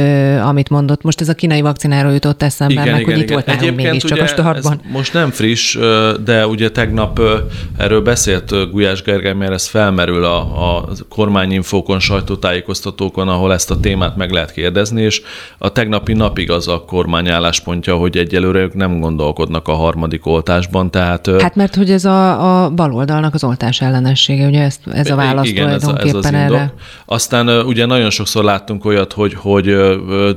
[0.43, 1.03] amit mondott.
[1.03, 3.23] Most ez a kínai vakcináról jutott eszembe, igen, meg igen, hogy igen.
[3.23, 4.81] itt volt nálunk mégiscsak a startban.
[4.93, 5.79] Most nem friss,
[6.25, 7.21] de ugye tegnap
[7.77, 10.39] erről beszélt Gulyás Gergely, mert ez felmerül a,
[10.77, 15.23] a kormányinfókon, sajtótájékoztatókon, ahol ezt a témát meg lehet kérdezni, és
[15.59, 20.91] a tegnapi napig az a kormány álláspontja, hogy egyelőre ők nem gondolkodnak a harmadik oltásban,
[20.91, 21.31] tehát...
[21.41, 25.47] Hát mert hogy ez a, a baloldalnak az oltás ellenessége, ugye ez, ez a válasz
[25.47, 26.43] igen, tulajdonképpen ez, ez az erre.
[26.43, 26.73] Indok.
[27.07, 29.77] Aztán ugye nagyon sokszor sokszor láttunk olyat, hogy, hogy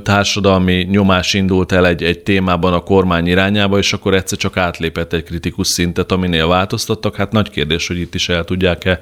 [0.02, 5.12] társadalmi nyomás indult el egy, egy témában a kormány irányába, és akkor egyszer csak átlépett
[5.12, 7.16] egy kritikus szintet, aminél változtattak.
[7.16, 8.98] Hát nagy kérdés, hogy itt is el tudják-e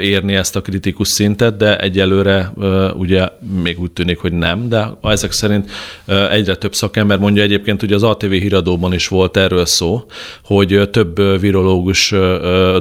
[0.00, 2.52] érni ezt a kritikus szintet, de egyelőre
[2.94, 3.28] ugye
[3.62, 5.70] még úgy tűnik, hogy nem, de ezek szerint
[6.30, 10.04] egyre több szakember mondja egyébként, hogy az ATV híradóban is volt erről szó,
[10.44, 12.10] hogy több virológus,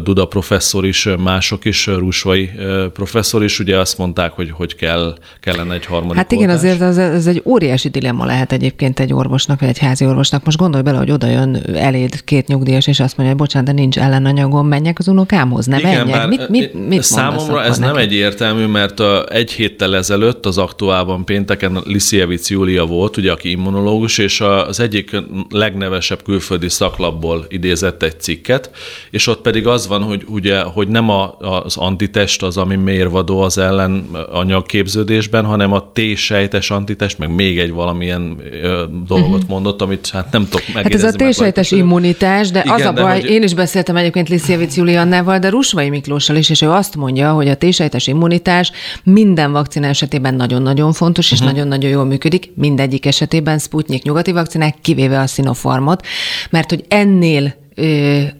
[0.04, 2.52] Duda professzor is, mások is, Rusvai
[2.94, 5.16] professzor is ugye azt mondták, hogy hogy kell,
[5.46, 6.64] kellene egy harmadik Hát igen, oltás.
[6.64, 10.46] azért az, az egy óriási dilemma lehet egyébként egy orvosnak, vagy egy házi orvosnak.
[10.46, 13.74] Most gondolj bele, hogy oda jön eléd két nyugdíjas, és azt mondja, hogy bocsánat, de
[13.82, 16.16] nincs ellenanyagom, menjek az unokámhoz, ne Igen, menjek.
[16.18, 21.26] bár Mit, mit, mit számomra ez nem egyértelmű, mert a, egy héttel ezelőtt az aktuálban
[21.26, 25.16] pénteken Lisievic Júlia volt, ugye, aki immunológus, és az egyik
[25.50, 28.70] legnevesebb külföldi szaklapból idézett egy cikket,
[29.12, 33.42] és ott pedig az van, hogy ugye, hogy nem a, az antitest az, ami mérvadó
[33.42, 39.50] az ellen anyagképződésben, hanem a T-sejtes antitest, meg még egy valamilyen ö, dolgot uh-huh.
[39.50, 43.22] mondott, amit hát nem tudok Hát ez a T-sejtes immunitás, de Igen, az a baj,
[43.22, 43.30] hogy...
[43.30, 47.48] én is beszéltem egyébként Lisievic Juliannával, de Rusvai Miklóssal is, és ő azt mondja, hogy
[47.48, 48.72] a T-sejtes immunitás
[49.04, 51.54] minden vakcina esetében nagyon-nagyon fontos, és uh-huh.
[51.54, 56.06] nagyon-nagyon jól működik, mindegyik esetében Sputnik nyugati vakcinák, kivéve a Sinopharmot,
[56.50, 57.54] mert hogy ennél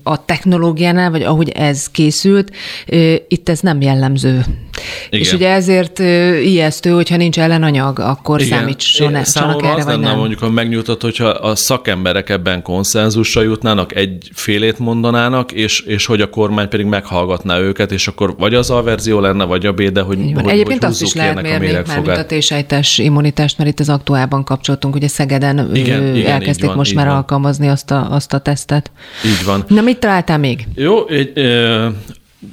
[0.04, 2.52] a technológiánál, vagy ahogy ez készült,
[3.28, 4.46] itt ez nem jellemző.
[5.10, 5.20] Igen.
[5.20, 6.00] És ugye ezért
[6.44, 8.58] ijesztő, hogyha nincs ellenanyag, akkor Igen.
[8.58, 10.18] számítson Számomra erre, az vagy nem.
[10.18, 16.22] mondjuk, ha megnyugtat, hogyha a szakemberek ebben konszenzusra jutnának, egy félét mondanának, és, és hogy
[16.22, 19.82] a kormány pedig meghallgatná őket, és akkor vagy az a verzió lenne, vagy a B,
[19.82, 23.80] de hogy, hogy Egyébként hogy azt is lehet mérni, mint a T-sejtes immunitást, mert itt
[23.80, 27.16] az aktuálban kapcsoltunk, ugye Szegeden igen, igen, elkezdték van, most már van.
[27.16, 28.92] alkalmazni azt a, azt a tesztet.
[29.26, 29.64] Így van.
[29.68, 30.68] Na, mit találtál még?
[30.76, 31.88] Jó, egy, ö,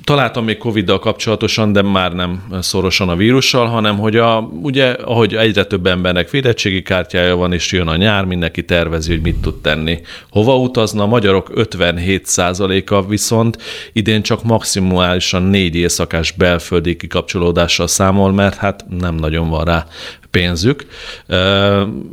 [0.04, 5.34] találtam még Covid-dal kapcsolatosan, de már nem szorosan a vírussal, hanem hogy a, ugye, ahogy
[5.34, 9.60] egyre több embernek védettségi kártyája van, és jön a nyár, mindenki tervezi, hogy mit tud
[9.60, 10.00] tenni.
[10.30, 11.02] Hova utazna?
[11.02, 13.58] A magyarok 57%-a viszont
[13.92, 19.86] idén csak maximálisan négy éjszakás belföldi kikapcsolódással számol, mert hát nem nagyon van rá
[20.32, 20.86] pénzük.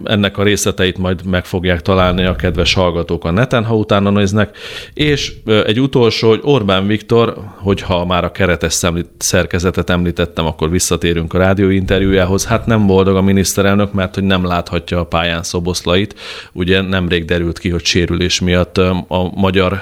[0.03, 4.57] Ennek a részleteit majd meg fogják találni a kedves hallgatók a neten, ha utána néznek.
[4.93, 5.33] És
[5.65, 8.81] egy utolsó, hogy Orbán Viktor, hogyha már a keretes
[9.17, 12.45] szerkezetet említettem, akkor visszatérünk a rádióinterjújához.
[12.45, 16.15] Hát nem boldog a miniszterelnök, mert hogy nem láthatja a pályán szoboszlait.
[16.51, 19.81] Ugye nemrég derült ki, hogy sérülés miatt a magyar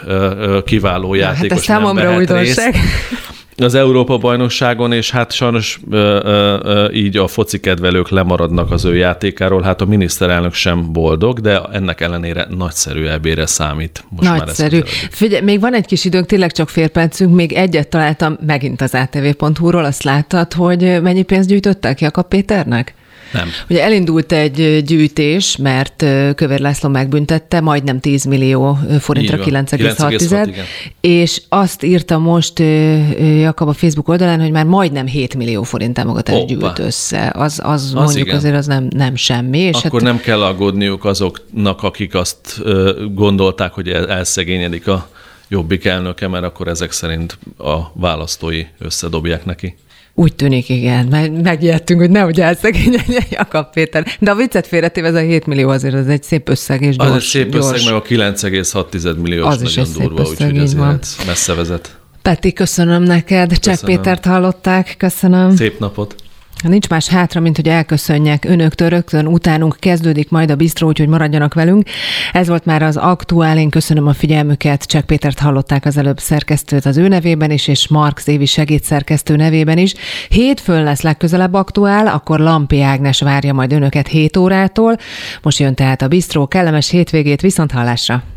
[0.65, 2.73] kiváló játékos hát ez nem számomra újdonság.
[2.73, 8.85] Részt az Európa-bajnokságon, és hát sajnos ö, ö, ö, így a foci kedvelők lemaradnak az
[8.85, 9.61] ő játékáról.
[9.61, 14.03] Hát a miniszterelnök sem boldog, de ennek ellenére nagyszerű ebére számít.
[14.09, 14.77] Most nagyszerű.
[14.77, 18.81] Már Figyelj, még van egy kis időnk, tényleg csak fél percünk, még egyet találtam megint
[18.81, 22.93] az ATV.hu-ról, azt láttad, hogy mennyi pénzt gyűjtöttek Jakab Péternek?
[23.33, 23.49] Nem.
[23.69, 26.05] Ugye elindult egy gyűjtés, mert
[26.35, 30.55] Kövér László megbüntette majdnem 10 millió forintra 9,6,
[31.01, 32.59] és azt írta most
[33.19, 37.31] Jakab a Facebook oldalán, hogy már majdnem 7 millió forint támogatást gyűjt össze.
[37.35, 38.37] Az, az, az mondjuk igen.
[38.37, 39.59] azért az nem, nem semmi.
[39.59, 40.11] És Akkor hát...
[40.11, 42.61] nem kell aggódniuk azoknak, akik azt
[43.13, 45.09] gondolták, hogy elszegényedik a
[45.47, 49.75] jobbik elnöke, mert akkor ezek szerint a választói összedobják neki.
[50.19, 51.05] Úgy tűnik, igen.
[51.43, 54.05] Megijedtünk, hogy nehogy elszegényedjen Jakab Péter.
[54.19, 57.09] De a viccet félretéve ez a 7 millió azért az egy szép összeg, és gyors.
[57.09, 57.65] Az egy szép gyors.
[57.65, 61.97] összeg, meg a 9,6 milliós az nagyon is durva, úgyhogy azért messze vezet.
[62.21, 63.59] Peti, köszönöm neked.
[63.59, 65.55] Cseh Pétert hallották, köszönöm.
[65.55, 66.15] Szép napot.
[66.63, 71.53] Nincs más hátra, mint hogy elköszönjek önöktől, rögtön utánunk kezdődik majd a bistró, úgyhogy maradjanak
[71.53, 71.89] velünk.
[72.31, 76.85] Ez volt már az aktuál, én köszönöm a figyelmüket, Csak Pétert hallották az előbb szerkesztőt
[76.85, 79.93] az ő nevében is, és Mark Évi segédszerkesztő nevében is.
[80.29, 84.97] Hétfőn lesz legközelebb aktuál, akkor Lampi Ágnes várja majd önöket 7 órától.
[85.41, 88.36] Most jön tehát a bistró, kellemes hétvégét, viszont hallásra!